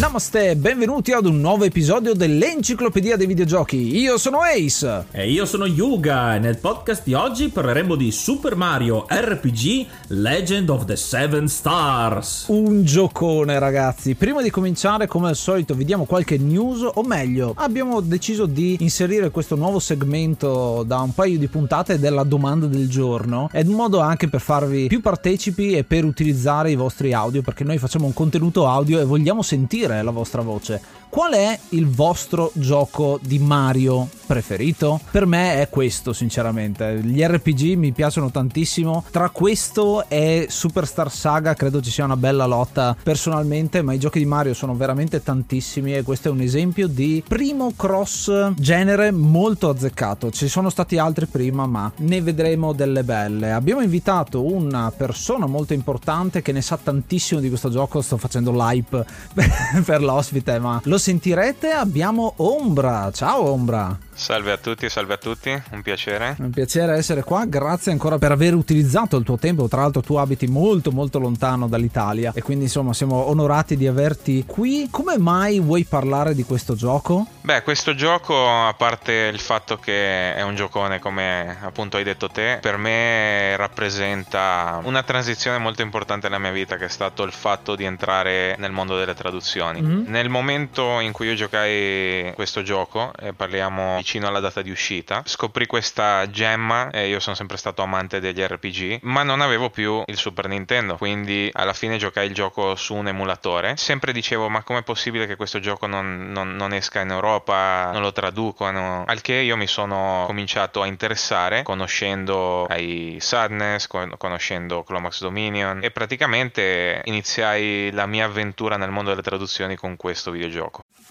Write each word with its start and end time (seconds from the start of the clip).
Namaste, 0.00 0.56
benvenuti 0.56 1.12
ad 1.12 1.24
un 1.24 1.40
nuovo 1.40 1.62
episodio 1.62 2.14
dell'Enciclopedia 2.14 3.16
dei 3.16 3.28
Videogiochi. 3.28 3.96
Io 3.96 4.18
sono 4.18 4.40
Ace. 4.40 5.06
E 5.12 5.30
io 5.30 5.46
sono 5.46 5.66
Yuga 5.66 6.34
e 6.34 6.40
nel 6.40 6.58
podcast 6.58 7.04
di 7.04 7.14
oggi 7.14 7.48
parleremo 7.48 7.94
di 7.94 8.10
Super 8.10 8.56
Mario 8.56 9.06
RPG 9.08 9.86
Legend 10.08 10.68
of 10.70 10.84
the 10.86 10.96
Seven 10.96 11.46
Stars. 11.46 12.46
Un 12.48 12.82
giocone 12.82 13.56
ragazzi. 13.60 14.16
Prima 14.16 14.42
di 14.42 14.50
cominciare 14.50 15.06
come 15.06 15.28
al 15.28 15.36
solito 15.36 15.74
vi 15.74 15.84
diamo 15.84 16.06
qualche 16.06 16.38
news 16.38 16.84
o 16.92 17.02
meglio 17.04 17.52
abbiamo 17.56 18.00
deciso 18.00 18.46
di 18.46 18.76
inserire 18.80 19.30
questo 19.30 19.54
nuovo 19.54 19.78
segmento 19.78 20.82
da 20.84 20.98
un 20.98 21.14
paio 21.14 21.38
di 21.38 21.46
puntate 21.46 22.00
della 22.00 22.24
domanda 22.24 22.66
del 22.66 22.88
giorno. 22.88 23.48
È 23.52 23.60
un 23.60 23.74
modo 23.74 24.00
anche 24.00 24.26
per 24.26 24.40
farvi 24.40 24.88
più 24.88 25.00
partecipi 25.00 25.76
e 25.76 25.84
per 25.84 26.04
utilizzare 26.04 26.72
i 26.72 26.74
vostri 26.74 27.12
audio 27.12 27.42
perché 27.42 27.62
noi 27.62 27.78
facciamo 27.78 28.06
un 28.06 28.12
contenuto 28.12 28.66
audio 28.66 28.98
e 28.98 29.04
vogliamo 29.04 29.42
sentire 29.42 29.82
la 29.86 30.10
vostra 30.10 30.42
voce. 30.42 30.80
Qual 31.08 31.32
è 31.32 31.58
il 31.70 31.88
vostro 31.88 32.50
gioco 32.54 33.18
di 33.22 33.38
Mario 33.38 34.08
preferito? 34.34 34.98
Per 35.12 35.26
me 35.26 35.60
è 35.60 35.68
questo, 35.68 36.12
sinceramente. 36.12 37.00
Gli 37.00 37.22
RPG 37.22 37.76
mi 37.76 37.92
piacciono 37.92 38.32
tantissimo. 38.32 39.04
Tra 39.12 39.30
questo 39.30 40.08
e 40.08 40.46
Superstar 40.50 41.08
Saga 41.08 41.54
credo 41.54 41.80
ci 41.80 41.92
sia 41.92 42.04
una 42.04 42.16
bella 42.16 42.44
lotta 42.44 42.96
personalmente, 43.00 43.80
ma 43.82 43.92
i 43.92 43.98
giochi 44.00 44.18
di 44.18 44.26
Mario 44.26 44.52
sono 44.52 44.74
veramente 44.74 45.22
tantissimi 45.22 45.94
e 45.94 46.02
questo 46.02 46.28
è 46.28 46.30
un 46.32 46.40
esempio 46.40 46.88
di 46.88 47.22
primo 47.26 47.74
cross 47.76 48.50
genere 48.56 49.12
molto 49.12 49.68
azzeccato. 49.68 50.32
Ci 50.32 50.48
sono 50.48 50.68
stati 50.68 50.98
altri 50.98 51.26
prima, 51.26 51.66
ma 51.66 51.92
ne 51.98 52.20
vedremo 52.20 52.72
delle 52.72 53.04
belle. 53.04 53.52
Abbiamo 53.52 53.82
invitato 53.82 54.44
una 54.44 54.90
persona 54.90 55.46
molto 55.46 55.74
importante 55.74 56.42
che 56.42 56.50
ne 56.50 56.60
sa 56.60 56.76
tantissimo 56.76 57.38
di 57.38 57.48
questo 57.48 57.70
gioco. 57.70 58.00
Sto 58.00 58.16
facendo 58.16 58.50
l'hype 58.50 59.06
per 59.86 60.02
l'ospite, 60.02 60.58
ma 60.58 60.80
lo 60.82 60.98
sentirete. 60.98 61.70
Abbiamo 61.70 62.32
Ombra. 62.38 63.12
Ciao 63.12 63.44
Ombra. 63.44 64.03
Salve 64.16 64.52
a 64.52 64.56
tutti, 64.56 64.88
salve 64.88 65.14
a 65.14 65.16
tutti, 65.16 65.62
un 65.72 65.82
piacere. 65.82 66.36
Un 66.38 66.50
piacere 66.50 66.94
essere 66.94 67.22
qua, 67.22 67.44
grazie 67.46 67.90
ancora 67.90 68.16
per 68.16 68.30
aver 68.30 68.54
utilizzato 68.54 69.16
il 69.16 69.24
tuo 69.24 69.36
tempo, 69.36 69.66
tra 69.68 69.80
l'altro 69.80 70.02
tu 70.02 70.14
abiti 70.14 70.46
molto 70.46 70.92
molto 70.92 71.18
lontano 71.18 71.66
dall'Italia 71.66 72.32
e 72.34 72.40
quindi 72.40 72.64
insomma 72.64 72.92
siamo 72.92 73.28
onorati 73.28 73.76
di 73.76 73.86
averti 73.86 74.44
qui. 74.46 74.88
Come 74.90 75.18
mai 75.18 75.58
vuoi 75.58 75.84
parlare 75.84 76.34
di 76.34 76.44
questo 76.44 76.74
gioco? 76.74 77.26
Beh, 77.40 77.62
questo 77.62 77.94
gioco, 77.94 78.48
a 78.48 78.72
parte 78.74 79.30
il 79.32 79.40
fatto 79.40 79.76
che 79.78 80.34
è 80.34 80.42
un 80.42 80.54
giocone 80.54 81.00
come 81.00 81.58
appunto 81.60 81.96
hai 81.96 82.04
detto 82.04 82.28
te, 82.28 82.58
per 82.60 82.76
me 82.76 83.56
rappresenta 83.56 84.80
una 84.84 85.02
transizione 85.02 85.58
molto 85.58 85.82
importante 85.82 86.28
nella 86.28 86.40
mia 86.40 86.52
vita 86.52 86.76
che 86.76 86.86
è 86.86 86.88
stato 86.88 87.24
il 87.24 87.32
fatto 87.32 87.74
di 87.74 87.84
entrare 87.84 88.54
nel 88.58 88.70
mondo 88.70 88.96
delle 88.96 89.14
traduzioni. 89.14 89.82
Mm-hmm. 89.82 90.04
Nel 90.06 90.28
momento 90.28 91.00
in 91.00 91.12
cui 91.12 91.26
io 91.26 91.34
giocai 91.34 92.32
questo 92.34 92.62
gioco, 92.62 93.12
e 93.20 93.32
parliamo 93.32 94.02
vicino 94.04 94.28
alla 94.28 94.40
data 94.40 94.60
di 94.60 94.70
uscita. 94.70 95.22
Scoprì 95.24 95.64
questa 95.64 96.28
gemma 96.28 96.90
e 96.90 97.08
io 97.08 97.20
sono 97.20 97.34
sempre 97.34 97.56
stato 97.56 97.80
amante 97.80 98.20
degli 98.20 98.42
RPG, 98.42 98.98
ma 99.02 99.22
non 99.22 99.40
avevo 99.40 99.70
più 99.70 100.02
il 100.04 100.18
Super 100.18 100.46
Nintendo, 100.46 100.98
quindi 100.98 101.48
alla 101.50 101.72
fine 101.72 101.96
giocai 101.96 102.26
il 102.26 102.34
gioco 102.34 102.74
su 102.76 102.94
un 102.94 103.08
emulatore. 103.08 103.78
Sempre 103.78 104.12
dicevo, 104.12 104.50
ma 104.50 104.62
com'è 104.62 104.82
possibile 104.82 105.26
che 105.26 105.36
questo 105.36 105.58
gioco 105.58 105.86
non, 105.86 106.30
non, 106.30 106.54
non 106.54 106.74
esca 106.74 107.00
in 107.00 107.10
Europa, 107.10 107.90
non 107.92 108.02
lo 108.02 108.12
traducono? 108.12 109.04
Al 109.06 109.22
che 109.22 109.36
io 109.36 109.56
mi 109.56 109.66
sono 109.66 110.24
cominciato 110.26 110.82
a 110.82 110.86
interessare, 110.86 111.62
conoscendo 111.62 112.66
i 112.76 113.16
Sadness, 113.20 113.86
conoscendo 113.86 114.82
Clomax 114.82 115.20
Dominion 115.20 115.80
e 115.82 115.90
praticamente 115.90 117.00
iniziai 117.04 117.90
la 117.90 118.04
mia 118.04 118.26
avventura 118.26 118.76
nel 118.76 118.90
mondo 118.90 119.08
delle 119.10 119.22
traduzioni 119.22 119.76
con 119.76 119.96
questo 119.96 120.30
videogioco. 120.30 120.82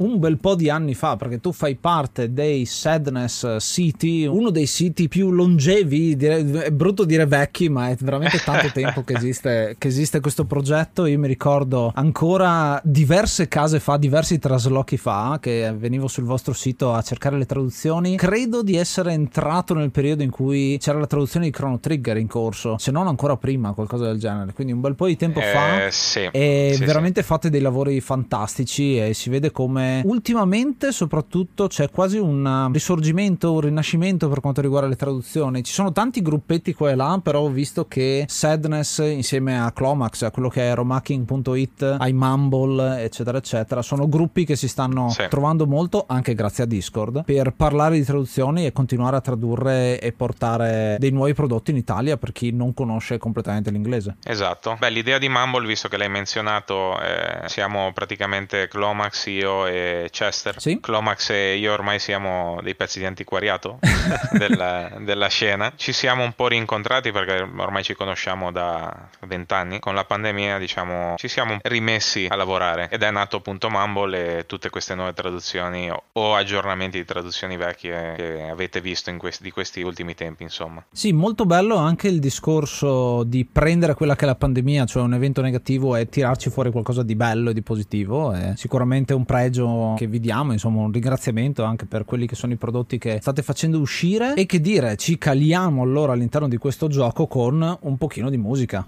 un 0.00 0.18
bel 0.18 0.38
po' 0.38 0.54
di 0.54 0.70
anni 0.70 0.94
fa, 0.94 1.16
perché 1.16 1.40
tu 1.40 1.52
fai 1.52 1.76
parte 1.76 2.32
dei 2.32 2.64
Sadness 2.64 3.56
City, 3.58 4.26
uno 4.26 4.50
dei 4.50 4.66
siti 4.66 5.08
più 5.08 5.30
longevi, 5.30 6.16
direi, 6.16 6.50
è 6.52 6.70
brutto 6.70 7.04
dire 7.04 7.26
vecchi, 7.26 7.68
ma 7.68 7.90
è 7.90 7.96
veramente 8.00 8.38
tanto 8.38 8.70
tempo 8.72 9.02
che 9.02 9.14
esiste, 9.14 9.76
che 9.78 9.88
esiste, 9.88 10.20
questo 10.20 10.44
progetto. 10.44 11.06
Io 11.06 11.18
mi 11.18 11.26
ricordo 11.26 11.92
ancora 11.94 12.80
diverse 12.82 13.48
case 13.48 13.78
fa, 13.78 13.96
diversi 13.96 14.38
traslochi 14.38 14.96
fa, 14.96 15.38
che 15.40 15.72
venivo 15.76 16.08
sul 16.08 16.24
vostro 16.24 16.52
sito 16.52 16.92
a 16.92 17.02
cercare 17.02 17.36
le 17.36 17.46
traduzioni. 17.46 18.16
Credo 18.16 18.62
di 18.62 18.76
essere 18.76 19.12
entrato 19.12 19.74
nel 19.74 19.90
periodo 19.90 20.22
in 20.22 20.30
cui 20.30 20.78
c'era 20.80 20.98
la 20.98 21.06
traduzione 21.06 21.46
di 21.46 21.52
Chrono 21.52 21.78
Trigger 21.78 22.16
in 22.16 22.26
corso, 22.26 22.78
se 22.78 22.90
non 22.90 23.06
ancora 23.06 23.36
prima, 23.36 23.72
qualcosa 23.72 24.06
del 24.06 24.18
genere. 24.18 24.52
Quindi 24.54 24.72
un 24.72 24.80
bel 24.80 24.94
po' 24.94 25.06
di 25.06 25.16
tempo 25.16 25.40
eh, 25.40 25.52
fa. 25.52 25.90
Sì, 25.90 26.28
e 26.32 26.72
sì, 26.74 26.84
veramente 26.84 27.20
sì. 27.20 27.26
fate 27.26 27.50
dei 27.50 27.60
lavori 27.60 28.00
fantastici 28.00 28.98
e 28.98 29.12
si 29.12 29.28
vede 29.28 29.50
come 29.50 29.89
ultimamente 30.04 30.92
soprattutto 30.92 31.66
c'è 31.66 31.90
quasi 31.90 32.18
un 32.18 32.70
risorgimento, 32.72 33.52
un 33.52 33.60
rinascimento 33.60 34.28
per 34.28 34.40
quanto 34.40 34.60
riguarda 34.60 34.88
le 34.88 34.96
traduzioni. 34.96 35.62
Ci 35.62 35.72
sono 35.72 35.92
tanti 35.92 36.22
gruppetti 36.22 36.72
qua 36.74 36.90
e 36.90 36.94
là, 36.94 37.18
però 37.22 37.40
ho 37.40 37.48
visto 37.48 37.86
che 37.86 38.24
Sadness 38.28 38.98
insieme 38.98 39.60
a 39.60 39.70
Clomax, 39.72 40.22
a 40.22 40.30
quello 40.30 40.48
che 40.48 40.70
è 40.70 40.74
romacking.it, 40.74 41.96
ai 41.98 42.12
Mumble, 42.12 43.02
eccetera, 43.02 43.38
eccetera, 43.38 43.82
sono 43.82 44.08
gruppi 44.08 44.44
che 44.44 44.56
si 44.56 44.68
stanno 44.68 45.08
Sì. 45.10 45.26
trovando 45.28 45.66
molto, 45.66 46.04
anche 46.08 46.34
grazie 46.34 46.64
a 46.64 46.66
Discord, 46.66 47.24
per 47.24 47.52
parlare 47.56 47.96
di 47.96 48.04
traduzioni 48.04 48.66
e 48.66 48.72
continuare 48.72 49.16
a 49.16 49.20
tradurre 49.20 50.00
e 50.00 50.12
portare 50.12 50.96
dei 50.98 51.10
nuovi 51.10 51.34
prodotti 51.34 51.70
in 51.70 51.76
Italia 51.76 52.16
per 52.16 52.32
chi 52.32 52.50
non 52.52 52.74
conosce 52.74 53.18
completamente 53.18 53.70
l'inglese. 53.70 54.16
Esatto. 54.24 54.76
Beh, 54.78 54.90
l'idea 54.90 55.18
di 55.18 55.28
Mumble, 55.28 55.66
visto 55.66 55.88
che 55.88 55.96
l'hai 55.96 56.08
menzionato, 56.08 56.98
eh, 57.00 57.48
siamo 57.48 57.92
praticamente 57.92 58.68
Clomax, 58.68 59.26
io 59.26 59.66
e 59.66 59.79
e 59.80 60.08
Chester. 60.10 60.60
Sì. 60.60 60.80
Clomax 60.80 61.30
e 61.30 61.56
io 61.56 61.72
ormai 61.72 61.98
siamo 61.98 62.60
dei 62.62 62.74
pezzi 62.74 62.98
di 62.98 63.06
antiquariato 63.06 63.78
della, 64.32 64.90
della 65.00 65.28
scena. 65.28 65.72
Ci 65.76 65.92
siamo 65.92 66.22
un 66.22 66.32
po' 66.32 66.48
rincontrati 66.48 67.12
perché 67.12 67.40
ormai 67.40 67.82
ci 67.82 67.94
conosciamo 67.94 68.50
da 68.50 69.08
vent'anni. 69.20 69.78
Con 69.80 69.94
la 69.94 70.04
pandemia, 70.04 70.58
diciamo, 70.58 71.14
ci 71.16 71.28
siamo 71.28 71.58
rimessi 71.62 72.26
a 72.30 72.36
lavorare 72.36 72.88
ed 72.90 73.02
è 73.02 73.10
nato 73.10 73.36
appunto 73.36 73.68
Mumble 73.70 74.38
e 74.38 74.46
tutte 74.46 74.70
queste 74.70 74.94
nuove 74.94 75.12
traduzioni 75.12 75.90
o 75.90 76.34
aggiornamenti 76.34 76.98
di 76.98 77.04
traduzioni 77.04 77.56
vecchie 77.56 78.14
che 78.16 78.48
avete 78.48 78.80
visto 78.80 79.14
questi, 79.16 79.42
di 79.42 79.50
questi 79.50 79.82
ultimi 79.82 80.14
tempi, 80.14 80.42
insomma. 80.42 80.84
Sì, 80.92 81.12
molto 81.12 81.46
bello 81.46 81.76
anche 81.76 82.08
il 82.08 82.20
discorso 82.20 83.22
di 83.24 83.44
prendere 83.44 83.94
quella 83.94 84.14
che 84.14 84.24
è 84.24 84.26
la 84.26 84.34
pandemia, 84.34 84.84
cioè 84.84 85.02
un 85.02 85.14
evento 85.14 85.40
negativo 85.40 85.96
e 85.96 86.08
tirarci 86.08 86.50
fuori 86.50 86.70
qualcosa 86.70 87.02
di 87.02 87.14
bello 87.14 87.50
e 87.50 87.54
di 87.54 87.62
positivo. 87.62 88.32
È 88.32 88.52
sicuramente 88.56 89.14
un 89.14 89.24
pregio 89.24 89.59
che 89.96 90.06
vi 90.06 90.20
diamo, 90.20 90.52
insomma, 90.52 90.80
un 90.80 90.92
ringraziamento 90.92 91.64
anche 91.64 91.86
per 91.86 92.04
quelli 92.04 92.26
che 92.26 92.34
sono 92.34 92.52
i 92.52 92.56
prodotti 92.56 92.98
che 92.98 93.18
state 93.20 93.42
facendo 93.42 93.78
uscire 93.78 94.34
e 94.34 94.46
che 94.46 94.60
dire, 94.60 94.96
ci 94.96 95.18
caliamo 95.18 95.82
allora 95.82 96.12
all'interno 96.12 96.48
di 96.48 96.56
questo 96.56 96.88
gioco 96.88 97.26
con 97.26 97.78
un 97.80 97.96
pochino 97.96 98.30
di 98.30 98.36
musica. 98.36 98.86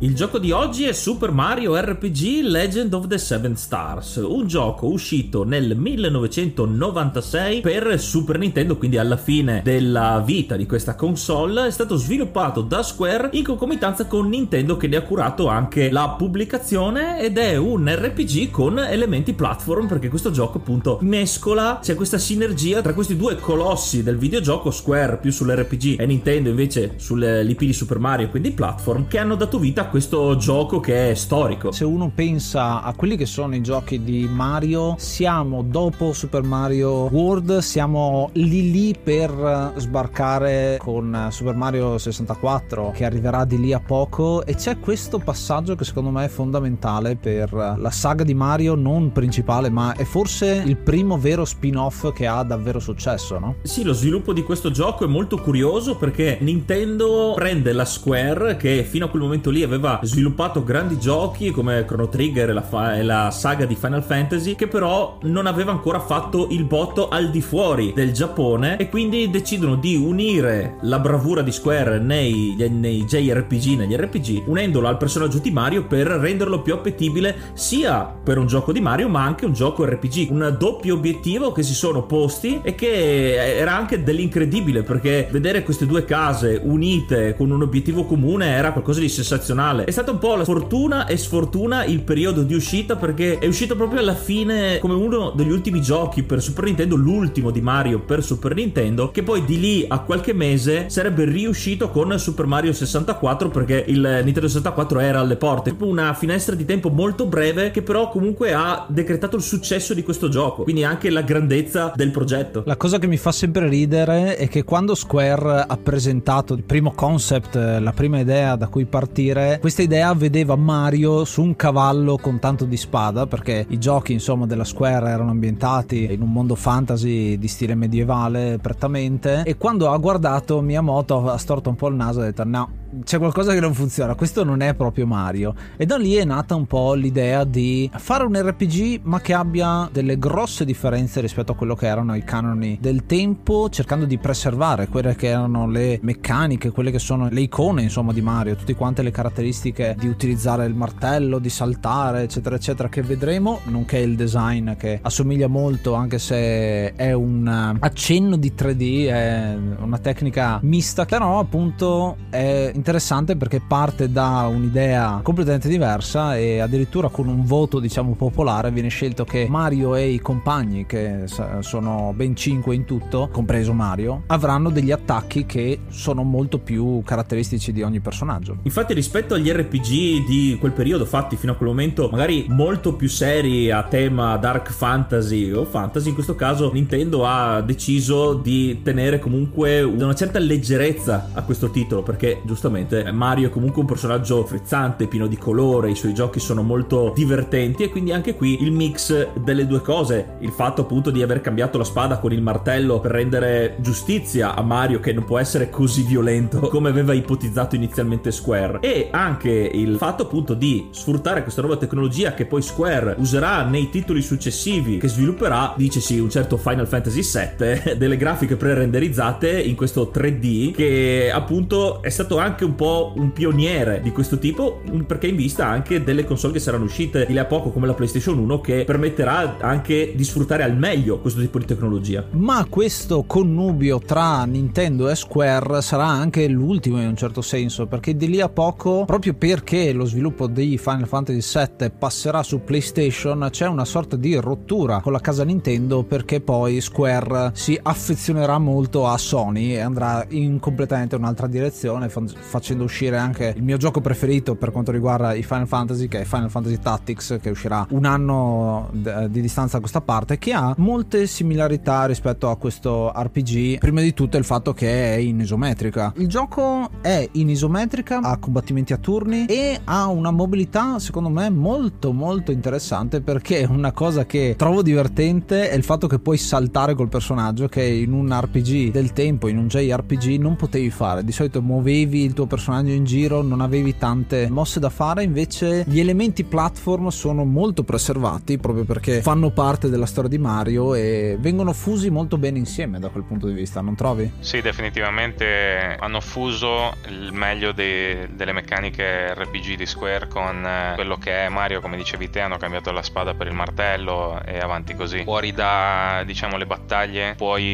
Il 0.00 0.14
gioco 0.14 0.38
di 0.38 0.52
oggi 0.52 0.84
è 0.84 0.92
Super 0.92 1.32
Mario 1.32 1.76
RPG 1.76 2.42
Legend 2.42 2.94
of 2.94 3.08
the 3.08 3.18
Seven 3.18 3.56
Stars, 3.56 4.14
un 4.24 4.46
gioco 4.46 4.86
uscito 4.86 5.42
nel 5.42 5.76
1996 5.76 7.62
per 7.62 7.98
Super 7.98 8.38
Nintendo, 8.38 8.76
quindi 8.76 8.96
alla 8.96 9.16
fine 9.16 9.60
della 9.64 10.22
vita 10.24 10.54
di 10.54 10.66
questa 10.66 10.94
console, 10.94 11.66
è 11.66 11.70
stato 11.72 11.96
sviluppato 11.96 12.60
da 12.60 12.84
Square 12.84 13.30
in 13.32 13.42
concomitanza 13.42 14.06
con 14.06 14.28
Nintendo 14.28 14.76
che 14.76 14.86
ne 14.86 14.98
ha 14.98 15.02
curato 15.02 15.48
anche 15.48 15.90
la 15.90 16.10
pubblicazione 16.10 17.20
ed 17.20 17.36
è 17.36 17.56
un 17.56 17.92
RPG 17.92 18.52
con 18.52 18.78
elementi 18.78 19.32
platform 19.32 19.88
perché 19.88 20.08
questo 20.08 20.30
gioco 20.30 20.58
appunto 20.58 20.98
mescola, 21.02 21.80
c'è 21.82 21.96
questa 21.96 22.18
sinergia 22.18 22.82
tra 22.82 22.94
questi 22.94 23.16
due 23.16 23.34
colossi 23.34 24.04
del 24.04 24.16
videogioco, 24.16 24.70
Square 24.70 25.16
più 25.16 25.32
sull'RPG 25.32 25.98
e 25.98 26.06
Nintendo 26.06 26.50
invece 26.50 26.92
sull'IP 26.98 27.58
di 27.58 27.72
Super 27.72 27.98
Mario, 27.98 28.28
quindi 28.28 28.52
platform, 28.52 29.08
che 29.08 29.18
hanno 29.18 29.34
dato 29.34 29.58
vita 29.58 29.80
a 29.80 29.86
questo 29.88 30.36
gioco 30.36 30.80
che 30.80 31.10
è 31.10 31.14
storico. 31.14 31.72
Se 31.72 31.84
uno 31.84 32.10
pensa 32.14 32.82
a 32.82 32.94
quelli 32.94 33.16
che 33.16 33.26
sono 33.26 33.54
i 33.54 33.62
giochi 33.62 34.02
di 34.02 34.28
Mario, 34.30 34.94
siamo 34.98 35.62
dopo 35.62 36.12
Super 36.12 36.42
Mario 36.42 37.08
World, 37.10 37.58
siamo 37.58 38.30
lì 38.34 38.70
lì 38.70 38.94
per 39.02 39.72
sbarcare 39.76 40.76
con 40.78 41.28
Super 41.30 41.54
Mario 41.54 41.96
64 41.98 42.92
che 42.94 43.04
arriverà 43.04 43.44
di 43.44 43.58
lì 43.58 43.72
a 43.72 43.80
poco 43.80 44.44
e 44.44 44.54
c'è 44.54 44.78
questo 44.78 45.18
passaggio 45.18 45.74
che 45.74 45.84
secondo 45.84 46.10
me 46.10 46.26
è 46.26 46.28
fondamentale 46.28 47.16
per 47.16 47.52
la 47.52 47.90
saga 47.90 48.24
di 48.24 48.34
Mario 48.34 48.74
non 48.74 49.12
principale 49.12 49.70
ma 49.70 49.94
è 49.94 50.04
forse 50.04 50.62
il 50.64 50.76
primo 50.76 51.18
vero 51.18 51.44
spin-off 51.44 52.12
che 52.12 52.26
ha 52.26 52.42
davvero 52.42 52.78
successo, 52.78 53.38
no? 53.38 53.56
Sì, 53.62 53.82
lo 53.84 53.92
sviluppo 53.92 54.32
di 54.32 54.42
questo 54.42 54.70
gioco 54.70 55.04
è 55.04 55.08
molto 55.08 55.38
curioso 55.38 55.96
perché 55.96 56.38
Nintendo 56.40 57.32
prende 57.34 57.72
la 57.72 57.84
Square 57.84 58.56
che 58.56 58.84
fino 58.84 59.06
a 59.06 59.08
quel 59.08 59.22
momento 59.22 59.50
lì 59.50 59.62
aveva 59.62 59.77
sviluppato 60.02 60.64
grandi 60.64 60.98
giochi 60.98 61.50
come 61.50 61.84
Chrono 61.84 62.08
Trigger 62.08 62.50
e 62.50 62.52
la, 62.52 62.62
fa- 62.62 62.96
e 62.96 63.02
la 63.02 63.30
saga 63.30 63.64
di 63.64 63.74
Final 63.74 64.02
Fantasy 64.02 64.54
che 64.54 64.68
però 64.68 65.18
non 65.22 65.46
aveva 65.46 65.70
ancora 65.70 66.00
fatto 66.00 66.48
il 66.50 66.64
botto 66.64 67.08
al 67.08 67.30
di 67.30 67.40
fuori 67.40 67.92
del 67.94 68.12
Giappone 68.12 68.76
e 68.76 68.88
quindi 68.88 69.30
decidono 69.30 69.76
di 69.76 69.94
unire 69.96 70.76
la 70.82 70.98
bravura 70.98 71.42
di 71.42 71.52
Square 71.52 71.98
nei, 71.98 72.56
nei 72.70 73.04
JRPG, 73.04 73.76
negli 73.76 73.94
RPG, 73.94 74.44
unendolo 74.46 74.88
al 74.88 74.96
personaggio 74.96 75.38
di 75.38 75.50
Mario 75.50 75.84
per 75.84 76.06
renderlo 76.06 76.62
più 76.62 76.74
appetibile 76.74 77.36
sia 77.54 78.04
per 78.04 78.38
un 78.38 78.46
gioco 78.46 78.72
di 78.72 78.80
Mario 78.80 79.08
ma 79.08 79.22
anche 79.22 79.44
un 79.44 79.52
gioco 79.52 79.84
RPG. 79.84 80.30
Un 80.30 80.56
doppio 80.58 80.94
obiettivo 80.94 81.52
che 81.52 81.62
si 81.62 81.74
sono 81.74 82.04
posti 82.04 82.60
e 82.62 82.74
che 82.74 83.56
era 83.58 83.76
anche 83.76 84.02
dell'incredibile 84.02 84.82
perché 84.82 85.28
vedere 85.30 85.62
queste 85.62 85.86
due 85.86 86.04
case 86.04 86.60
unite 86.62 87.34
con 87.36 87.50
un 87.50 87.62
obiettivo 87.62 88.04
comune 88.04 88.46
era 88.46 88.72
qualcosa 88.72 89.00
di 89.00 89.08
sensazionale 89.08 89.67
finale. 89.68 89.84
È 89.84 89.90
stata 89.90 90.10
un 90.10 90.18
po' 90.18 90.34
la 90.34 90.44
fortuna 90.44 91.06
e 91.06 91.16
sfortuna 91.16 91.84
il 91.84 92.02
periodo 92.02 92.42
di 92.42 92.54
uscita 92.54 92.96
perché 92.96 93.38
è 93.38 93.46
uscito 93.46 93.76
proprio 93.76 94.00
alla 94.00 94.14
fine 94.14 94.78
come 94.78 94.94
uno 94.94 95.30
degli 95.30 95.50
ultimi 95.50 95.80
giochi 95.80 96.22
per 96.22 96.42
Super 96.42 96.64
Nintendo, 96.64 96.96
l'ultimo 96.96 97.50
di 97.50 97.60
Mario 97.60 98.00
per 98.00 98.22
Super 98.22 98.54
Nintendo, 98.54 99.10
che 99.10 99.22
poi 99.22 99.44
di 99.44 99.60
lì 99.60 99.84
a 99.86 100.00
qualche 100.00 100.32
mese 100.32 100.88
sarebbe 100.88 101.24
riuscito 101.24 101.90
con 101.90 102.18
Super 102.18 102.46
Mario 102.46 102.72
64 102.72 103.48
perché 103.48 103.84
il 103.86 104.00
Nintendo 104.00 104.48
64 104.48 105.00
era 105.00 105.20
alle 105.20 105.36
porte. 105.36 105.74
Una 105.78 106.14
finestra 106.14 106.54
di 106.54 106.64
tempo 106.64 106.88
molto 106.88 107.26
breve 107.26 107.70
che 107.70 107.82
però 107.82 108.08
comunque 108.08 108.52
ha 108.52 108.86
decretato 108.88 109.36
il 109.36 109.42
successo 109.42 109.94
di 109.94 110.02
questo 110.02 110.28
gioco, 110.28 110.62
quindi 110.62 110.84
anche 110.84 111.10
la 111.10 111.22
grandezza 111.22 111.92
del 111.94 112.10
progetto. 112.10 112.62
La 112.66 112.76
cosa 112.76 112.98
che 112.98 113.06
mi 113.06 113.16
fa 113.16 113.32
sempre 113.32 113.68
ridere 113.68 114.36
è 114.36 114.48
che 114.48 114.64
quando 114.64 114.94
Square 114.94 115.64
ha 115.66 115.76
presentato 115.76 116.54
il 116.54 116.62
primo 116.62 116.92
concept, 116.92 117.54
la 117.54 117.92
prima 117.92 118.18
idea 118.18 118.56
da 118.56 118.68
cui 118.68 118.84
partire, 118.84 119.57
questa 119.58 119.82
idea 119.82 120.12
vedeva 120.14 120.56
Mario 120.56 121.24
su 121.24 121.42
un 121.42 121.56
cavallo 121.56 122.16
con 122.16 122.38
tanto 122.38 122.64
di 122.64 122.76
spada, 122.76 123.26
perché 123.26 123.66
i 123.68 123.78
giochi 123.78 124.12
insomma 124.12 124.46
della 124.46 124.64
Square 124.64 125.08
erano 125.08 125.30
ambientati 125.30 126.12
in 126.12 126.22
un 126.22 126.32
mondo 126.32 126.54
fantasy 126.54 127.38
di 127.38 127.48
stile 127.48 127.74
medievale 127.74 128.58
prettamente 128.60 129.42
e 129.44 129.56
quando 129.56 129.90
ha 129.90 129.96
guardato 129.98 130.60
Miyamoto 130.60 131.28
ha 131.28 131.36
storto 131.38 131.70
un 131.70 131.76
po' 131.76 131.88
il 131.88 131.94
naso 131.96 132.20
e 132.20 132.22
ha 132.22 132.26
detto 132.26 132.44
no 132.44 132.70
c'è 133.04 133.18
qualcosa 133.18 133.52
che 133.52 133.60
non 133.60 133.74
funziona, 133.74 134.14
questo 134.14 134.44
non 134.44 134.60
è 134.60 134.74
proprio 134.74 135.06
Mario. 135.06 135.54
E 135.76 135.86
da 135.86 135.96
lì 135.96 136.14
è 136.14 136.24
nata 136.24 136.54
un 136.54 136.66
po' 136.66 136.94
l'idea 136.94 137.44
di 137.44 137.90
fare 137.96 138.24
un 138.24 138.34
RPG 138.34 139.00
ma 139.02 139.20
che 139.20 139.34
abbia 139.34 139.88
delle 139.92 140.18
grosse 140.18 140.64
differenze 140.64 141.20
rispetto 141.20 141.52
a 141.52 141.54
quello 141.54 141.74
che 141.74 141.86
erano 141.86 142.14
i 142.14 142.24
canoni 142.24 142.78
del 142.80 143.06
tempo, 143.06 143.68
cercando 143.68 144.06
di 144.06 144.18
preservare 144.18 144.88
quelle 144.88 145.14
che 145.14 145.28
erano 145.28 145.68
le 145.68 145.98
meccaniche, 146.02 146.70
quelle 146.70 146.90
che 146.90 146.98
sono 146.98 147.28
le 147.30 147.40
icone 147.40 147.82
insomma 147.82 148.12
di 148.12 148.20
Mario, 148.20 148.56
tutte 148.56 148.74
quante 148.74 149.02
le 149.02 149.10
caratteristiche 149.10 149.94
di 149.98 150.08
utilizzare 150.08 150.66
il 150.66 150.74
martello, 150.74 151.38
di 151.38 151.50
saltare, 151.50 152.22
eccetera, 152.22 152.56
eccetera, 152.56 152.88
che 152.88 153.02
vedremo, 153.02 153.60
nonché 153.64 153.98
il 153.98 154.16
design 154.16 154.72
che 154.76 154.98
assomiglia 155.02 155.48
molto 155.48 155.94
anche 155.94 156.18
se 156.18 156.94
è 156.94 157.12
un 157.12 157.76
accenno 157.78 158.36
di 158.36 158.52
3D, 158.56 159.08
è 159.08 159.56
una 159.80 159.98
tecnica 159.98 160.58
mista, 160.62 161.04
però 161.04 161.38
appunto 161.38 162.16
è 162.30 162.72
interessante 162.78 163.36
perché 163.36 163.60
parte 163.60 164.10
da 164.10 164.48
un'idea 164.50 165.20
completamente 165.22 165.68
diversa 165.68 166.36
e 166.36 166.60
addirittura 166.60 167.08
con 167.08 167.26
un 167.26 167.44
voto 167.44 167.80
diciamo 167.80 168.14
popolare 168.14 168.70
viene 168.70 168.88
scelto 168.88 169.24
che 169.24 169.46
Mario 169.50 169.96
e 169.96 170.08
i 170.08 170.20
compagni 170.20 170.86
che 170.86 171.24
sono 171.60 172.12
ben 172.14 172.34
5 172.34 172.74
in 172.74 172.84
tutto 172.84 173.28
compreso 173.32 173.72
Mario 173.72 174.22
avranno 174.26 174.70
degli 174.70 174.92
attacchi 174.92 175.44
che 175.44 175.80
sono 175.88 176.22
molto 176.22 176.58
più 176.58 177.02
caratteristici 177.04 177.72
di 177.72 177.82
ogni 177.82 178.00
personaggio. 178.00 178.58
Infatti 178.62 178.94
rispetto 178.94 179.34
agli 179.34 179.50
RPG 179.50 180.24
di 180.24 180.56
quel 180.58 180.72
periodo 180.72 181.04
fatti 181.04 181.36
fino 181.36 181.52
a 181.52 181.56
quel 181.56 181.68
momento 181.68 182.08
magari 182.10 182.46
molto 182.48 182.94
più 182.94 183.08
seri 183.08 183.70
a 183.70 183.82
tema 183.82 184.36
dark 184.36 184.70
fantasy 184.70 185.50
o 185.50 185.64
fantasy 185.64 186.08
in 186.08 186.14
questo 186.14 186.36
caso 186.36 186.72
Nintendo 186.72 187.26
ha 187.26 187.60
deciso 187.60 188.34
di 188.34 188.80
tenere 188.82 189.18
comunque 189.18 189.82
una 189.82 190.14
certa 190.14 190.38
leggerezza 190.38 191.30
a 191.32 191.42
questo 191.42 191.70
titolo 191.70 192.02
perché 192.02 192.40
giustamente 192.44 192.67
giustamente 192.68 193.10
Mario 193.12 193.48
è 193.48 193.50
comunque 193.50 193.80
un 193.80 193.86
personaggio 193.86 194.44
frizzante, 194.44 195.06
pieno 195.06 195.26
di 195.26 195.36
colore, 195.36 195.90
i 195.90 195.94
suoi 195.94 196.12
giochi 196.12 196.38
sono 196.38 196.62
molto 196.62 197.12
divertenti 197.14 197.82
e 197.82 197.88
quindi 197.88 198.12
anche 198.12 198.34
qui 198.34 198.62
il 198.62 198.72
mix 198.72 199.32
delle 199.34 199.66
due 199.66 199.80
cose, 199.80 200.36
il 200.40 200.50
fatto 200.50 200.82
appunto 200.82 201.10
di 201.10 201.22
aver 201.22 201.40
cambiato 201.40 201.78
la 201.78 201.84
spada 201.84 202.18
con 202.18 202.32
il 202.32 202.42
martello 202.42 203.00
per 203.00 203.12
rendere 203.12 203.76
giustizia 203.80 204.54
a 204.54 204.62
Mario 204.62 205.00
che 205.00 205.12
non 205.12 205.24
può 205.24 205.38
essere 205.38 205.70
così 205.70 206.02
violento 206.02 206.60
come 206.68 206.90
aveva 206.90 207.14
ipotizzato 207.14 207.74
inizialmente 207.74 208.30
Square 208.30 208.80
e 208.80 209.08
anche 209.10 209.50
il 209.50 209.96
fatto 209.96 210.24
appunto 210.24 210.54
di 210.54 210.88
sfruttare 210.90 211.42
questa 211.42 211.62
nuova 211.62 211.76
tecnologia 211.76 212.34
che 212.34 212.46
poi 212.46 212.62
Square 212.62 213.14
userà 213.18 213.64
nei 213.64 213.88
titoli 213.88 214.20
successivi 214.20 214.98
che 214.98 215.08
svilupperà, 215.08 215.72
dice 215.76 216.00
sì, 216.00 216.18
un 216.18 216.30
certo 216.30 216.56
Final 216.56 216.86
Fantasy 216.86 217.22
VII, 217.22 217.96
delle 217.96 218.16
grafiche 218.16 218.56
pre-renderizzate 218.56 219.60
in 219.60 219.74
questo 219.74 220.10
3D 220.14 220.72
che 220.72 221.30
appunto 221.32 222.02
è 222.02 222.10
stato 222.18 222.38
anche 222.38 222.57
anche 222.58 222.64
un 222.64 222.74
po' 222.74 223.12
un 223.14 223.32
pioniere 223.32 224.00
di 224.02 224.10
questo 224.10 224.36
tipo 224.36 224.80
perché 225.06 225.28
in 225.28 225.36
vista 225.36 225.66
anche 225.66 226.02
delle 226.02 226.24
console 226.24 226.54
che 226.54 226.58
saranno 226.58 226.84
uscite 226.84 227.24
di 227.24 227.32
lì 227.32 227.38
a 227.38 227.44
poco 227.44 227.70
come 227.70 227.86
la 227.86 227.94
PlayStation 227.94 228.36
1 228.38 228.60
che 228.60 228.82
permetterà 228.84 229.58
anche 229.60 230.12
di 230.16 230.24
sfruttare 230.24 230.64
al 230.64 230.76
meglio 230.76 231.20
questo 231.20 231.40
tipo 231.40 231.58
di 231.60 231.66
tecnologia. 231.66 232.24
Ma 232.32 232.66
questo 232.68 233.22
connubio 233.28 234.00
tra 234.00 234.44
Nintendo 234.44 235.08
e 235.08 235.14
Square 235.14 235.80
sarà 235.82 236.06
anche 236.06 236.48
l'ultimo 236.48 237.00
in 237.00 237.06
un 237.06 237.16
certo 237.16 237.42
senso 237.42 237.86
perché 237.86 238.16
di 238.16 238.28
lì 238.28 238.40
a 238.40 238.48
poco 238.48 239.04
proprio 239.04 239.34
perché 239.34 239.92
lo 239.92 240.04
sviluppo 240.04 240.48
di 240.48 240.76
Final 240.78 241.06
Fantasy 241.06 241.66
VII 241.78 241.90
passerà 241.96 242.42
su 242.42 242.64
PlayStation 242.64 243.46
c'è 243.52 243.68
una 243.68 243.84
sorta 243.84 244.16
di 244.16 244.34
rottura 244.34 245.00
con 245.00 245.12
la 245.12 245.20
casa 245.20 245.44
Nintendo 245.44 246.02
perché 246.02 246.40
poi 246.40 246.80
Square 246.80 247.52
si 247.54 247.78
affezionerà 247.80 248.58
molto 248.58 249.06
a 249.06 249.16
Sony 249.16 249.74
e 249.74 249.80
andrà 249.80 250.26
in 250.30 250.58
completamente 250.58 251.14
un'altra 251.14 251.46
direzione 251.46 252.08
facendo 252.48 252.82
uscire 252.82 253.18
anche 253.18 253.52
il 253.54 253.62
mio 253.62 253.76
gioco 253.76 254.00
preferito 254.00 254.56
per 254.56 254.72
quanto 254.72 254.90
riguarda 254.90 255.34
i 255.34 255.42
Final 255.42 255.68
Fantasy 255.68 256.08
che 256.08 256.22
è 256.22 256.24
Final 256.24 256.50
Fantasy 256.50 256.78
Tactics 256.78 257.38
che 257.40 257.50
uscirà 257.50 257.86
un 257.90 258.06
anno 258.06 258.90
di 258.90 259.40
distanza 259.40 259.76
a 259.76 259.80
questa 259.80 260.00
parte 260.00 260.38
che 260.38 260.52
ha 260.52 260.74
molte 260.78 261.26
similarità 261.26 262.06
rispetto 262.06 262.48
a 262.48 262.56
questo 262.56 263.12
RPG 263.14 263.78
prima 263.78 264.00
di 264.00 264.14
tutto 264.14 264.38
il 264.38 264.44
fatto 264.44 264.72
che 264.72 265.14
è 265.14 265.16
in 265.18 265.40
isometrica. 265.40 266.14
Il 266.16 266.26
gioco 266.26 266.88
è 267.02 267.28
in 267.32 267.50
isometrica 267.50 268.20
ha 268.20 268.38
combattimenti 268.38 268.94
a 268.94 268.96
turni 268.96 269.44
e 269.46 269.80
ha 269.84 270.06
una 270.06 270.30
mobilità 270.30 270.98
secondo 270.98 271.28
me 271.28 271.50
molto 271.50 272.12
molto 272.12 272.50
interessante 272.50 273.20
perché 273.20 273.66
una 273.68 273.92
cosa 273.92 274.24
che 274.24 274.54
trovo 274.56 274.80
divertente 274.82 275.68
è 275.68 275.74
il 275.74 275.84
fatto 275.84 276.06
che 276.06 276.18
puoi 276.18 276.38
saltare 276.38 276.94
col 276.94 277.08
personaggio 277.08 277.68
che 277.68 277.84
in 277.84 278.12
un 278.12 278.28
RPG 278.32 278.90
del 278.90 279.12
tempo 279.12 279.48
in 279.48 279.58
un 279.58 279.66
JRPG 279.66 280.38
non 280.38 280.56
potevi 280.56 280.90
fare. 280.90 281.24
Di 281.24 281.32
solito 281.32 281.60
muovevi 281.60 282.22
il 282.22 282.32
tuo 282.38 282.46
personaggio 282.46 282.92
in 282.92 283.04
giro 283.04 283.42
non 283.42 283.60
avevi 283.60 283.96
tante 283.96 284.48
mosse 284.48 284.78
da 284.78 284.90
fare 284.90 285.24
invece 285.24 285.82
gli 285.88 285.98
elementi 285.98 286.44
platform 286.44 287.08
sono 287.08 287.44
molto 287.44 287.82
preservati 287.82 288.58
proprio 288.58 288.84
perché 288.84 289.22
fanno 289.22 289.50
parte 289.50 289.88
della 289.88 290.06
storia 290.06 290.30
di 290.30 290.38
Mario 290.38 290.94
e 290.94 291.36
vengono 291.40 291.72
fusi 291.72 292.10
molto 292.10 292.38
bene 292.38 292.58
insieme 292.58 293.00
da 293.00 293.08
quel 293.08 293.24
punto 293.24 293.48
di 293.48 293.54
vista 293.54 293.80
non 293.80 293.96
trovi? 293.96 294.30
Sì 294.38 294.60
definitivamente 294.60 295.96
hanno 295.98 296.20
fuso 296.20 296.94
il 297.08 297.32
meglio 297.32 297.72
dei, 297.72 298.28
delle 298.36 298.52
meccaniche 298.52 299.34
RPG 299.34 299.74
di 299.74 299.86
Square 299.86 300.28
con 300.28 300.64
eh, 300.64 300.92
quello 300.94 301.16
che 301.16 301.46
è 301.46 301.48
Mario, 301.48 301.80
come 301.80 301.96
dicevi 301.96 302.30
te, 302.30 302.40
hanno 302.40 302.56
cambiato 302.56 302.92
la 302.92 303.02
spada 303.02 303.34
per 303.34 303.48
il 303.48 303.54
martello 303.54 304.40
e 304.44 304.58
avanti 304.58 304.94
così. 304.94 305.22
Fuori 305.24 305.52
da 305.52 306.22
diciamo 306.24 306.56
le 306.56 306.66
battaglie 306.66 307.34
puoi 307.36 307.64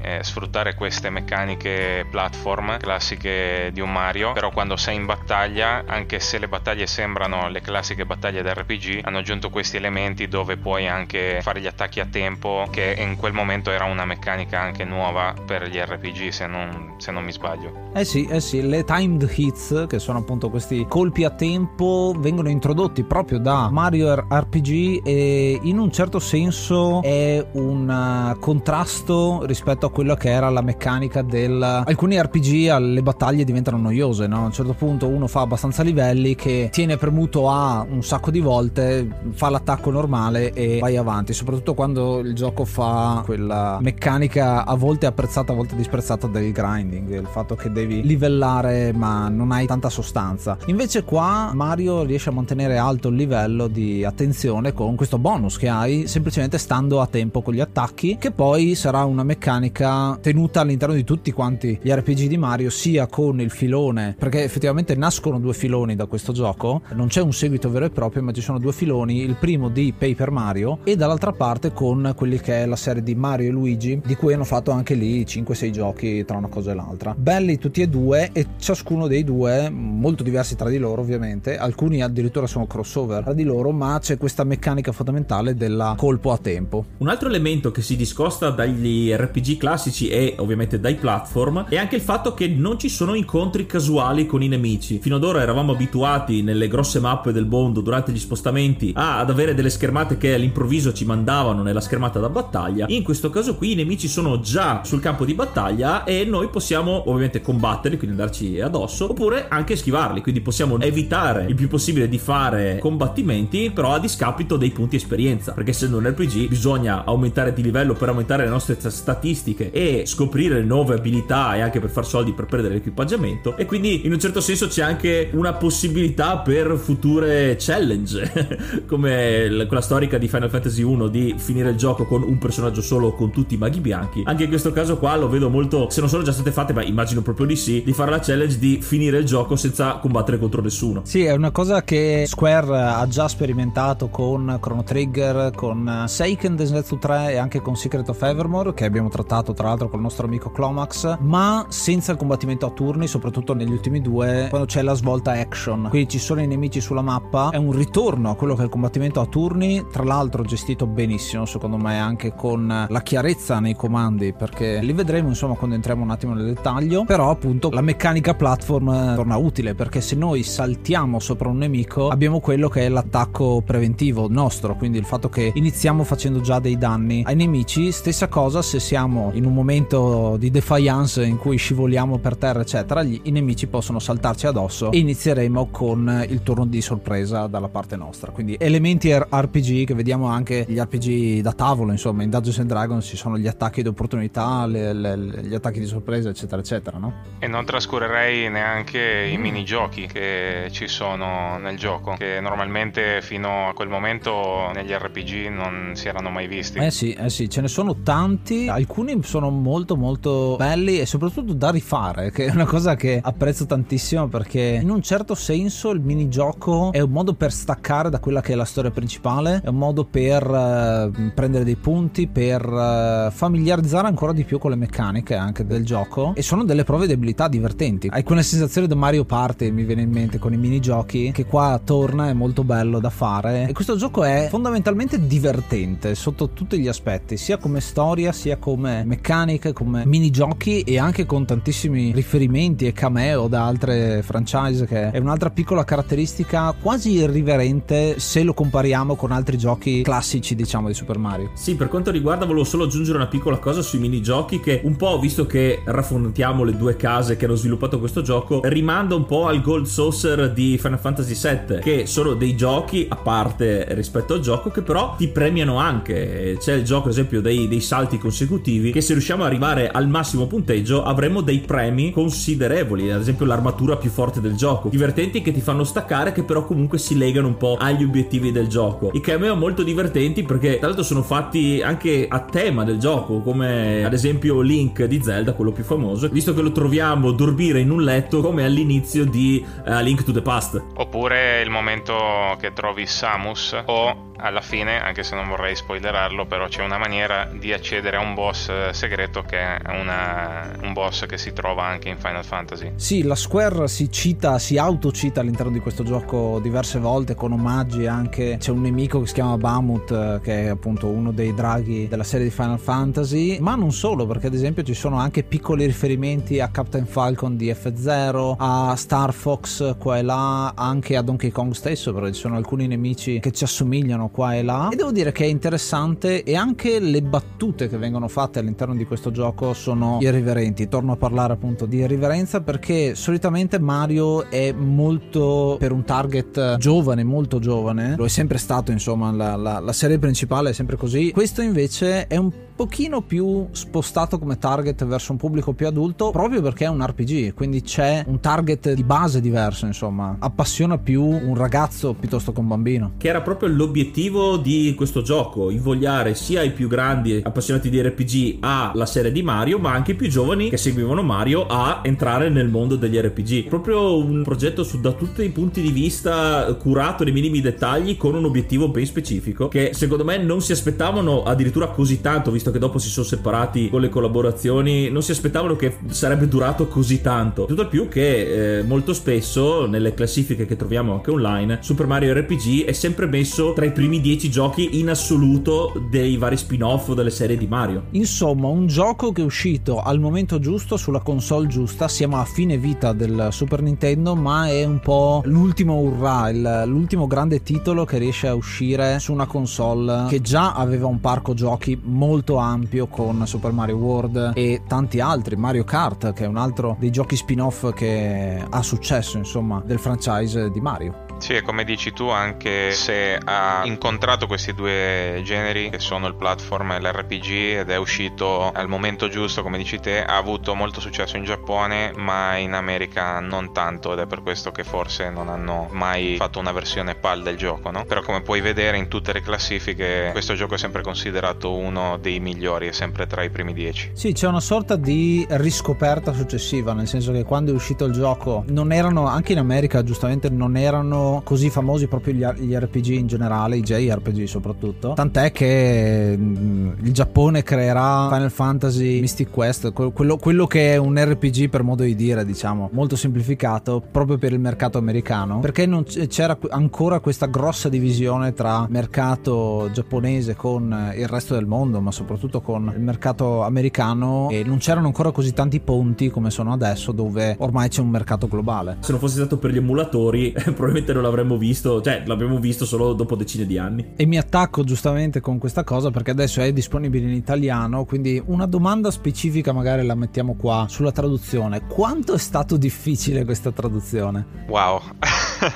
eh, 0.00 0.20
sfruttare 0.22 0.74
queste 0.74 1.10
meccaniche 1.10 2.06
platform 2.08 2.78
classiche 2.78 3.70
di 3.72 3.79
un 3.80 3.92
Mario, 3.92 4.32
però 4.32 4.50
quando 4.50 4.76
sei 4.76 4.96
in 4.96 5.06
battaglia, 5.06 5.84
anche 5.86 6.20
se 6.20 6.38
le 6.38 6.48
battaglie 6.48 6.86
sembrano 6.86 7.48
le 7.48 7.60
classiche 7.60 8.06
battaglie 8.06 8.42
da 8.42 8.52
RPG, 8.52 9.00
hanno 9.02 9.18
aggiunto 9.18 9.50
questi 9.50 9.76
elementi 9.76 10.28
dove 10.28 10.56
puoi 10.56 10.88
anche 10.88 11.40
fare 11.42 11.60
gli 11.60 11.66
attacchi 11.66 12.00
a 12.00 12.06
tempo, 12.06 12.66
che 12.70 12.96
in 12.98 13.16
quel 13.16 13.32
momento 13.32 13.70
era 13.70 13.84
una 13.84 14.04
meccanica 14.04 14.60
anche 14.60 14.84
nuova 14.84 15.34
per 15.44 15.68
gli 15.68 15.78
RPG, 15.78 16.28
se 16.28 16.46
non, 16.46 16.94
se 16.98 17.10
non 17.10 17.24
mi 17.24 17.32
sbaglio. 17.32 17.90
Eh 17.94 18.04
sì, 18.04 18.26
eh 18.26 18.40
sì, 18.40 18.66
le 18.66 18.84
timed 18.84 19.30
hits, 19.34 19.86
che 19.88 19.98
sono 19.98 20.18
appunto 20.18 20.50
questi 20.50 20.86
colpi 20.88 21.24
a 21.24 21.30
tempo, 21.30 22.14
vengono 22.16 22.48
introdotti 22.48 23.02
proprio 23.02 23.38
da 23.38 23.68
Mario 23.70 24.14
RPG 24.14 25.00
e 25.04 25.58
in 25.62 25.78
un 25.78 25.90
certo 25.90 26.18
senso 26.18 27.02
è 27.02 27.44
un 27.52 27.88
uh, 27.88 28.38
contrasto 28.38 29.44
rispetto 29.44 29.86
a 29.86 29.90
quello 29.90 30.14
che 30.14 30.30
era 30.30 30.48
la 30.50 30.62
meccanica 30.62 31.22
del 31.22 31.60
alcuni 31.62 32.20
RPG 32.20 32.68
alle 32.68 33.02
battaglie 33.02 33.44
diventano 33.44 33.69
noiose 33.76 34.26
no? 34.26 34.42
a 34.42 34.44
un 34.46 34.52
certo 34.52 34.74
punto 34.74 35.06
uno 35.06 35.26
fa 35.26 35.40
abbastanza 35.40 35.82
livelli 35.82 36.34
che 36.34 36.68
tiene 36.72 36.96
premuto 36.96 37.48
A 37.48 37.86
un 37.88 38.02
sacco 38.02 38.30
di 38.30 38.40
volte 38.40 39.08
fa 39.32 39.50
l'attacco 39.50 39.90
normale 39.90 40.52
e 40.52 40.78
vai 40.78 40.96
avanti 40.96 41.32
soprattutto 41.32 41.74
quando 41.74 42.18
il 42.18 42.34
gioco 42.34 42.64
fa 42.64 43.22
quella 43.24 43.78
meccanica 43.80 44.64
a 44.64 44.74
volte 44.74 45.06
apprezzata 45.06 45.52
a 45.52 45.54
volte 45.54 45.76
disprezzata 45.76 46.26
del 46.26 46.52
grinding 46.52 47.10
il 47.10 47.26
fatto 47.26 47.54
che 47.54 47.70
devi 47.70 48.02
livellare 48.02 48.92
ma 48.92 49.28
non 49.28 49.52
hai 49.52 49.66
tanta 49.66 49.88
sostanza 49.88 50.56
invece 50.66 51.04
qua 51.04 51.50
Mario 51.54 52.02
riesce 52.02 52.28
a 52.30 52.32
mantenere 52.32 52.76
alto 52.76 53.08
il 53.08 53.16
livello 53.16 53.68
di 53.68 54.04
attenzione 54.04 54.72
con 54.72 54.96
questo 54.96 55.18
bonus 55.18 55.56
che 55.56 55.68
hai 55.68 56.06
semplicemente 56.06 56.58
stando 56.58 57.00
a 57.00 57.06
tempo 57.06 57.42
con 57.42 57.54
gli 57.54 57.60
attacchi 57.60 58.16
che 58.18 58.30
poi 58.30 58.74
sarà 58.74 59.04
una 59.04 59.22
meccanica 59.22 60.18
tenuta 60.20 60.60
all'interno 60.60 60.94
di 60.94 61.04
tutti 61.04 61.32
quanti 61.32 61.78
gli 61.82 61.90
RPG 61.90 62.26
di 62.26 62.36
Mario 62.36 62.70
sia 62.70 63.06
con 63.06 63.40
il 63.40 63.50
filone 63.60 64.14
perché 64.18 64.42
effettivamente 64.42 64.94
nascono 64.94 65.38
due 65.38 65.52
filoni 65.52 65.94
da 65.94 66.06
questo 66.06 66.32
gioco. 66.32 66.80
Non 66.94 67.08
c'è 67.08 67.20
un 67.20 67.34
seguito 67.34 67.70
vero 67.70 67.84
e 67.84 67.90
proprio 67.90 68.22
ma 68.22 68.32
ci 68.32 68.40
sono 68.40 68.58
due 68.58 68.72
filoni 68.72 69.20
il 69.20 69.36
primo 69.38 69.68
di 69.68 69.92
Paper 69.96 70.30
Mario 70.30 70.78
e 70.82 70.96
dall'altra 70.96 71.32
parte 71.32 71.70
con 71.72 72.14
quelli 72.16 72.40
che 72.40 72.62
è 72.62 72.66
la 72.66 72.76
serie 72.76 73.02
di 73.02 73.14
Mario 73.14 73.48
e 73.48 73.50
Luigi 73.50 74.00
di 74.02 74.14
cui 74.14 74.32
hanno 74.32 74.44
fatto 74.44 74.70
anche 74.70 74.94
lì 74.94 75.24
5-6 75.24 75.70
giochi 75.70 76.24
tra 76.24 76.38
una 76.38 76.48
cosa 76.48 76.70
e 76.70 76.74
l'altra. 76.74 77.14
Belli 77.14 77.58
tutti 77.58 77.82
e 77.82 77.88
due 77.88 78.30
e 78.32 78.46
ciascuno 78.58 79.06
dei 79.06 79.24
due 79.24 79.68
molto 79.68 80.22
diversi 80.22 80.56
tra 80.56 80.70
di 80.70 80.78
loro 80.78 81.02
ovviamente 81.02 81.58
alcuni 81.58 82.02
addirittura 82.02 82.46
sono 82.46 82.66
crossover 82.66 83.24
tra 83.24 83.34
di 83.34 83.44
loro 83.44 83.72
ma 83.72 83.98
c'è 84.00 84.16
questa 84.16 84.42
meccanica 84.44 84.92
fondamentale 84.92 85.54
della 85.54 85.94
colpo 85.98 86.32
a 86.32 86.38
tempo. 86.38 86.86
Un 86.96 87.08
altro 87.08 87.28
elemento 87.28 87.70
che 87.70 87.82
si 87.82 87.94
discosta 87.94 88.48
dagli 88.48 89.12
RPG 89.12 89.58
classici 89.58 90.08
e 90.08 90.36
ovviamente 90.38 90.80
dai 90.80 90.94
platform 90.94 91.66
è 91.68 91.76
anche 91.76 91.96
il 91.96 92.02
fatto 92.02 92.32
che 92.32 92.48
non 92.48 92.78
ci 92.78 92.88
sono 92.88 93.12
incontri 93.12 93.39
casuali 93.66 94.26
con 94.26 94.42
i 94.42 94.48
nemici 94.48 94.98
fino 95.00 95.16
ad 95.16 95.24
ora 95.24 95.40
eravamo 95.40 95.72
abituati 95.72 96.42
nelle 96.42 96.68
grosse 96.68 97.00
mappe 97.00 97.32
del 97.32 97.46
mondo 97.46 97.80
durante 97.80 98.12
gli 98.12 98.18
spostamenti 98.18 98.92
ad 98.94 99.30
avere 99.30 99.54
delle 99.54 99.70
schermate 99.70 100.18
che 100.18 100.34
all'improvviso 100.34 100.92
ci 100.92 101.04
mandavano 101.04 101.62
nella 101.62 101.80
schermata 101.80 102.18
da 102.18 102.28
battaglia 102.28 102.86
in 102.88 103.02
questo 103.02 103.30
caso 103.30 103.54
qui 103.54 103.72
i 103.72 103.76
nemici 103.76 104.08
sono 104.08 104.40
già 104.40 104.82
sul 104.84 105.00
campo 105.00 105.24
di 105.24 105.34
battaglia 105.34 106.04
e 106.04 106.24
noi 106.24 106.48
possiamo 106.48 107.08
ovviamente 107.08 107.40
combatterli 107.40 107.96
quindi 107.96 108.20
andarci 108.20 108.60
addosso 108.60 109.10
oppure 109.10 109.46
anche 109.48 109.76
schivarli 109.76 110.20
quindi 110.20 110.40
possiamo 110.40 110.78
evitare 110.78 111.46
il 111.48 111.54
più 111.54 111.68
possibile 111.68 112.08
di 112.08 112.18
fare 112.18 112.78
combattimenti, 112.80 113.70
però 113.70 113.94
a 113.94 113.98
discapito 113.98 114.56
dei 114.56 114.70
punti 114.70 114.96
esperienza. 114.96 115.52
Perché 115.52 115.70
essendo 115.70 115.98
un 115.98 116.08
RPG 116.08 116.48
bisogna 116.48 117.04
aumentare 117.04 117.52
di 117.52 117.62
livello 117.62 117.94
per 117.94 118.08
aumentare 118.08 118.44
le 118.44 118.50
nostre 118.50 118.76
statistiche 118.78 119.70
e 119.70 120.04
scoprire 120.06 120.62
nuove 120.62 120.94
abilità 120.94 121.54
e 121.54 121.60
anche 121.60 121.80
per 121.80 121.90
far 121.90 122.06
soldi 122.06 122.32
per 122.32 122.46
prendere 122.46 122.74
l'equipaggiamento. 122.74 123.29
E 123.56 123.64
quindi 123.66 124.06
in 124.06 124.12
un 124.12 124.18
certo 124.18 124.40
senso 124.40 124.66
c'è 124.66 124.82
anche 124.82 125.30
una 125.32 125.52
possibilità 125.54 126.38
per 126.38 126.76
future 126.76 127.56
challenge, 127.58 128.84
come 128.86 129.64
quella 129.66 129.80
storica 129.80 130.18
di 130.18 130.28
Final 130.28 130.50
Fantasy 130.50 130.82
1 130.82 131.08
di 131.08 131.34
finire 131.38 131.70
il 131.70 131.76
gioco 131.76 132.04
con 132.04 132.22
un 132.22 132.38
personaggio 132.38 132.82
solo 132.82 133.12
con 133.12 133.30
tutti 133.30 133.54
i 133.54 133.56
maghi 133.56 133.80
bianchi. 133.80 134.22
Anche 134.24 134.44
in 134.44 134.48
questo 134.48 134.72
caso 134.72 134.98
qua 134.98 135.16
lo 135.16 135.28
vedo 135.28 135.48
molto, 135.48 135.88
se 135.90 136.00
non 136.00 136.08
sono 136.08 136.22
già 136.22 136.32
state 136.32 136.50
fatte, 136.50 136.72
ma 136.72 136.82
immagino 136.82 137.22
proprio 137.22 137.46
di 137.46 137.56
sì, 137.56 137.82
di 137.84 137.92
fare 137.92 138.10
la 138.10 138.18
challenge 138.18 138.58
di 138.58 138.80
finire 138.80 139.18
il 139.18 139.24
gioco 139.24 139.56
senza 139.56 139.96
combattere 139.98 140.38
contro 140.38 140.60
nessuno. 140.60 141.02
Sì, 141.04 141.24
è 141.24 141.32
una 141.32 141.50
cosa 141.50 141.82
che 141.82 142.24
Square 142.26 142.78
ha 142.78 143.06
già 143.08 143.28
sperimentato 143.28 144.08
con 144.08 144.58
Chrono 144.60 144.82
Trigger, 144.82 145.52
con 145.54 146.04
Seiken 146.06 146.56
Densetsu 146.56 146.98
3 146.98 147.32
e 147.32 147.36
anche 147.36 147.60
con 147.60 147.76
Secret 147.76 148.08
of 148.08 148.22
Evermore, 148.22 148.74
che 148.74 148.84
abbiamo 148.84 149.08
trattato 149.08 149.52
tra 149.52 149.68
l'altro 149.68 149.88
col 149.88 150.00
nostro 150.00 150.26
amico 150.26 150.50
Clomax, 150.50 151.18
ma 151.20 151.66
senza 151.68 152.12
il 152.12 152.18
combattimento 152.18 152.66
a 152.66 152.70
turni, 152.70 153.06
soprattutto 153.06 153.19
negli 153.54 153.72
ultimi 153.72 154.00
due, 154.00 154.46
quando 154.48 154.66
c'è 154.66 154.82
la 154.82 154.94
svolta 154.94 155.32
action. 155.32 155.88
Quindi 155.90 156.08
ci 156.08 156.18
sono 156.18 156.40
i 156.40 156.46
nemici 156.46 156.80
sulla 156.80 157.02
mappa, 157.02 157.50
è 157.50 157.56
un 157.56 157.72
ritorno 157.72 158.30
a 158.30 158.34
quello 158.34 158.54
che 158.54 158.62
è 158.62 158.64
il 158.64 158.70
combattimento 158.70 159.20
a 159.20 159.26
turni, 159.26 159.84
tra 159.90 160.04
l'altro 160.04 160.42
gestito 160.42 160.86
benissimo, 160.86 161.46
secondo 161.46 161.76
me, 161.76 161.98
anche 161.98 162.34
con 162.34 162.86
la 162.88 163.02
chiarezza 163.02 163.60
nei 163.60 163.74
comandi, 163.74 164.32
perché 164.32 164.80
li 164.82 164.92
vedremo 164.92 165.28
insomma 165.28 165.54
quando 165.54 165.76
entriamo 165.76 166.02
un 166.02 166.10
attimo 166.10 166.34
nel 166.34 166.46
dettaglio, 166.54 167.04
però 167.04 167.30
appunto 167.30 167.70
la 167.70 167.80
meccanica 167.80 168.34
platform 168.34 169.14
torna 169.14 169.36
utile, 169.36 169.74
perché 169.74 170.00
se 170.00 170.16
noi 170.16 170.42
saltiamo 170.42 171.18
sopra 171.18 171.48
un 171.48 171.58
nemico 171.58 172.08
abbiamo 172.08 172.40
quello 172.40 172.68
che 172.68 172.86
è 172.86 172.88
l'attacco 172.88 173.62
preventivo 173.64 174.26
nostro, 174.28 174.76
quindi 174.76 174.98
il 174.98 175.04
fatto 175.04 175.28
che 175.28 175.52
iniziamo 175.54 176.04
facendo 176.04 176.40
già 176.40 176.58
dei 176.58 176.78
danni 176.78 177.22
ai 177.24 177.36
nemici. 177.36 177.92
Stessa 177.92 178.28
cosa 178.28 178.62
se 178.62 178.80
siamo 178.80 179.30
in 179.34 179.44
un 179.44 179.52
momento 179.52 180.36
di 180.38 180.50
defiance 180.50 181.24
in 181.24 181.36
cui 181.36 181.56
scivoliamo 181.56 182.18
per 182.18 182.36
terra, 182.36 182.60
eccetera, 182.60 183.02
gli, 183.10 183.20
i 183.24 183.30
nemici 183.30 183.66
possono 183.66 183.98
saltarci 183.98 184.46
addosso 184.46 184.90
e 184.92 184.98
inizieremo 184.98 185.68
con 185.70 186.24
il 186.28 186.42
turno 186.42 186.64
di 186.64 186.80
sorpresa 186.80 187.46
dalla 187.46 187.68
parte 187.68 187.96
nostra. 187.96 188.30
Quindi 188.30 188.56
elementi 188.58 189.12
RPG 189.12 189.84
che 189.84 189.94
vediamo 189.94 190.26
anche 190.26 190.64
gli 190.68 190.78
RPG 190.78 191.40
da 191.40 191.52
tavolo, 191.52 191.90
insomma, 191.90 192.22
in 192.22 192.30
Dungeons 192.30 192.58
and 192.60 192.68
Dragons 192.68 193.04
ci 193.04 193.16
sono 193.16 193.36
gli 193.36 193.46
attacchi 193.46 193.82
di 193.82 193.88
opportunità, 193.88 194.66
le, 194.66 194.92
le, 194.92 195.16
gli 195.42 195.54
attacchi 195.54 195.80
di 195.80 195.86
sorpresa, 195.86 196.28
eccetera, 196.28 196.60
eccetera, 196.60 196.98
no? 196.98 197.12
E 197.38 197.46
non 197.46 197.64
trascurerei 197.64 198.48
neanche 198.48 199.28
i 199.32 199.36
minigiochi 199.36 200.06
che 200.06 200.68
ci 200.70 200.86
sono 200.88 201.58
nel 201.58 201.76
gioco, 201.76 202.14
che 202.16 202.40
normalmente 202.40 203.20
fino 203.22 203.68
a 203.68 203.74
quel 203.74 203.88
momento 203.88 204.70
negli 204.74 204.92
RPG 204.92 205.48
non 205.50 205.92
si 205.94 206.08
erano 206.08 206.30
mai 206.30 206.46
visti. 206.46 206.78
Eh 206.78 206.90
sì, 206.90 207.12
eh 207.12 207.30
sì, 207.30 207.48
ce 207.48 207.60
ne 207.60 207.68
sono 207.68 207.96
tanti, 208.02 208.68
alcuni 208.68 209.22
sono 209.22 209.50
molto 209.50 209.96
molto 209.96 210.56
belli 210.56 211.00
e 211.00 211.06
soprattutto 211.06 211.52
da 211.52 211.70
rifare, 211.70 212.30
che 212.30 212.46
è 212.46 212.50
una 212.50 212.66
cosa 212.66 212.94
che 213.00 213.18
apprezzo 213.22 213.64
tantissimo 213.64 214.28
perché 214.28 214.78
in 214.82 214.90
un 214.90 215.00
certo 215.00 215.34
senso 215.34 215.88
il 215.88 216.00
minigioco 216.00 216.92
è 216.92 217.00
un 217.00 217.10
modo 217.10 217.32
per 217.32 217.50
staccare 217.50 218.10
da 218.10 218.20
quella 218.20 218.42
che 218.42 218.52
è 218.52 218.54
la 218.54 218.66
storia 218.66 218.90
principale, 218.90 219.62
è 219.64 219.68
un 219.68 219.76
modo 219.76 220.04
per 220.04 220.46
uh, 220.46 221.32
prendere 221.34 221.64
dei 221.64 221.76
punti, 221.76 222.26
per 222.26 222.62
uh, 222.62 223.30
familiarizzare 223.30 224.06
ancora 224.06 224.34
di 224.34 224.44
più 224.44 224.58
con 224.58 224.68
le 224.68 224.76
meccaniche 224.76 225.34
anche 225.34 225.64
del 225.64 225.82
gioco 225.82 226.34
e 226.34 226.42
sono 226.42 226.62
delle 226.62 226.84
prove 226.84 227.06
di 227.06 227.14
abilità 227.14 227.48
divertenti. 227.48 228.08
Hai 228.10 228.22
quella 228.22 228.42
sensazione 228.42 228.86
da 228.86 228.94
Mario 228.94 229.24
Party, 229.24 229.70
mi 229.70 229.84
viene 229.84 230.02
in 230.02 230.10
mente 230.10 230.38
con 230.38 230.52
i 230.52 230.58
minigiochi, 230.58 231.30
che 231.32 231.46
qua 231.46 231.80
torna, 231.82 232.28
è 232.28 232.34
molto 232.34 232.64
bello 232.64 233.00
da 233.00 233.08
fare 233.08 233.66
e 233.66 233.72
questo 233.72 233.96
gioco 233.96 234.24
è 234.24 234.48
fondamentalmente 234.50 235.26
divertente 235.26 236.14
sotto 236.14 236.50
tutti 236.50 236.78
gli 236.78 236.88
aspetti, 236.88 237.38
sia 237.38 237.56
come 237.56 237.80
storia, 237.80 238.32
sia 238.32 238.58
come 238.58 239.04
meccaniche, 239.06 239.72
come 239.72 240.04
minigiochi 240.04 240.82
e 240.82 240.98
anche 240.98 241.24
con 241.24 241.46
tantissimi 241.46 242.12
riferimenti 242.12 242.88
e 242.90 242.92
cameo 242.92 243.48
da 243.48 243.64
altre 243.64 244.22
franchise 244.22 244.86
che 244.86 245.10
è 245.10 245.18
un'altra 245.18 245.50
piccola 245.50 245.84
caratteristica 245.84 246.74
quasi 246.78 247.12
irriverente 247.12 248.18
se 248.18 248.42
lo 248.42 248.52
compariamo 248.52 249.14
con 249.14 249.32
altri 249.32 249.56
giochi 249.56 250.02
classici 250.02 250.54
diciamo 250.54 250.88
di 250.88 250.94
Super 250.94 251.18
Mario. 251.18 251.50
Sì, 251.54 251.76
per 251.76 251.88
quanto 251.88 252.10
riguarda 252.10 252.44
volevo 252.44 252.64
solo 252.64 252.84
aggiungere 252.84 253.16
una 253.16 253.28
piccola 253.28 253.58
cosa 253.58 253.82
sui 253.82 253.98
minigiochi 253.98 254.60
che 254.60 254.80
un 254.84 254.96
po' 254.96 255.18
visto 255.18 255.46
che 255.46 255.82
raffrontiamo 255.84 256.64
le 256.64 256.76
due 256.76 256.96
case 256.96 257.36
che 257.36 257.44
hanno 257.44 257.54
sviluppato 257.54 257.98
questo 257.98 258.22
gioco 258.22 258.60
rimanda 258.64 259.14
un 259.14 259.24
po' 259.24 259.46
al 259.46 259.62
Gold 259.62 259.86
Saucer 259.86 260.52
di 260.52 260.76
Final 260.78 260.98
Fantasy 260.98 261.34
VII 261.34 261.78
che 261.80 262.06
sono 262.06 262.34
dei 262.34 262.56
giochi 262.56 263.06
a 263.08 263.16
parte 263.16 263.86
rispetto 263.90 264.34
al 264.34 264.40
gioco 264.40 264.70
che 264.70 264.82
però 264.82 265.14
ti 265.16 265.28
premiano 265.28 265.78
anche 265.78 266.56
c'è 266.58 266.74
il 266.74 266.84
gioco 266.84 267.06
ad 267.06 267.12
esempio 267.12 267.40
dei, 267.40 267.68
dei 267.68 267.80
salti 267.80 268.18
consecutivi 268.18 268.92
che 268.92 269.00
se 269.00 269.12
riusciamo 269.12 269.42
ad 269.42 269.48
arrivare 269.48 269.90
al 269.90 270.08
massimo 270.08 270.46
punteggio 270.46 271.02
avremo 271.02 271.40
dei 271.40 271.60
premi 271.60 272.10
considerevoli 272.10 272.79
ad 272.80 273.20
esempio 273.20 273.46
l'armatura 273.46 273.96
più 273.96 274.10
forte 274.10 274.40
del 274.40 274.56
gioco. 274.56 274.88
Divertenti 274.88 275.42
che 275.42 275.52
ti 275.52 275.60
fanno 275.60 275.84
staccare 275.84 276.32
che 276.32 276.42
però 276.42 276.64
comunque 276.64 276.98
si 276.98 277.16
legano 277.16 277.46
un 277.48 277.56
po' 277.56 277.76
agli 277.78 278.02
obiettivi 278.02 278.52
del 278.52 278.68
gioco. 278.68 279.10
I 279.12 279.20
cameo 279.20 279.54
molto 279.56 279.82
divertenti 279.82 280.42
perché 280.42 280.78
tra 280.78 280.86
l'altro 280.86 281.04
sono 281.04 281.22
fatti 281.22 281.80
anche 281.82 282.26
a 282.28 282.40
tema 282.40 282.84
del 282.84 282.98
gioco 282.98 283.40
come 283.40 284.04
ad 284.04 284.12
esempio 284.12 284.60
Link 284.60 285.04
di 285.04 285.22
Zelda 285.22 285.52
quello 285.52 285.72
più 285.72 285.84
famoso. 285.84 286.28
Visto 286.28 286.54
che 286.54 286.62
lo 286.62 286.72
troviamo 286.72 287.32
dormire 287.32 287.80
in 287.80 287.90
un 287.90 288.02
letto 288.02 288.40
come 288.40 288.64
all'inizio 288.64 289.24
di 289.24 289.64
uh, 289.86 290.00
Link 290.00 290.24
to 290.24 290.32
the 290.32 290.42
Past. 290.42 290.82
Oppure 290.94 291.60
il 291.62 291.70
momento 291.70 292.56
che 292.60 292.72
trovi 292.72 293.06
Samus 293.06 293.76
o 293.86 294.28
alla 294.40 294.60
fine, 294.60 295.02
anche 295.02 295.22
se 295.22 295.34
non 295.34 295.48
vorrei 295.48 295.76
spoilerarlo, 295.76 296.46
però 296.46 296.66
c'è 296.66 296.82
una 296.82 296.98
maniera 296.98 297.48
di 297.52 297.72
accedere 297.72 298.16
a 298.16 298.20
un 298.20 298.34
boss 298.34 298.68
eh, 298.68 298.92
segreto 298.92 299.42
che 299.42 299.58
è 299.58 299.78
una, 299.88 300.70
un 300.82 300.92
boss 300.92 301.26
che 301.26 301.38
si 301.38 301.52
trova 301.52 301.84
anche 301.84 302.08
in 302.08 302.18
Final 302.18 302.44
Fantasy. 302.44 302.69
Sì, 302.96 303.22
la 303.22 303.34
Square 303.34 303.88
si 303.88 304.10
cita, 304.10 304.58
si 304.58 304.76
autocita 304.76 305.40
all'interno 305.40 305.72
di 305.72 305.80
questo 305.80 306.02
gioco 306.02 306.58
diverse 306.60 306.98
volte 306.98 307.34
con 307.34 307.52
omaggi 307.52 308.06
anche. 308.06 308.56
C'è 308.58 308.70
un 308.70 308.82
nemico 308.82 309.20
che 309.20 309.26
si 309.26 309.34
chiama 309.34 309.56
Bamut, 309.56 310.10
eh, 310.10 310.40
che 310.42 310.64
è 310.64 310.68
appunto 310.68 311.08
uno 311.08 311.32
dei 311.32 311.54
draghi 311.54 312.08
della 312.08 312.24
serie 312.24 312.46
di 312.46 312.52
Final 312.52 312.78
Fantasy, 312.78 313.58
ma 313.60 313.74
non 313.74 313.92
solo, 313.92 314.26
perché 314.26 314.48
ad 314.48 314.54
esempio 314.54 314.82
ci 314.82 314.94
sono 314.94 315.18
anche 315.18 315.42
piccoli 315.42 315.86
riferimenti 315.86 316.60
a 316.60 316.68
Captain 316.68 317.06
Falcon 317.06 317.56
di 317.56 317.70
F0, 317.70 318.54
a 318.58 318.94
Star 318.96 319.32
Fox 319.32 319.96
qua 319.98 320.18
e 320.18 320.22
là, 320.22 320.72
anche 320.74 321.16
a 321.16 321.22
Donkey 321.22 321.50
Kong 321.50 321.72
stesso, 321.72 322.12
perché 322.12 322.32
ci 322.32 322.40
sono 322.40 322.56
alcuni 322.56 322.86
nemici 322.86 323.40
che 323.40 323.52
ci 323.52 323.64
assomigliano 323.64 324.28
qua 324.28 324.54
e 324.54 324.62
là 324.62 324.88
e 324.90 324.96
devo 324.96 325.12
dire 325.12 325.32
che 325.32 325.44
è 325.44 325.48
interessante 325.48 326.42
e 326.42 326.56
anche 326.56 326.98
le 327.00 327.22
battute 327.22 327.88
che 327.88 327.96
vengono 327.96 328.28
fatte 328.28 328.58
all'interno 328.58 328.94
di 328.94 329.04
questo 329.04 329.30
gioco 329.30 329.72
sono 329.72 330.18
irriverenti 330.20 330.88
torno 330.88 331.12
a 331.12 331.16
parlare 331.16 331.52
appunto 331.52 331.86
di 331.86 331.98
irriverenza 331.98 332.49
perché 332.58 333.14
solitamente 333.14 333.78
Mario 333.78 334.50
è 334.50 334.72
molto 334.72 335.76
per 335.78 335.92
un 335.92 336.02
target 336.04 336.76
giovane 336.78 337.22
molto 337.22 337.60
giovane. 337.60 338.16
Lo 338.16 338.24
è 338.24 338.28
sempre 338.28 338.58
stato 338.58 338.90
insomma 338.90 339.30
la, 339.30 339.54
la, 339.54 339.78
la 339.78 339.92
serie 339.92 340.18
principale 340.18 340.70
è 340.70 340.72
sempre 340.72 340.96
così. 340.96 341.30
Questo 341.30 341.62
invece 341.62 342.26
è 342.26 342.36
un 342.36 342.50
pochino 342.80 343.20
più 343.20 343.66
spostato 343.72 344.38
come 344.38 344.56
target 344.56 345.04
verso 345.04 345.32
un 345.32 345.36
pubblico 345.36 345.74
più 345.74 345.86
adulto 345.86 346.30
proprio 346.30 346.62
perché 346.62 346.86
è 346.86 346.88
un 346.88 347.04
RPG 347.04 347.52
quindi 347.52 347.82
c'è 347.82 348.24
un 348.26 348.40
target 348.40 348.94
di 348.94 349.04
base 349.04 349.42
diverso 349.42 349.84
insomma. 349.84 350.36
Appassiona 350.38 350.96
più 350.96 351.22
un 351.22 351.54
ragazzo 351.56 352.14
piuttosto 352.14 352.52
che 352.52 352.60
un 352.60 352.68
bambino. 352.68 353.12
Che 353.18 353.28
era 353.28 353.42
proprio 353.42 353.68
l'obiettivo 353.68 354.56
di 354.56 354.94
questo 354.96 355.20
gioco 355.20 355.68
invogliare 355.68 356.34
sia 356.34 356.62
i 356.62 356.72
più 356.72 356.88
grandi 356.88 357.42
appassionati 357.44 357.90
di 357.90 358.00
RPG 358.00 358.56
alla 358.60 359.04
serie 359.04 359.30
di 359.30 359.42
Mario 359.42 359.78
ma 359.78 359.92
anche 359.92 360.12
i 360.12 360.14
più 360.14 360.28
giovani 360.28 360.70
che 360.70 360.78
seguivano 360.78 361.22
Mario 361.22 361.66
a 361.66 362.00
entrare 362.02 362.48
nel 362.48 362.70
mondo 362.70 362.96
degli 362.96 363.18
RPG 363.18 363.68
proprio 363.68 364.16
un 364.16 364.42
progetto 364.42 364.84
su, 364.84 365.02
da 365.02 365.12
tutti 365.12 365.42
i 365.42 365.50
punti 365.50 365.82
di 365.82 365.90
vista 365.90 366.74
curato 366.80 367.24
nei 367.24 367.34
minimi 367.34 367.60
dettagli 367.60 368.16
con 368.16 368.34
un 368.34 368.46
obiettivo 368.46 368.88
ben 368.88 369.04
specifico 369.04 369.68
che 369.68 369.90
secondo 369.92 370.24
me 370.24 370.38
non 370.38 370.62
si 370.62 370.72
aspettavano 370.72 371.42
addirittura 371.42 371.88
così 371.88 372.22
tanto 372.22 372.50
visto 372.50 372.68
visto 372.70 372.72
che 372.72 372.78
dopo 372.78 372.98
si 372.98 373.08
sono 373.08 373.26
separati 373.26 373.90
con 373.90 374.00
le 374.00 374.08
collaborazioni, 374.08 375.10
non 375.10 375.22
si 375.22 375.32
aspettavano 375.32 375.76
che 375.76 375.98
sarebbe 376.08 376.48
durato 376.48 376.86
così 376.86 377.20
tanto. 377.20 377.66
Tutto 377.66 377.88
più 377.88 378.08
che 378.08 378.78
eh, 378.78 378.82
molto 378.82 379.12
spesso 379.12 379.86
nelle 379.86 380.14
classifiche 380.14 380.66
che 380.66 380.76
troviamo 380.76 381.12
anche 381.12 381.30
online, 381.30 381.78
Super 381.82 382.06
Mario 382.06 382.32
RPG 382.34 382.84
è 382.84 382.92
sempre 382.92 383.26
messo 383.26 383.72
tra 383.72 383.84
i 383.84 383.92
primi 383.92 384.20
10 384.20 384.50
giochi 384.50 384.98
in 385.00 385.10
assoluto 385.10 385.92
dei 386.10 386.36
vari 386.36 386.56
spin-off 386.56 387.08
o 387.08 387.14
delle 387.14 387.30
serie 387.30 387.56
di 387.56 387.66
Mario. 387.66 388.04
Insomma, 388.12 388.68
un 388.68 388.86
gioco 388.86 389.32
che 389.32 389.42
è 389.42 389.44
uscito 389.44 390.00
al 390.00 390.20
momento 390.20 390.58
giusto 390.58 390.96
sulla 390.96 391.20
console 391.20 391.66
giusta, 391.66 392.08
siamo 392.08 392.38
a 392.38 392.44
fine 392.44 392.78
vita 392.78 393.12
del 393.12 393.48
Super 393.50 393.82
Nintendo, 393.82 394.34
ma 394.34 394.68
è 394.68 394.84
un 394.84 395.00
po' 395.00 395.42
l'ultimo 395.44 395.98
urrà, 395.98 396.50
l'ultimo 396.84 397.26
grande 397.26 397.62
titolo 397.62 398.04
che 398.04 398.18
riesce 398.18 398.46
a 398.48 398.54
uscire 398.54 399.18
su 399.18 399.32
una 399.32 399.46
console 399.46 400.26
che 400.28 400.40
già 400.40 400.72
aveva 400.74 401.06
un 401.06 401.20
parco 401.20 401.54
giochi 401.54 401.98
molto 402.02 402.59
ampio 402.60 403.06
con 403.06 403.46
Super 403.46 403.72
Mario 403.72 403.96
World 403.96 404.52
e 404.54 404.82
tanti 404.86 405.20
altri, 405.20 405.56
Mario 405.56 405.84
Kart 405.84 406.32
che 406.32 406.44
è 406.44 406.46
un 406.46 406.56
altro 406.56 406.96
dei 406.98 407.10
giochi 407.10 407.36
spin-off 407.36 407.92
che 407.92 408.64
ha 408.68 408.82
successo 408.82 409.38
insomma 409.38 409.82
del 409.84 409.98
franchise 409.98 410.70
di 410.70 410.80
Mario. 410.80 411.29
Sì, 411.40 411.54
e 411.54 411.62
come 411.62 411.84
dici 411.84 412.12
tu, 412.12 412.28
anche 412.28 412.92
se 412.92 413.38
ha 413.42 413.80
incontrato 413.84 414.46
questi 414.46 414.74
due 414.74 415.40
generi, 415.42 415.88
che 415.88 415.98
sono 415.98 416.26
il 416.26 416.34
platform 416.34 416.92
e 416.92 417.00
l'RPG, 417.00 417.78
ed 417.78 417.90
è 417.90 417.96
uscito 417.96 418.70
al 418.70 418.88
momento 418.88 419.28
giusto, 419.28 419.62
come 419.62 419.78
dici 419.78 419.98
te, 419.98 420.22
ha 420.22 420.36
avuto 420.36 420.74
molto 420.74 421.00
successo 421.00 421.36
in 421.36 421.44
Giappone, 421.44 422.12
ma 422.16 422.56
in 422.56 422.74
America 422.74 423.40
non 423.40 423.72
tanto, 423.72 424.12
ed 424.12 424.18
è 424.18 424.26
per 424.26 424.42
questo 424.42 424.70
che 424.70 424.84
forse 424.84 425.30
non 425.30 425.48
hanno 425.48 425.88
mai 425.90 426.36
fatto 426.36 426.58
una 426.58 426.72
versione 426.72 427.14
PAL 427.14 427.42
del 427.42 427.56
gioco, 427.56 427.90
no? 427.90 428.04
Però 428.04 428.20
come 428.20 428.42
puoi 428.42 428.60
vedere 428.60 428.98
in 428.98 429.08
tutte 429.08 429.32
le 429.32 429.40
classifiche, 429.40 430.28
questo 430.32 430.54
gioco 430.54 430.74
è 430.74 430.78
sempre 430.78 431.02
considerato 431.02 431.74
uno 431.74 432.18
dei 432.20 432.38
migliori, 432.38 432.88
è 432.88 432.92
sempre 432.92 433.26
tra 433.26 433.42
i 433.42 433.50
primi 433.50 433.72
dieci. 433.72 434.10
Sì, 434.12 434.32
c'è 434.32 434.46
una 434.46 434.60
sorta 434.60 434.96
di 434.96 435.46
riscoperta 435.48 436.32
successiva, 436.32 436.92
nel 436.92 437.08
senso 437.08 437.32
che 437.32 437.44
quando 437.44 437.70
è 437.70 437.74
uscito 437.74 438.04
il 438.04 438.12
gioco 438.12 438.64
non 438.68 438.92
erano, 438.92 439.26
anche 439.26 439.52
in 439.52 439.58
America 439.58 440.02
giustamente, 440.02 440.50
non 440.50 440.76
erano 440.76 441.29
così 441.44 441.70
famosi 441.70 442.06
proprio 442.06 442.34
gli, 442.34 442.44
gli 442.60 442.74
RPG 442.74 443.06
in 443.08 443.26
generale, 443.26 443.76
i 443.76 443.82
JRPG 443.82 444.44
soprattutto. 444.44 445.12
Tant'è 445.14 445.52
che 445.52 446.34
mm, 446.36 446.90
il 447.02 447.12
Giappone 447.12 447.62
creerà 447.62 448.28
Final 448.30 448.50
Fantasy 448.50 449.20
Mystic 449.20 449.50
Quest, 449.50 449.92
quello, 449.92 450.36
quello, 450.36 450.66
che 450.66 450.94
è 450.94 450.96
un 450.96 451.18
RPG 451.18 451.68
per 451.68 451.82
modo 451.82 452.02
di 452.02 452.14
dire, 452.14 452.44
diciamo, 452.44 452.90
molto 452.92 453.16
semplificato, 453.16 454.02
proprio 454.10 454.38
per 454.38 454.52
il 454.52 454.60
mercato 454.60 454.98
americano, 454.98 455.60
perché 455.60 455.86
non 455.86 456.04
c'era 456.04 456.56
ancora 456.70 457.20
questa 457.20 457.46
grossa 457.46 457.88
divisione 457.88 458.52
tra 458.52 458.86
mercato 458.88 459.88
giapponese 459.92 460.54
con 460.56 461.12
il 461.16 461.28
resto 461.28 461.54
del 461.54 461.66
mondo, 461.66 462.00
ma 462.00 462.10
soprattutto 462.10 462.60
con 462.60 462.92
il 462.94 463.02
mercato 463.02 463.62
americano 463.62 464.48
e 464.50 464.62
non 464.64 464.78
c'erano 464.78 465.06
ancora 465.06 465.30
così 465.30 465.52
tanti 465.52 465.80
ponti 465.80 466.30
come 466.30 466.50
sono 466.50 466.72
adesso 466.72 467.12
dove 467.12 467.56
ormai 467.58 467.88
c'è 467.88 468.00
un 468.00 468.08
mercato 468.08 468.48
globale. 468.48 468.98
Se 469.00 469.10
non 469.12 469.20
fosse 469.20 469.36
stato 469.36 469.58
per 469.58 469.70
gli 469.72 469.76
emulatori, 469.76 470.52
probabilmente 470.56 471.12
non 471.12 471.19
non 471.20 471.30
l'avremmo 471.30 471.56
visto, 471.56 472.00
cioè 472.00 472.22
l'abbiamo 472.24 472.58
visto 472.58 472.84
solo 472.84 473.12
dopo 473.12 473.36
decine 473.36 473.66
di 473.66 473.78
anni. 473.78 474.12
E 474.16 474.26
mi 474.26 474.38
attacco 474.38 474.82
giustamente 474.84 475.40
con 475.40 475.58
questa 475.58 475.84
cosa 475.84 476.10
perché 476.10 476.30
adesso 476.30 476.60
è 476.60 476.72
disponibile 476.72 477.26
in 477.26 477.34
italiano, 477.34 478.04
quindi 478.04 478.42
una 478.46 478.66
domanda 478.66 479.10
specifica 479.10 479.72
magari 479.72 480.04
la 480.04 480.14
mettiamo 480.14 480.54
qua 480.54 480.86
sulla 480.88 481.12
traduzione. 481.12 481.86
Quanto 481.86 482.34
è 482.34 482.38
stato 482.38 482.76
difficile 482.76 483.44
questa 483.44 483.70
traduzione? 483.70 484.46
Wow. 484.68 485.00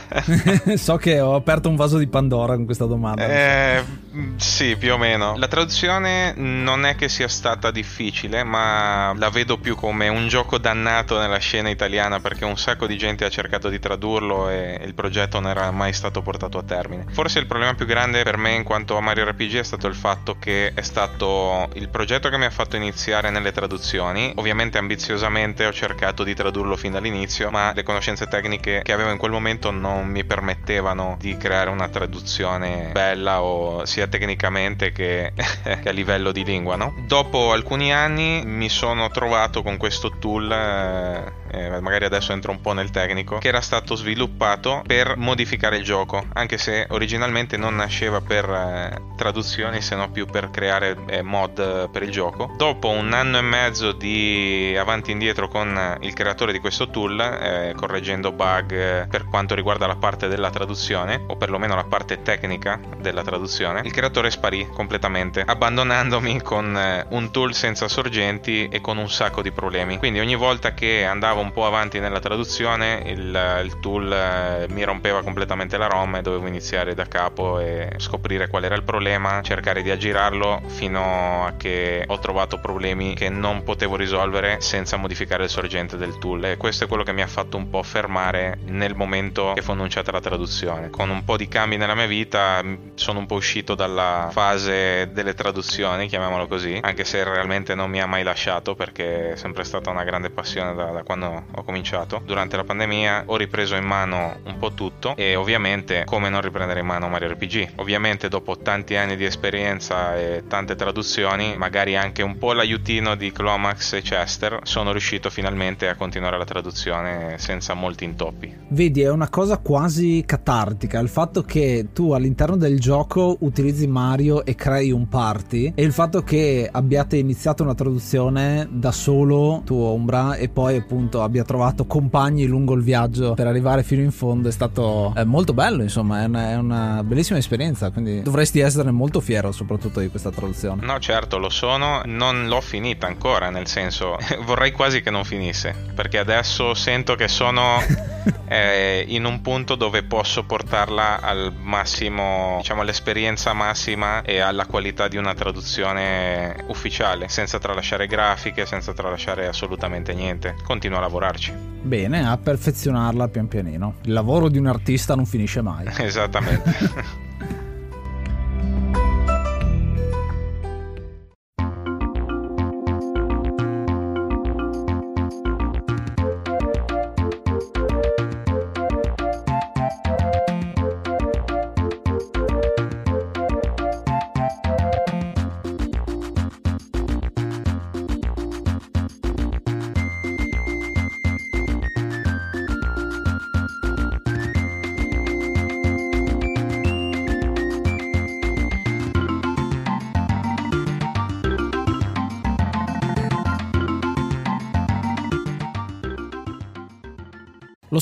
so 0.76 0.96
che 0.96 1.20
ho 1.20 1.34
aperto 1.34 1.68
un 1.68 1.76
vaso 1.76 1.98
di 1.98 2.06
Pandora 2.06 2.54
con 2.54 2.64
questa 2.64 2.86
domanda. 2.86 3.26
Eh 3.26 3.74
Mm, 3.84 4.03
sì, 4.36 4.76
più 4.76 4.92
o 4.92 4.98
meno. 4.98 5.36
La 5.36 5.48
traduzione 5.48 6.34
non 6.36 6.84
è 6.84 6.94
che 6.94 7.08
sia 7.08 7.28
stata 7.28 7.70
difficile, 7.70 8.44
ma 8.44 9.12
la 9.16 9.30
vedo 9.30 9.58
più 9.58 9.74
come 9.74 10.08
un 10.08 10.28
gioco 10.28 10.58
dannato 10.58 11.18
nella 11.18 11.38
scena 11.38 11.68
italiana 11.68 12.20
perché 12.20 12.44
un 12.44 12.56
sacco 12.56 12.86
di 12.86 12.96
gente 12.96 13.24
ha 13.24 13.28
cercato 13.28 13.68
di 13.68 13.78
tradurlo 13.78 14.48
e 14.48 14.80
il 14.84 14.94
progetto 14.94 15.40
non 15.40 15.50
era 15.50 15.70
mai 15.70 15.92
stato 15.92 16.22
portato 16.22 16.58
a 16.58 16.62
termine. 16.62 17.06
Forse 17.10 17.38
il 17.38 17.46
problema 17.46 17.74
più 17.74 17.86
grande 17.86 18.22
per 18.22 18.36
me 18.36 18.52
in 18.52 18.62
quanto 18.62 18.96
a 18.96 19.00
Mario 19.00 19.24
RPG 19.24 19.58
è 19.58 19.64
stato 19.64 19.86
il 19.86 19.94
fatto 19.94 20.36
che 20.38 20.72
è 20.74 20.82
stato 20.82 21.68
il 21.74 21.88
progetto 21.88 22.28
che 22.28 22.38
mi 22.38 22.44
ha 22.44 22.50
fatto 22.50 22.76
iniziare 22.76 23.30
nelle 23.30 23.52
traduzioni. 23.52 24.32
Ovviamente 24.36 24.78
ambiziosamente 24.78 25.66
ho 25.66 25.72
cercato 25.72 26.22
di 26.22 26.34
tradurlo 26.34 26.76
fin 26.76 26.92
dall'inizio, 26.92 27.50
ma 27.50 27.72
le 27.74 27.82
conoscenze 27.82 28.26
tecniche 28.26 28.82
che 28.82 28.92
avevo 28.92 29.10
in 29.10 29.18
quel 29.18 29.32
momento 29.32 29.70
non 29.70 30.06
mi 30.06 30.24
permettevano 30.24 31.16
di 31.18 31.36
creare 31.36 31.70
una 31.70 31.88
traduzione 31.88 32.90
bella 32.92 33.42
o 33.42 33.84
sia 33.84 34.03
tecnicamente 34.08 34.92
che, 34.92 35.32
che 35.62 35.88
a 35.88 35.92
livello 35.92 36.32
di 36.32 36.44
lingua, 36.44 36.76
no? 36.76 36.94
Dopo 37.06 37.52
alcuni 37.52 37.92
anni 37.92 38.42
mi 38.44 38.68
sono 38.68 39.10
trovato 39.10 39.62
con 39.62 39.76
questo 39.76 40.18
tool 40.18 40.50
eh, 40.50 41.42
eh, 41.54 41.80
magari 41.80 42.04
adesso 42.04 42.32
entro 42.32 42.50
un 42.50 42.60
po' 42.60 42.72
nel 42.72 42.90
tecnico, 42.90 43.38
che 43.38 43.48
era 43.48 43.60
stato 43.60 43.94
sviluppato 43.94 44.82
per 44.86 45.16
modificare 45.16 45.76
il 45.76 45.84
gioco, 45.84 46.24
anche 46.32 46.58
se 46.58 46.86
originalmente 46.90 47.56
non 47.56 47.76
nasceva 47.76 48.20
per 48.20 48.48
eh, 48.48 49.02
traduzioni, 49.16 49.80
se 49.80 49.94
no 49.94 50.10
più 50.10 50.26
per 50.26 50.50
creare 50.50 50.96
eh, 51.06 51.22
mod 51.22 51.90
per 51.90 52.02
il 52.02 52.10
gioco. 52.10 52.52
Dopo 52.56 52.88
un 52.88 53.12
anno 53.12 53.38
e 53.38 53.42
mezzo 53.42 53.92
di 53.92 54.74
avanti 54.76 55.10
e 55.10 55.12
indietro 55.12 55.48
con 55.48 55.96
il 56.00 56.12
creatore 56.12 56.52
di 56.52 56.58
questo 56.58 56.90
tool, 56.90 57.20
eh, 57.20 57.74
correggendo 57.76 58.32
bug 58.32 58.72
eh, 58.72 59.06
per 59.08 59.26
quanto 59.26 59.54
riguarda 59.54 59.86
la 59.86 59.96
parte 59.96 60.26
della 60.28 60.50
traduzione, 60.50 61.22
o 61.26 61.36
perlomeno 61.36 61.76
la 61.76 61.84
parte 61.84 62.22
tecnica 62.22 62.80
della 62.98 63.22
traduzione, 63.22 63.82
il 63.84 63.92
creatore 63.94 64.30
sparì 64.30 64.66
completamente, 64.66 65.42
abbandonandomi 65.46 66.42
con 66.42 66.76
eh, 66.76 67.06
un 67.10 67.30
tool 67.30 67.54
senza 67.54 67.88
sorgenti 67.88 68.68
e 68.68 68.80
con 68.80 68.98
un 68.98 69.08
sacco 69.08 69.40
di 69.40 69.52
problemi. 69.52 69.98
Quindi 69.98 70.18
ogni 70.18 70.34
volta 70.34 70.74
che 70.74 71.04
andavo 71.04 71.40
un 71.40 71.52
po' 71.52 71.64
avanti 71.64 72.00
nella 72.00 72.18
traduzione, 72.18 73.02
il, 73.06 73.60
il 73.64 73.78
tool 73.80 74.12
eh, 74.12 74.66
mi 74.70 74.82
rompeva 74.82 75.22
completamente 75.22 75.76
la 75.76 75.86
ROM 75.86 76.16
e 76.16 76.22
dovevo 76.22 76.46
iniziare 76.46 76.94
da 76.94 77.06
capo 77.06 77.60
e 77.60 77.92
scoprire 77.98 78.48
qual 78.48 78.64
era 78.64 78.74
il 78.74 78.82
problema, 78.82 79.40
cercare 79.42 79.82
di 79.82 79.90
aggirarlo 79.90 80.62
fino 80.66 81.46
a 81.46 81.54
che 81.56 82.04
ho 82.06 82.18
trovato 82.18 82.58
problemi 82.58 83.14
che 83.14 83.28
non 83.28 83.62
potevo 83.62 83.96
risolvere 83.96 84.60
senza 84.60 84.96
modificare 84.96 85.44
il 85.44 85.50
sorgente 85.50 85.96
del 85.96 86.18
tool 86.18 86.44
e 86.44 86.56
questo 86.56 86.84
è 86.84 86.86
quello 86.88 87.04
che 87.04 87.12
mi 87.12 87.22
ha 87.22 87.26
fatto 87.26 87.56
un 87.56 87.70
po' 87.70 87.82
fermare 87.82 88.58
nel 88.66 88.94
momento 88.96 89.52
che 89.54 89.62
fu 89.62 89.70
annunciata 89.70 90.10
la 90.10 90.20
traduzione. 90.20 90.90
Con 90.90 91.10
un 91.10 91.24
po' 91.24 91.36
di 91.36 91.46
cambi 91.46 91.76
nella 91.76 91.94
mia 91.94 92.06
vita 92.06 92.62
sono 92.94 93.20
un 93.20 93.26
po' 93.26 93.36
uscito 93.36 93.74
dalla 93.86 94.28
fase 94.30 95.10
delle 95.12 95.34
traduzioni, 95.34 96.08
chiamiamolo 96.08 96.46
così, 96.46 96.78
anche 96.80 97.04
se 97.04 97.22
realmente 97.22 97.74
non 97.74 97.90
mi 97.90 98.00
ha 98.00 98.06
mai 98.06 98.22
lasciato 98.22 98.74
perché 98.74 99.32
è 99.32 99.36
sempre 99.36 99.64
stata 99.64 99.90
una 99.90 100.04
grande 100.04 100.30
passione 100.30 100.74
da, 100.74 100.86
da 100.86 101.02
quando 101.02 101.44
ho 101.54 101.62
cominciato. 101.62 102.22
Durante 102.24 102.56
la 102.56 102.64
pandemia 102.64 103.24
ho 103.26 103.36
ripreso 103.36 103.74
in 103.76 103.84
mano 103.84 104.40
un 104.44 104.56
po' 104.58 104.72
tutto 104.72 105.14
e 105.16 105.36
ovviamente 105.36 106.04
come 106.04 106.28
non 106.28 106.40
riprendere 106.40 106.80
in 106.80 106.86
mano 106.86 107.08
Mario 107.08 107.28
RPG. 107.32 107.72
Ovviamente 107.76 108.28
dopo 108.28 108.56
tanti 108.58 108.96
anni 108.96 109.16
di 109.16 109.24
esperienza 109.24 110.16
e 110.16 110.44
tante 110.48 110.74
traduzioni, 110.74 111.56
magari 111.56 111.96
anche 111.96 112.22
un 112.22 112.38
po' 112.38 112.52
l'aiutino 112.52 113.14
di 113.14 113.32
Clomax 113.32 113.94
e 113.94 114.02
Chester, 114.02 114.60
sono 114.62 114.92
riuscito 114.92 115.28
finalmente 115.28 115.88
a 115.88 115.94
continuare 115.94 116.38
la 116.38 116.44
traduzione 116.44 117.34
senza 117.38 117.74
molti 117.74 118.04
intoppi. 118.04 118.62
Vedi, 118.68 119.02
è 119.02 119.10
una 119.10 119.28
cosa 119.28 119.58
quasi 119.58 120.22
catartica 120.26 120.98
il 121.00 121.08
fatto 121.08 121.42
che 121.42 121.88
tu 121.92 122.12
all'interno 122.12 122.56
del 122.56 122.80
gioco 122.80 123.36
utilizzi 123.40 123.73
Mario 123.86 124.44
e 124.44 124.54
crei 124.54 124.90
un 124.90 125.08
party 125.08 125.72
e 125.74 125.82
il 125.82 125.92
fatto 125.92 126.22
che 126.22 126.68
abbiate 126.70 127.16
iniziato 127.16 127.62
una 127.62 127.74
traduzione 127.74 128.66
da 128.70 128.92
solo, 128.92 129.62
tu 129.64 129.74
Ombra, 129.74 130.36
e 130.36 130.48
poi 130.48 130.76
appunto 130.76 131.22
abbia 131.22 131.44
trovato 131.44 131.86
compagni 131.86 132.46
lungo 132.46 132.74
il 132.74 132.82
viaggio 132.82 133.34
per 133.34 133.46
arrivare 133.46 133.82
fino 133.82 134.02
in 134.02 134.10
fondo 134.10 134.48
è 134.48 134.52
stato 134.52 135.12
è 135.14 135.24
molto 135.24 135.52
bello, 135.52 135.82
insomma, 135.82 136.22
è 136.22 136.24
una, 136.26 136.50
è 136.50 136.56
una, 136.56 137.02
bellissima 137.04 137.38
esperienza, 137.38 137.90
quindi 137.90 138.22
dovresti 138.22 138.60
esserne 138.60 138.90
molto 138.90 139.20
fiero 139.20 139.52
soprattutto 139.52 140.00
di 140.00 140.08
questa 140.08 140.30
traduzione. 140.30 140.84
No, 140.84 140.98
certo, 140.98 141.38
lo 141.38 141.50
sono, 141.50 142.02
non 142.04 142.46
l'ho 142.46 142.60
finita 142.60 143.06
ancora, 143.06 143.50
nel 143.50 143.66
senso 143.66 144.16
vorrei 144.44 144.72
quasi 144.72 145.02
che 145.02 145.10
non 145.10 145.24
finisse, 145.24 145.74
perché 145.94 146.18
adesso 146.18 146.74
sento 146.74 147.14
che 147.14 147.28
sono 147.28 147.78
eh, 148.48 149.04
in 149.08 149.24
un 149.24 149.40
punto 149.40 149.74
dove 149.74 150.02
posso 150.02 150.44
portarla 150.44 151.20
al 151.20 151.52
massimo, 151.56 152.56
diciamo 152.58 152.82
all'esperienza 152.82 153.52
massima 153.52 154.22
e 154.22 154.38
alla 154.40 154.66
qualità 154.66 155.08
di 155.08 155.16
una 155.16 155.34
traduzione 155.34 156.56
ufficiale, 156.68 157.28
senza 157.28 157.58
tralasciare 157.58 158.06
grafiche, 158.06 158.66
senza 158.66 158.92
tralasciare 158.92 159.46
assolutamente 159.46 160.14
niente. 160.14 160.56
Continuo 160.64 160.98
a 160.98 161.02
lavorarci. 161.02 161.52
Bene, 161.82 162.26
a 162.26 162.36
perfezionarla 162.36 163.28
pian 163.28 163.48
pianino. 163.48 163.96
Il 164.02 164.12
lavoro 164.12 164.48
di 164.48 164.58
un 164.58 164.66
artista 164.66 165.14
non 165.14 165.26
finisce 165.26 165.60
mai. 165.60 165.86
Esattamente. 165.98 167.22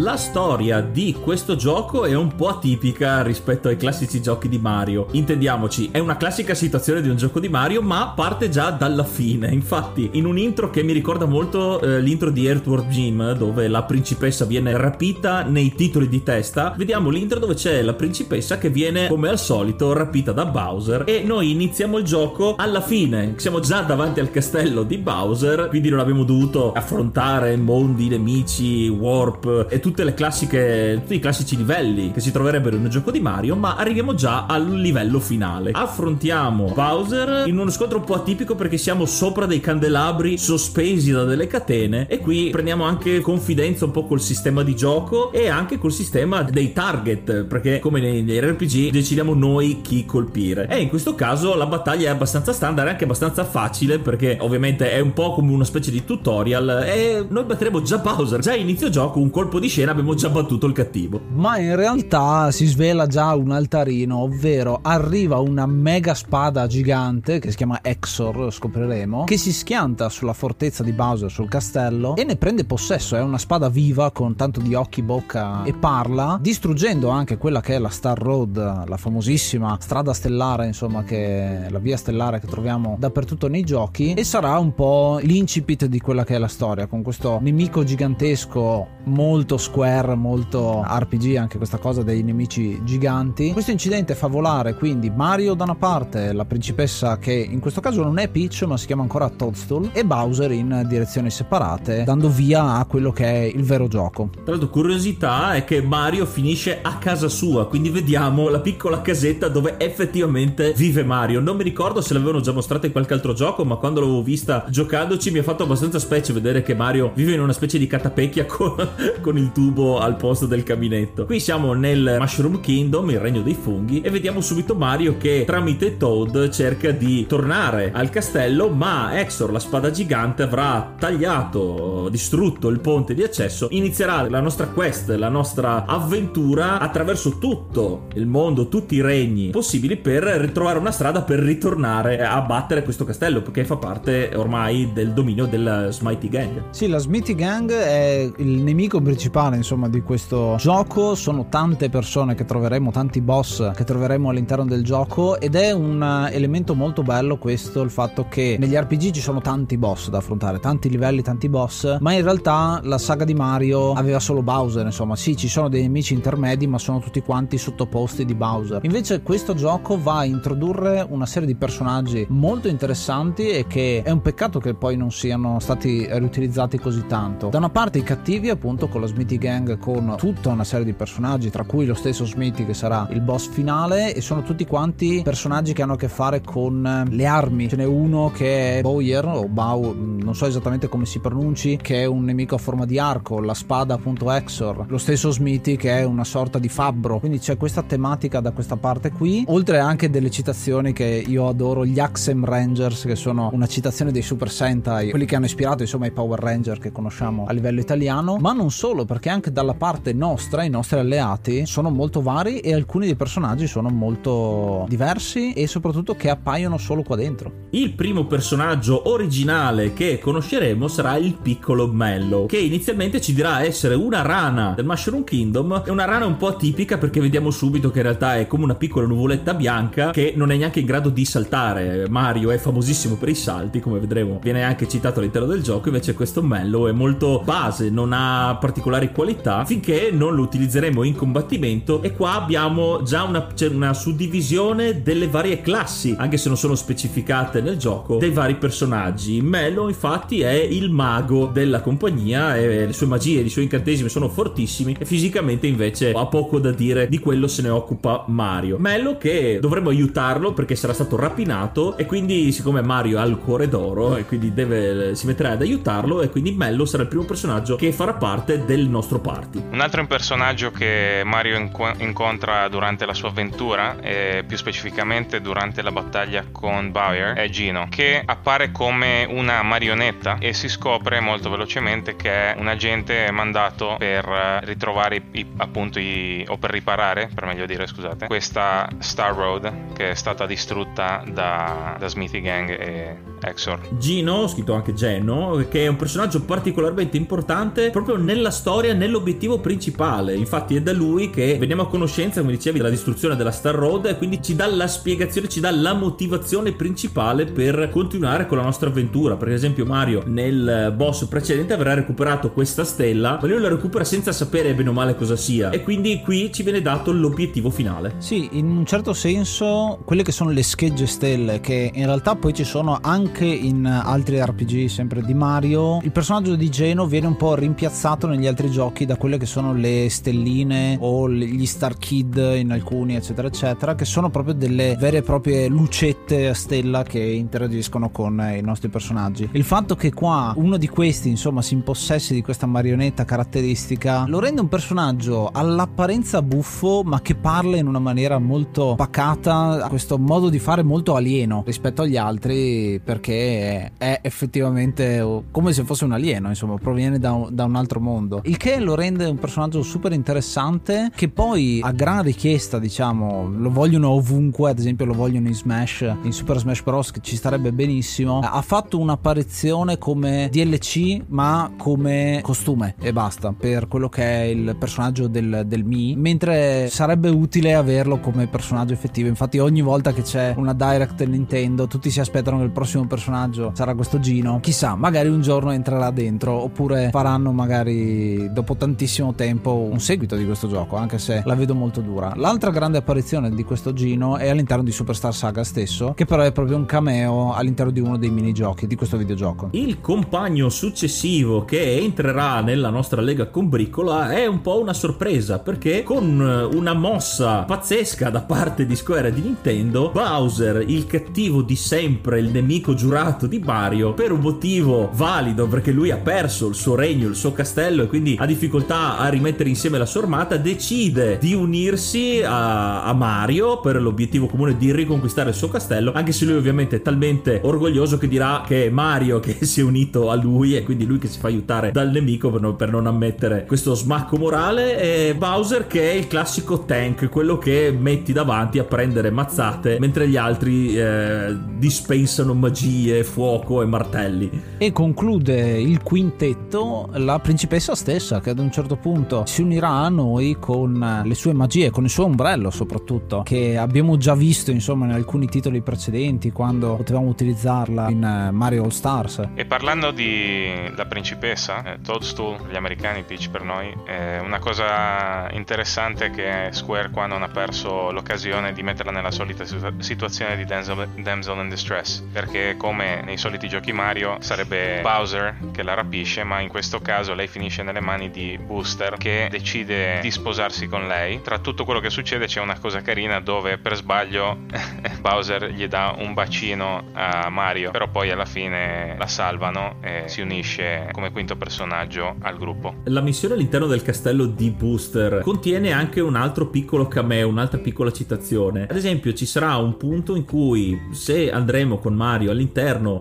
La 0.00 0.16
storia 0.16 0.80
di 0.80 1.12
questo 1.20 1.56
gioco 1.56 2.04
è 2.04 2.14
un 2.14 2.36
po' 2.36 2.46
atipica 2.46 3.20
rispetto 3.24 3.66
ai 3.66 3.76
classici 3.76 4.22
giochi 4.22 4.48
di 4.48 4.58
Mario. 4.58 5.08
Intendiamoci, 5.10 5.88
è 5.90 5.98
una 5.98 6.16
classica 6.16 6.54
situazione 6.54 7.02
di 7.02 7.08
un 7.08 7.16
gioco 7.16 7.40
di 7.40 7.48
Mario, 7.48 7.82
ma 7.82 8.12
parte 8.14 8.48
già 8.48 8.70
dalla 8.70 9.02
fine. 9.02 9.48
Infatti, 9.48 10.10
in 10.12 10.24
un 10.24 10.38
intro 10.38 10.70
che 10.70 10.84
mi 10.84 10.92
ricorda 10.92 11.24
molto 11.24 11.80
eh, 11.80 12.00
l'intro 12.00 12.30
di 12.30 12.46
Earthworm 12.46 12.88
Jim, 12.88 13.32
dove 13.32 13.66
la 13.66 13.82
principessa 13.82 14.44
viene 14.44 14.76
rapita 14.76 15.42
nei 15.42 15.74
titoli 15.74 16.08
di 16.08 16.22
testa, 16.22 16.74
vediamo 16.76 17.10
l'intro 17.10 17.40
dove 17.40 17.54
c'è 17.54 17.82
la 17.82 17.94
principessa 17.94 18.56
che 18.56 18.70
viene, 18.70 19.08
come 19.08 19.28
al 19.28 19.38
solito, 19.38 19.92
rapita 19.94 20.30
da 20.30 20.46
Bowser. 20.46 21.02
E 21.08 21.24
noi 21.24 21.50
iniziamo 21.50 21.98
il 21.98 22.04
gioco 22.04 22.54
alla 22.56 22.82
fine. 22.82 23.34
Siamo 23.38 23.58
già 23.58 23.80
davanti 23.80 24.20
al 24.20 24.30
castello 24.30 24.84
di 24.84 24.96
Bowser, 24.98 25.66
quindi 25.68 25.88
non 25.88 25.98
abbiamo 25.98 26.22
dovuto 26.22 26.70
affrontare 26.70 27.56
mondi, 27.56 28.06
nemici, 28.06 28.86
warp 28.86 29.66
e 29.68 29.80
tutto 29.80 29.86
tutte 29.88 30.04
le 30.04 30.12
classiche, 30.12 30.98
tutti 31.00 31.14
i 31.14 31.18
classici 31.18 31.56
livelli 31.56 32.12
che 32.12 32.20
si 32.20 32.30
troverebbero 32.30 32.76
in 32.76 32.84
un 32.84 32.90
gioco 32.90 33.10
di 33.10 33.20
Mario, 33.20 33.56
ma 33.56 33.76
arriviamo 33.76 34.14
già 34.14 34.44
al 34.44 34.70
livello 34.70 35.18
finale. 35.18 35.70
Affrontiamo 35.72 36.72
Bowser 36.74 37.46
in 37.46 37.58
uno 37.58 37.70
scontro 37.70 37.96
un 37.98 38.04
po' 38.04 38.14
atipico 38.14 38.54
perché 38.54 38.76
siamo 38.76 39.06
sopra 39.06 39.46
dei 39.46 39.60
candelabri 39.60 40.36
sospesi 40.36 41.10
da 41.10 41.24
delle 41.24 41.46
catene 41.46 42.06
e 42.06 42.18
qui 42.18 42.50
prendiamo 42.50 42.84
anche 42.84 43.20
confidenza 43.20 43.86
un 43.86 43.92
po' 43.92 44.04
col 44.04 44.20
sistema 44.20 44.62
di 44.62 44.76
gioco 44.76 45.32
e 45.32 45.48
anche 45.48 45.78
col 45.78 45.92
sistema 45.92 46.42
dei 46.42 46.74
target, 46.74 47.44
perché 47.44 47.78
come 47.78 48.00
nei, 48.00 48.40
RPG 48.40 48.90
decidiamo 48.90 49.32
noi 49.32 49.80
chi 49.80 50.04
colpire. 50.04 50.68
E 50.68 50.82
in 50.82 50.90
questo 50.90 51.14
caso 51.14 51.56
la 51.56 51.66
battaglia 51.66 52.08
è 52.08 52.12
abbastanza 52.12 52.52
standard, 52.52 52.88
è 52.88 52.90
anche 52.90 53.04
abbastanza 53.04 53.44
facile 53.44 53.98
perché 53.98 54.36
ovviamente 54.40 54.90
è 54.90 55.00
un 55.00 55.14
po' 55.14 55.32
come 55.32 55.50
una 55.50 55.64
specie 55.64 55.90
di 55.90 56.04
tutorial 56.04 56.84
e 56.86 57.24
noi 57.26 57.44
batteremo 57.44 57.80
già 57.80 57.96
Bowser, 57.96 58.40
già 58.40 58.54
inizio 58.54 58.90
gioco 58.90 59.18
un 59.18 59.30
colpo 59.30 59.58
di 59.58 59.67
di 59.68 59.74
scena 59.74 59.90
abbiamo 59.90 60.14
già 60.14 60.30
battuto 60.30 60.66
il 60.66 60.72
cattivo. 60.72 61.20
Ma 61.34 61.58
in 61.58 61.76
realtà 61.76 62.50
si 62.50 62.64
svela 62.64 63.06
già 63.06 63.34
un 63.34 63.52
altarino, 63.52 64.16
ovvero 64.18 64.80
arriva 64.82 65.38
una 65.38 65.66
mega 65.66 66.14
spada 66.14 66.66
gigante 66.66 67.38
che 67.38 67.50
si 67.50 67.56
chiama 67.56 67.80
Exor, 67.82 68.50
scopriremo, 68.50 69.24
che 69.24 69.36
si 69.36 69.52
schianta 69.52 70.08
sulla 70.08 70.32
fortezza 70.32 70.82
di 70.82 70.92
Bowser, 70.92 71.30
sul 71.30 71.48
castello, 71.48 72.16
e 72.16 72.24
ne 72.24 72.36
prende 72.36 72.64
possesso. 72.64 73.14
È 73.14 73.20
una 73.20 73.36
spada 73.36 73.68
viva 73.68 74.10
con 74.10 74.34
tanto 74.36 74.60
di 74.60 74.74
occhi, 74.74 75.02
bocca 75.02 75.62
e 75.64 75.74
parla, 75.74 76.38
distruggendo 76.40 77.10
anche 77.10 77.36
quella 77.36 77.60
che 77.60 77.74
è 77.74 77.78
la 77.78 77.90
Star 77.90 78.18
Road, 78.18 78.56
la 78.88 78.96
famosissima 78.96 79.76
strada 79.80 80.14
stellare, 80.14 80.66
insomma, 80.66 81.04
che 81.04 81.66
è 81.66 81.70
la 81.70 81.78
via 81.78 81.98
stellare 81.98 82.40
che 82.40 82.46
troviamo 82.46 82.96
dappertutto 82.98 83.48
nei 83.48 83.64
giochi. 83.64 84.14
E 84.14 84.24
sarà 84.24 84.58
un 84.58 84.74
po' 84.74 85.18
l'incipit 85.20 85.84
di 85.84 86.00
quella 86.00 86.24
che 86.24 86.36
è 86.36 86.38
la 86.38 86.48
storia, 86.48 86.86
con 86.86 87.02
questo 87.02 87.38
nemico 87.42 87.84
gigantesco, 87.84 88.86
molto 89.04 89.57
square, 89.58 90.14
molto 90.14 90.84
RPG, 90.86 91.36
anche 91.36 91.56
questa 91.58 91.78
cosa 91.78 92.02
dei 92.02 92.22
nemici 92.22 92.82
giganti. 92.84 93.52
Questo 93.52 93.70
incidente 93.70 94.14
fa 94.14 94.26
volare 94.26 94.74
quindi 94.74 95.10
Mario 95.10 95.54
da 95.54 95.64
una 95.64 95.74
parte, 95.74 96.32
la 96.32 96.44
principessa 96.44 97.18
che 97.18 97.32
in 97.32 97.60
questo 97.60 97.80
caso 97.80 98.02
non 98.02 98.18
è 98.18 98.28
Peach, 98.28 98.62
ma 98.62 98.76
si 98.76 98.86
chiama 98.86 99.02
ancora 99.02 99.28
Toadstool, 99.28 99.90
e 99.92 100.04
Bowser 100.04 100.52
in 100.52 100.84
direzioni 100.88 101.30
separate, 101.30 102.04
dando 102.04 102.28
via 102.28 102.74
a 102.74 102.84
quello 102.84 103.12
che 103.12 103.24
è 103.24 103.38
il 103.52 103.64
vero 103.64 103.88
gioco. 103.88 104.30
Tra 104.32 104.52
l'altro, 104.52 104.70
curiosità 104.70 105.54
è 105.54 105.64
che 105.64 105.82
Mario 105.82 106.26
finisce 106.26 106.78
a 106.80 106.96
casa 106.98 107.28
sua, 107.28 107.66
quindi 107.66 107.90
vediamo 107.90 108.48
la 108.48 108.60
piccola 108.60 109.02
casetta 109.02 109.48
dove 109.48 109.74
effettivamente 109.78 110.72
vive 110.76 111.02
Mario. 111.04 111.40
Non 111.40 111.56
mi 111.56 111.64
ricordo 111.64 112.00
se 112.00 112.14
l'avevano 112.14 112.40
già 112.40 112.52
mostrata 112.52 112.86
in 112.86 112.92
qualche 112.92 113.14
altro 113.14 113.32
gioco, 113.32 113.64
ma 113.64 113.76
quando 113.76 114.00
l'avevo 114.00 114.22
vista 114.22 114.64
giocandoci 114.68 115.30
mi 115.30 115.38
ha 115.38 115.42
fatto 115.42 115.64
abbastanza 115.64 115.98
specie 115.98 116.32
vedere 116.32 116.62
che 116.62 116.74
Mario 116.74 117.10
vive 117.14 117.32
in 117.32 117.40
una 117.40 117.52
specie 117.52 117.78
di 117.78 117.86
catapecchia 117.86 118.46
con, 118.46 118.74
con 119.20 119.36
il 119.36 119.47
tubo 119.52 119.98
al 119.98 120.16
posto 120.16 120.46
del 120.46 120.62
caminetto. 120.62 121.24
Qui 121.26 121.40
siamo 121.40 121.72
nel 121.72 122.16
Mushroom 122.18 122.60
Kingdom, 122.60 123.10
il 123.10 123.20
regno 123.20 123.42
dei 123.42 123.54
funghi, 123.54 124.00
e 124.00 124.10
vediamo 124.10 124.40
subito 124.40 124.74
Mario 124.74 125.16
che 125.16 125.44
tramite 125.46 125.96
Toad 125.96 126.50
cerca 126.50 126.90
di 126.90 127.26
tornare 127.26 127.90
al 127.92 128.10
castello, 128.10 128.68
ma 128.68 129.18
Exor, 129.18 129.52
la 129.52 129.58
spada 129.58 129.90
gigante, 129.90 130.42
avrà 130.42 130.94
tagliato, 130.98 132.08
distrutto 132.10 132.68
il 132.68 132.80
ponte 132.80 133.14
di 133.14 133.22
accesso. 133.22 133.68
Inizierà 133.70 134.28
la 134.28 134.40
nostra 134.40 134.66
quest, 134.68 135.10
la 135.10 135.28
nostra 135.28 135.84
avventura 135.86 136.78
attraverso 136.78 137.38
tutto 137.38 138.06
il 138.14 138.26
mondo, 138.26 138.68
tutti 138.68 138.96
i 138.96 139.00
regni 139.00 139.50
possibili 139.50 139.96
per 139.96 140.22
ritrovare 140.24 140.78
una 140.78 140.90
strada 140.90 141.22
per 141.22 141.38
ritornare 141.38 142.24
a 142.24 142.40
battere 142.40 142.82
questo 142.82 143.04
castello, 143.04 143.42
perché 143.42 143.64
fa 143.64 143.76
parte 143.76 144.30
ormai 144.34 144.90
del 144.92 145.12
dominio 145.12 145.46
della 145.46 145.90
Smitey 145.90 146.28
Gang. 146.28 146.62
Sì, 146.70 146.88
la 146.88 146.98
Smithy 146.98 147.34
Gang 147.34 147.72
è 147.72 148.30
il 148.36 148.62
nemico 148.62 149.00
principale, 149.00 149.36
insomma, 149.38 149.88
di 149.88 150.02
questo 150.02 150.56
gioco. 150.58 151.14
Sono 151.14 151.46
tante 151.48 151.88
persone 151.88 152.34
che 152.34 152.44
troveremo, 152.44 152.90
tanti 152.90 153.20
boss 153.20 153.70
che 153.72 153.84
troveremo 153.84 154.30
all'interno 154.30 154.64
del 154.64 154.82
gioco 154.82 155.38
ed 155.38 155.54
è 155.54 155.70
un 155.70 156.28
elemento 156.30 156.74
molto 156.74 157.02
bello 157.02 157.38
questo, 157.38 157.82
il 157.82 157.90
fatto 157.90 158.26
che 158.28 158.56
negli 158.58 158.74
RPG 158.74 159.12
ci 159.12 159.20
sono 159.20 159.40
tanti 159.40 159.78
boss 159.78 160.08
da 160.08 160.18
affrontare, 160.18 160.58
tanti 160.58 160.90
livelli, 160.90 161.22
tanti 161.22 161.48
boss, 161.48 161.98
ma 162.00 162.12
in 162.12 162.22
realtà 162.22 162.80
la 162.82 162.98
saga 162.98 163.24
di 163.24 163.34
Mario 163.34 163.92
aveva 163.92 164.18
solo 164.18 164.42
Bowser, 164.42 164.84
insomma, 164.86 165.14
sì, 165.14 165.36
ci 165.36 165.48
sono 165.48 165.68
dei 165.68 165.82
nemici 165.82 166.14
intermedi, 166.14 166.66
ma 166.66 166.78
sono 166.78 166.98
tutti 166.98 167.20
quanti 167.22 167.58
sottoposti 167.58 168.24
di 168.24 168.34
Bowser. 168.34 168.80
Invece 168.82 169.22
questo 169.22 169.54
gioco 169.54 170.00
va 170.00 170.18
a 170.18 170.24
introdurre 170.24 171.06
una 171.08 171.26
serie 171.26 171.46
di 171.46 171.54
personaggi 171.54 172.26
molto 172.30 172.68
interessanti 172.68 173.48
e 173.50 173.66
che 173.66 174.02
è 174.04 174.10
un 174.10 174.20
peccato 174.20 174.58
che 174.58 174.74
poi 174.74 174.96
non 174.96 175.12
siano 175.12 175.60
stati 175.60 176.06
riutilizzati 176.10 176.78
così 176.78 177.06
tanto. 177.06 177.48
Da 177.48 177.58
una 177.58 177.70
parte 177.70 177.98
i 177.98 178.02
cattivi, 178.02 178.50
appunto, 178.50 178.88
con 178.88 179.00
la 179.00 179.06
Smithy 179.28 179.38
Gang, 179.38 179.78
con 179.78 180.14
tutta 180.16 180.48
una 180.48 180.64
serie 180.64 180.86
di 180.86 180.94
personaggi, 180.94 181.50
tra 181.50 181.64
cui 181.64 181.84
lo 181.84 181.92
stesso 181.92 182.24
Smithy 182.24 182.64
che 182.64 182.72
sarà 182.72 183.06
il 183.10 183.20
boss 183.20 183.50
finale, 183.50 184.14
e 184.14 184.22
sono 184.22 184.42
tutti 184.42 184.64
quanti 184.64 185.20
personaggi 185.22 185.74
che 185.74 185.82
hanno 185.82 185.92
a 185.92 185.96
che 185.96 186.08
fare 186.08 186.40
con 186.40 187.06
le 187.10 187.26
armi. 187.26 187.68
Ce 187.68 187.76
n'è 187.76 187.84
uno 187.84 188.30
che 188.34 188.78
è 188.78 188.80
Bowyer 188.80 189.26
o 189.26 189.46
Bow, 189.46 189.94
non 189.94 190.34
so 190.34 190.46
esattamente 190.46 190.88
come 190.88 191.04
si 191.04 191.18
pronunci, 191.18 191.76
che 191.76 192.02
è 192.02 192.04
un 192.06 192.24
nemico 192.24 192.54
a 192.54 192.58
forma 192.58 192.86
di 192.86 192.98
arco, 192.98 193.40
la 193.40 193.52
spada 193.52 193.94
appunto 193.94 194.32
Exor, 194.32 194.86
lo 194.88 194.98
stesso 194.98 195.30
Smithy 195.30 195.76
che 195.76 195.98
è 195.98 196.04
una 196.04 196.24
sorta 196.24 196.58
di 196.58 196.70
fabbro. 196.70 197.18
Quindi 197.18 197.38
c'è 197.38 197.58
questa 197.58 197.82
tematica 197.82 198.40
da 198.40 198.52
questa 198.52 198.76
parte 198.76 199.10
qui, 199.10 199.44
oltre 199.48 199.78
anche 199.78 200.08
delle 200.08 200.30
citazioni 200.30 200.94
che 200.94 201.22
io 201.26 201.48
adoro, 201.48 201.84
gli 201.84 202.00
Axem 202.00 202.46
Rangers, 202.46 203.04
che 203.04 203.16
sono 203.16 203.50
una 203.52 203.66
citazione 203.66 204.10
dei 204.10 204.22
Super 204.22 204.50
Sentai, 204.50 205.10
quelli 205.10 205.26
che 205.26 205.36
hanno 205.36 205.44
ispirato 205.44 205.82
insomma 205.82 206.06
i 206.06 206.12
Power 206.12 206.38
Ranger 206.38 206.78
che 206.78 206.92
conosciamo 206.92 207.44
a 207.46 207.52
livello 207.52 207.80
italiano, 207.80 208.36
ma 208.38 208.54
non 208.54 208.70
solo, 208.70 209.04
perché 209.18 209.30
anche 209.30 209.50
dalla 209.50 209.74
parte 209.74 210.12
nostra 210.12 210.62
i 210.62 210.70
nostri 210.70 210.96
alleati 210.96 211.66
sono 211.66 211.90
molto 211.90 212.22
vari 212.22 212.60
e 212.60 212.72
alcuni 212.72 213.06
dei 213.06 213.16
personaggi 213.16 213.66
sono 213.66 213.88
molto 213.88 214.86
diversi 214.88 215.52
e 215.54 215.66
soprattutto 215.66 216.14
che 216.14 216.30
appaiono 216.30 216.78
solo 216.78 217.02
qua 217.02 217.16
dentro. 217.16 217.66
Il 217.70 217.94
primo 217.94 218.26
personaggio 218.26 219.10
originale 219.10 219.92
che 219.92 220.20
conosceremo 220.20 220.86
sarà 220.86 221.16
il 221.16 221.34
piccolo 221.34 221.88
Mello, 221.88 222.46
che 222.46 222.58
inizialmente 222.58 223.20
ci 223.20 223.34
dirà 223.34 223.64
essere 223.64 223.96
una 223.96 224.22
rana 224.22 224.74
del 224.76 224.84
Mushroom 224.84 225.24
Kingdom. 225.24 225.82
È 225.82 225.90
una 225.90 226.04
rana 226.04 226.24
un 226.24 226.36
po' 226.36 226.46
atipica 226.46 226.96
perché 226.96 227.20
vediamo 227.20 227.50
subito 227.50 227.90
che 227.90 227.98
in 227.98 228.04
realtà 228.04 228.36
è 228.36 228.46
come 228.46 228.62
una 228.62 228.76
piccola 228.76 229.08
nuvoletta 229.08 229.52
bianca 229.52 230.12
che 230.12 230.34
non 230.36 230.52
è 230.52 230.56
neanche 230.56 230.78
in 230.78 230.86
grado 230.86 231.08
di 231.08 231.24
saltare. 231.24 232.08
Mario 232.08 232.52
è 232.52 232.58
famosissimo 232.58 233.16
per 233.16 233.30
i 233.30 233.34
salti, 233.34 233.80
come 233.80 233.98
vedremo, 233.98 234.38
viene 234.40 234.62
anche 234.62 234.86
citato 234.86 235.18
all'interno 235.18 235.48
del 235.48 235.62
gioco. 235.62 235.88
Invece, 235.88 236.14
questo 236.14 236.40
Mello 236.40 236.86
è 236.86 236.92
molto 236.92 237.42
base, 237.44 237.90
non 237.90 238.12
ha 238.12 238.56
particolari 238.60 239.07
qualità 239.10 239.64
finché 239.64 240.10
non 240.12 240.34
lo 240.34 240.42
utilizzeremo 240.42 241.02
in 241.02 241.14
combattimento. 241.14 242.02
E 242.02 242.12
qua 242.12 242.34
abbiamo 242.34 243.02
già 243.02 243.22
una, 243.22 243.46
una 243.70 243.94
suddivisione 243.94 245.02
delle 245.02 245.28
varie 245.28 245.60
classi, 245.60 246.14
anche 246.18 246.36
se 246.36 246.48
non 246.48 246.56
sono 246.56 246.74
specificate 246.74 247.60
nel 247.60 247.76
gioco, 247.76 248.16
dei 248.16 248.30
vari 248.30 248.56
personaggi. 248.56 249.40
Mello, 249.40 249.88
infatti, 249.88 250.40
è 250.40 250.52
il 250.52 250.90
mago 250.90 251.46
della 251.46 251.80
compagnia 251.80 252.56
e 252.56 252.86
le 252.86 252.92
sue 252.92 253.06
magie, 253.06 253.40
i 253.40 253.48
suoi 253.48 253.64
incantesimi 253.64 254.08
sono 254.08 254.28
fortissimi. 254.28 254.96
E 254.98 255.04
fisicamente, 255.04 255.66
invece, 255.66 256.12
ha 256.12 256.26
poco 256.26 256.58
da 256.58 256.70
dire. 256.70 257.08
Di 257.08 257.18
quello 257.18 257.46
se 257.46 257.62
ne 257.62 257.70
occupa 257.70 258.24
Mario. 258.28 258.78
Mello, 258.78 259.16
che 259.18 259.58
dovremmo 259.60 259.90
aiutarlo 259.90 260.52
perché 260.52 260.74
sarà 260.74 260.92
stato 260.92 261.16
rapinato. 261.16 261.96
E 261.96 262.06
quindi, 262.06 262.52
siccome 262.52 262.82
Mario 262.82 263.18
ha 263.18 263.24
il 263.24 263.36
cuore 263.36 263.68
d'oro, 263.68 264.16
e 264.16 264.24
quindi 264.24 264.52
deve, 264.52 265.14
si 265.14 265.26
metterà 265.26 265.52
ad 265.52 265.62
aiutarlo. 265.62 266.22
E 266.22 266.30
quindi 266.30 266.52
Mello 266.52 266.84
sarà 266.84 267.02
il 267.02 267.08
primo 267.08 267.24
personaggio 267.24 267.76
che 267.76 267.92
farà 267.92 268.14
parte 268.14 268.64
del 268.64 268.88
nostro 268.88 268.97
party. 269.20 269.62
Un 269.70 269.80
altro 269.80 270.06
personaggio 270.06 270.70
che 270.70 271.22
Mario 271.24 271.56
inco- 271.58 271.94
incontra 271.98 272.68
durante 272.68 273.06
la 273.06 273.14
sua 273.14 273.28
avventura, 273.28 273.98
e 274.00 274.44
più 274.46 274.56
specificamente 274.56 275.40
durante 275.40 275.82
la 275.82 275.92
battaglia 275.92 276.44
con 276.50 276.90
Bowyer, 276.90 277.36
è 277.36 277.48
Gino, 277.48 277.86
che 277.88 278.22
appare 278.24 278.72
come 278.72 279.26
una 279.28 279.62
marionetta 279.62 280.36
e 280.38 280.52
si 280.52 280.68
scopre 280.68 281.20
molto 281.20 281.50
velocemente 281.50 282.16
che 282.16 282.52
è 282.52 282.54
un 282.58 282.68
agente 282.68 283.30
mandato 283.30 283.96
per 283.98 284.26
eh, 284.26 284.60
ritrovare 284.64 285.16
i, 285.16 285.22
i- 285.32 285.46
appunto 285.58 285.98
i, 285.98 286.44
o 286.48 286.56
per 286.58 286.70
riparare, 286.70 287.30
per 287.34 287.44
meglio 287.46 287.66
dire, 287.66 287.86
scusate, 287.86 288.26
questa 288.26 288.88
Star 288.98 289.34
Road 289.34 289.92
che 289.94 290.10
è 290.10 290.14
stata 290.14 290.46
distrutta 290.46 291.22
da, 291.26 291.96
da 291.98 292.08
Smithy 292.08 292.40
Gang 292.40 292.70
e 292.70 293.16
Exor. 293.40 293.80
Gino, 293.98 294.46
scritto 294.48 294.72
anche 294.72 294.94
Geno, 294.94 295.64
che 295.68 295.84
è 295.84 295.86
un 295.88 295.96
personaggio 295.96 296.42
particolarmente 296.42 297.16
importante 297.16 297.90
proprio 297.90 298.16
nella 298.16 298.50
storia, 298.50 298.94
nell'obiettivo 298.94 299.58
principale. 299.58 300.34
Infatti 300.34 300.76
è 300.76 300.82
da 300.82 300.92
lui 300.92 301.30
che 301.30 301.56
veniamo 301.58 301.82
a 301.82 301.88
conoscenza, 301.88 302.40
come 302.40 302.52
dicevi, 302.52 302.78
della 302.78 302.90
distruzione 302.90 303.36
della 303.36 303.50
Star 303.50 303.74
Road 303.74 304.06
e 304.06 304.16
quindi 304.16 304.42
ci 304.42 304.54
dà 304.54 304.66
la 304.66 304.86
spiegazione, 304.86 305.48
ci 305.48 305.60
dà 305.60 305.70
la 305.70 305.94
motivazione 305.94 306.72
principale 306.72 307.46
per 307.46 307.88
continuare 307.90 308.46
con 308.46 308.58
la 308.58 308.64
nostra 308.64 308.88
avventura. 308.88 309.36
Per 309.36 309.48
esempio 309.48 309.84
Mario 309.84 310.22
nel 310.26 310.92
boss 310.96 311.26
precedente 311.26 311.72
avrà 311.72 311.94
recuperato 311.94 312.50
questa 312.50 312.84
stella, 312.84 313.38
ma 313.40 313.46
lui 313.46 313.60
la 313.60 313.68
recupera 313.68 314.04
senza 314.04 314.32
sapere 314.32 314.74
bene 314.74 314.88
o 314.88 314.92
male 314.92 315.14
cosa 315.14 315.36
sia 315.36 315.70
e 315.70 315.82
quindi 315.82 316.20
qui 316.20 316.52
ci 316.52 316.62
viene 316.62 316.82
dato 316.82 317.12
l'obiettivo 317.12 317.70
finale. 317.70 318.14
Sì, 318.18 318.48
in 318.52 318.66
un 318.66 318.86
certo 318.86 319.12
senso 319.12 320.00
quelle 320.04 320.22
che 320.22 320.32
sono 320.32 320.50
le 320.50 320.62
schegge 320.62 321.06
stelle, 321.06 321.60
che 321.60 321.90
in 321.92 322.04
realtà 322.06 322.34
poi 322.34 322.52
ci 322.52 322.64
sono 322.64 322.98
anche 323.00 323.27
in 323.36 323.86
altri 323.86 324.40
RPG 324.40 324.86
sempre 324.86 325.22
di 325.22 325.34
Mario, 325.34 326.00
il 326.02 326.10
personaggio 326.10 326.56
di 326.56 326.68
Geno 326.68 327.06
viene 327.06 327.26
un 327.26 327.36
po' 327.36 327.54
rimpiazzato 327.54 328.26
negli 328.26 328.46
altri 328.46 328.70
giochi 328.70 329.04
da 329.04 329.16
quelle 329.16 329.38
che 329.38 329.46
sono 329.46 329.72
le 329.74 330.08
stelline 330.08 330.96
o 331.00 331.30
gli 331.30 331.66
Star 331.66 331.96
Kid 331.96 332.36
in 332.56 332.72
alcuni, 332.72 333.16
eccetera, 333.16 333.48
eccetera, 333.48 333.94
che 333.94 334.04
sono 334.04 334.30
proprio 334.30 334.54
delle 334.54 334.96
vere 334.98 335.18
e 335.18 335.22
proprie 335.22 335.68
lucette 335.68 336.48
a 336.48 336.54
stella 336.54 337.02
che 337.02 337.20
interagiscono 337.20 338.10
con 338.10 338.40
i 338.56 338.60
nostri 338.60 338.88
personaggi. 338.88 339.48
Il 339.52 339.64
fatto 339.64 339.94
che 339.94 340.12
qua 340.12 340.52
uno 340.56 340.76
di 340.76 340.88
questi, 340.88 341.28
insomma, 341.28 341.62
si 341.62 341.74
impossessi 341.74 342.34
di 342.34 342.42
questa 342.42 342.66
marionetta 342.66 343.24
caratteristica 343.24 344.24
lo 344.26 344.40
rende 344.40 344.60
un 344.60 344.68
personaggio 344.68 345.50
all'apparenza 345.52 346.42
buffo, 346.42 347.02
ma 347.04 347.20
che 347.20 347.34
parla 347.34 347.76
in 347.76 347.86
una 347.86 347.98
maniera 347.98 348.38
molto 348.38 348.94
pacata, 348.96 349.86
questo 349.88 350.18
modo 350.18 350.48
di 350.48 350.58
fare 350.58 350.82
molto 350.82 351.14
alieno 351.14 351.62
rispetto 351.66 352.02
agli 352.02 352.16
altri, 352.16 353.00
perché 353.02 353.17
perché 353.18 353.92
è 353.98 354.20
effettivamente 354.22 355.42
come 355.50 355.72
se 355.72 355.84
fosse 355.84 356.04
un 356.04 356.12
alieno, 356.12 356.48
insomma, 356.48 356.76
proviene 356.76 357.18
da 357.18 357.32
un, 357.32 357.48
da 357.50 357.64
un 357.64 357.74
altro 357.74 358.00
mondo. 358.00 358.40
Il 358.44 358.56
che 358.56 358.78
lo 358.78 358.94
rende 358.94 359.26
un 359.26 359.38
personaggio 359.38 359.82
super 359.82 360.12
interessante 360.12 361.10
che 361.14 361.28
poi 361.28 361.80
a 361.82 361.90
gran 361.92 362.22
richiesta, 362.22 362.78
diciamo, 362.78 363.50
lo 363.56 363.70
vogliono 363.70 364.10
ovunque, 364.10 364.70
ad 364.70 364.78
esempio 364.78 365.04
lo 365.04 365.14
vogliono 365.14 365.48
in 365.48 365.54
Smash, 365.54 366.14
in 366.22 366.32
Super 366.32 366.58
Smash 366.58 366.82
Bros. 366.82 367.10
che 367.10 367.20
ci 367.20 367.36
starebbe 367.36 367.72
benissimo. 367.72 368.38
Ha 368.38 368.62
fatto 368.62 368.98
un'apparizione 368.98 369.98
come 369.98 370.48
DLC, 370.50 371.22
ma 371.28 371.72
come 371.76 372.40
costume 372.42 372.94
e 373.00 373.12
basta, 373.12 373.52
per 373.52 373.88
quello 373.88 374.08
che 374.08 374.22
è 374.22 374.42
il 374.44 374.76
personaggio 374.78 375.26
del, 375.26 375.64
del 375.66 375.84
Mi, 375.84 376.14
mentre 376.16 376.88
sarebbe 376.88 377.28
utile 377.28 377.74
averlo 377.74 378.20
come 378.20 378.46
personaggio 378.46 378.92
effettivo. 378.92 379.28
Infatti 379.28 379.58
ogni 379.58 379.82
volta 379.82 380.12
che 380.12 380.22
c'è 380.22 380.54
una 380.56 380.72
Direct 380.72 381.24
Nintendo, 381.24 381.86
tutti 381.86 382.10
si 382.10 382.20
aspettano 382.20 382.58
che 382.58 382.64
il 382.64 382.70
prossimo 382.70 383.06
personaggio 383.08 383.72
sarà 383.74 383.94
questo 383.94 384.20
Gino. 384.20 384.60
Chissà, 384.60 384.94
magari 384.94 385.28
un 385.28 385.40
giorno 385.40 385.72
entrerà 385.72 386.10
dentro, 386.12 386.52
oppure 386.52 387.08
faranno 387.10 387.50
magari 387.50 388.52
dopo 388.52 388.76
tantissimo 388.76 389.34
tempo 389.34 389.74
un 389.74 389.98
seguito 389.98 390.36
di 390.36 390.44
questo 390.44 390.68
gioco, 390.68 390.94
anche 390.96 391.18
se 391.18 391.42
la 391.44 391.54
vedo 391.56 391.74
molto 391.74 392.00
dura. 392.00 392.34
L'altra 392.36 392.70
grande 392.70 392.98
apparizione 392.98 393.50
di 393.50 393.64
questo 393.64 393.92
Gino 393.92 394.36
è 394.36 394.48
all'interno 394.48 394.84
di 394.84 394.92
Superstar 394.92 395.34
Saga 395.34 395.64
stesso, 395.64 396.12
che 396.14 396.24
però 396.24 396.42
è 396.42 396.52
proprio 396.52 396.76
un 396.76 396.86
cameo 396.86 397.52
all'interno 397.52 397.90
di 397.90 398.00
uno 398.00 398.16
dei 398.16 398.30
minigiochi 398.30 398.86
di 398.86 398.94
questo 398.94 399.16
videogioco. 399.16 399.70
Il 399.72 400.00
compagno 400.00 400.68
successivo 400.68 401.64
che 401.64 401.96
entrerà 401.98 402.60
nella 402.60 402.90
nostra 402.90 403.20
lega 403.20 403.48
combricola 403.48 404.30
è 404.30 404.46
un 404.46 404.60
po' 404.60 404.80
una 404.80 404.92
sorpresa 404.92 405.58
perché 405.58 406.02
con 406.02 406.68
una 406.72 406.94
mossa 406.94 407.62
pazzesca 407.62 408.30
da 408.30 408.42
parte 408.42 408.86
di 408.86 408.94
Square 408.94 409.28
e 409.28 409.32
di 409.32 409.40
Nintendo, 409.40 410.10
Bowser, 410.12 410.84
il 410.86 411.06
cattivo 411.06 411.62
di 411.62 411.76
sempre, 411.76 412.38
il 412.38 412.50
nemico 412.50 412.94
giurato 412.98 413.46
di 413.46 413.60
Mario, 413.64 414.12
per 414.12 414.32
un 414.32 414.40
motivo 414.40 415.10
valido 415.14 415.68
perché 415.68 415.92
lui 415.92 416.10
ha 416.10 416.16
perso 416.16 416.66
il 416.66 416.74
suo 416.74 416.96
regno, 416.96 417.28
il 417.28 417.36
suo 417.36 417.52
castello 417.52 418.02
e 418.02 418.06
quindi 418.08 418.36
ha 418.38 418.44
difficoltà 418.44 419.18
a 419.18 419.28
rimettere 419.28 419.68
insieme 419.68 419.98
la 419.98 420.04
sua 420.04 420.22
armata, 420.22 420.56
decide 420.56 421.38
di 421.38 421.54
unirsi 421.54 422.42
a, 422.44 423.04
a 423.04 423.12
Mario 423.12 423.78
per 423.78 424.02
l'obiettivo 424.02 424.48
comune 424.48 424.76
di 424.76 424.92
riconquistare 424.92 425.50
il 425.50 425.54
suo 425.54 425.68
castello, 425.68 426.12
anche 426.12 426.32
se 426.32 426.44
lui 426.44 426.56
ovviamente 426.56 426.96
è 426.96 427.02
talmente 427.02 427.60
orgoglioso 427.62 428.18
che 428.18 428.26
dirà 428.26 428.64
che 428.66 428.86
è 428.86 428.90
Mario 428.90 429.38
che 429.38 429.58
si 429.64 429.80
è 429.80 429.84
unito 429.84 430.30
a 430.30 430.34
lui 430.34 430.76
e 430.76 430.82
quindi 430.82 431.06
lui 431.06 431.18
che 431.18 431.28
si 431.28 431.38
fa 431.38 431.46
aiutare 431.46 431.92
dal 431.92 432.10
nemico 432.10 432.50
per 432.50 432.60
non, 432.60 432.74
per 432.74 432.90
non 432.90 433.06
ammettere 433.06 433.64
questo 433.64 433.94
smacco 433.94 434.36
morale. 434.36 434.98
E 435.00 435.34
Bowser 435.36 435.86
che 435.86 436.10
è 436.10 436.14
il 436.14 436.26
classico 436.26 436.84
tank, 436.84 437.28
quello 437.28 437.58
che 437.58 437.96
metti 437.96 438.32
davanti 438.32 438.80
a 438.80 438.84
prendere 438.84 439.30
mazzate 439.30 439.98
mentre 440.00 440.28
gli 440.28 440.36
altri 440.36 440.98
eh, 440.98 441.56
dispensano 441.76 442.54
magie, 442.88 443.24
fuoco 443.24 443.82
e 443.82 443.86
martelli. 443.86 444.62
E 444.78 444.92
conclude 444.92 445.78
il 445.80 446.02
quintetto 446.02 447.08
la 447.14 447.38
principessa 447.38 447.94
stessa 447.94 448.40
che 448.40 448.50
ad 448.50 448.58
un 448.58 448.70
certo 448.70 448.96
punto 448.96 449.44
si 449.46 449.62
unirà 449.62 449.88
a 449.88 450.08
noi 450.08 450.56
con 450.58 451.22
le 451.24 451.34
sue 451.34 451.52
magie, 451.52 451.90
con 451.90 452.04
il 452.04 452.10
suo 452.10 452.24
ombrello 452.24 452.70
soprattutto, 452.70 453.42
che 453.42 453.76
abbiamo 453.76 454.16
già 454.16 454.34
visto 454.34 454.70
insomma 454.70 455.04
in 455.06 455.12
alcuni 455.12 455.48
titoli 455.48 455.80
precedenti 455.80 456.50
quando 456.50 456.96
potevamo 456.96 457.28
utilizzarla 457.28 458.08
in 458.08 458.22
eh, 458.22 458.50
Mario 458.50 458.84
All 458.84 458.90
Stars. 458.90 459.48
E 459.54 459.64
parlando 459.64 460.10
di 460.10 460.70
la 460.94 461.06
principessa, 461.06 461.82
eh, 461.84 462.00
Toadstool, 462.00 462.68
gli 462.70 462.76
americani 462.76 463.22
Peach 463.22 463.50
per 463.50 463.62
noi, 463.62 463.92
è 464.04 464.38
una 464.38 464.58
cosa 464.58 465.48
interessante 465.52 466.26
è 466.26 466.30
che 466.30 466.68
Square 466.72 467.10
qua 467.10 467.26
non 467.26 467.42
ha 467.42 467.48
perso 467.48 468.10
l'occasione 468.10 468.72
di 468.72 468.82
metterla 468.82 469.10
nella 469.12 469.30
solita 469.30 469.64
situazione 469.98 470.56
di 470.56 470.64
Damsel, 470.64 471.08
Damsel 471.16 471.58
in 471.58 471.68
Distress, 471.68 472.20
perché 472.32 472.76
come 472.78 473.20
nei 473.22 473.36
soliti 473.36 473.68
giochi 473.68 473.92
Mario 473.92 474.38
sarebbe 474.40 475.00
Bowser 475.02 475.58
che 475.72 475.82
la 475.82 475.92
rapisce, 475.92 476.44
ma 476.44 476.60
in 476.60 476.68
questo 476.68 477.00
caso 477.00 477.34
lei 477.34 477.48
finisce 477.48 477.82
nelle 477.82 478.00
mani 478.00 478.30
di 478.30 478.58
Booster 478.58 479.16
che 479.18 479.48
decide 479.50 480.20
di 480.22 480.30
sposarsi 480.30 480.86
con 480.86 481.06
lei. 481.06 481.42
Tra 481.42 481.58
tutto 481.58 481.84
quello 481.84 482.00
che 482.00 482.08
succede 482.08 482.46
c'è 482.46 482.60
una 482.60 482.78
cosa 482.78 483.02
carina 483.02 483.40
dove 483.40 483.76
per 483.76 483.96
sbaglio 483.96 484.60
Bowser 485.20 485.70
gli 485.72 485.86
dà 485.86 486.14
un 486.16 486.32
bacino 486.32 487.10
a 487.12 487.50
Mario, 487.50 487.90
però 487.90 488.08
poi 488.08 488.30
alla 488.30 488.46
fine 488.46 489.16
la 489.18 489.26
salvano 489.26 489.96
e 490.00 490.24
si 490.26 490.40
unisce 490.40 491.10
come 491.12 491.30
quinto 491.32 491.56
personaggio 491.56 492.36
al 492.40 492.56
gruppo. 492.56 492.94
La 493.04 493.20
missione 493.20 493.54
all'interno 493.54 493.86
del 493.86 494.02
castello 494.02 494.46
di 494.46 494.70
Booster 494.70 495.40
contiene 495.42 495.92
anche 495.92 496.20
un 496.20 496.36
altro 496.36 496.68
piccolo 496.68 497.08
cameo, 497.08 497.48
un'altra 497.48 497.78
piccola 497.78 498.12
citazione. 498.12 498.86
Ad 498.88 498.96
esempio, 498.96 499.34
ci 499.34 499.46
sarà 499.46 499.76
un 499.76 499.96
punto 499.96 500.36
in 500.36 500.44
cui 500.44 501.08
se 501.10 501.50
andremo 501.50 501.98
con 501.98 502.14
Mario 502.14 502.50
all'interno 502.52 502.66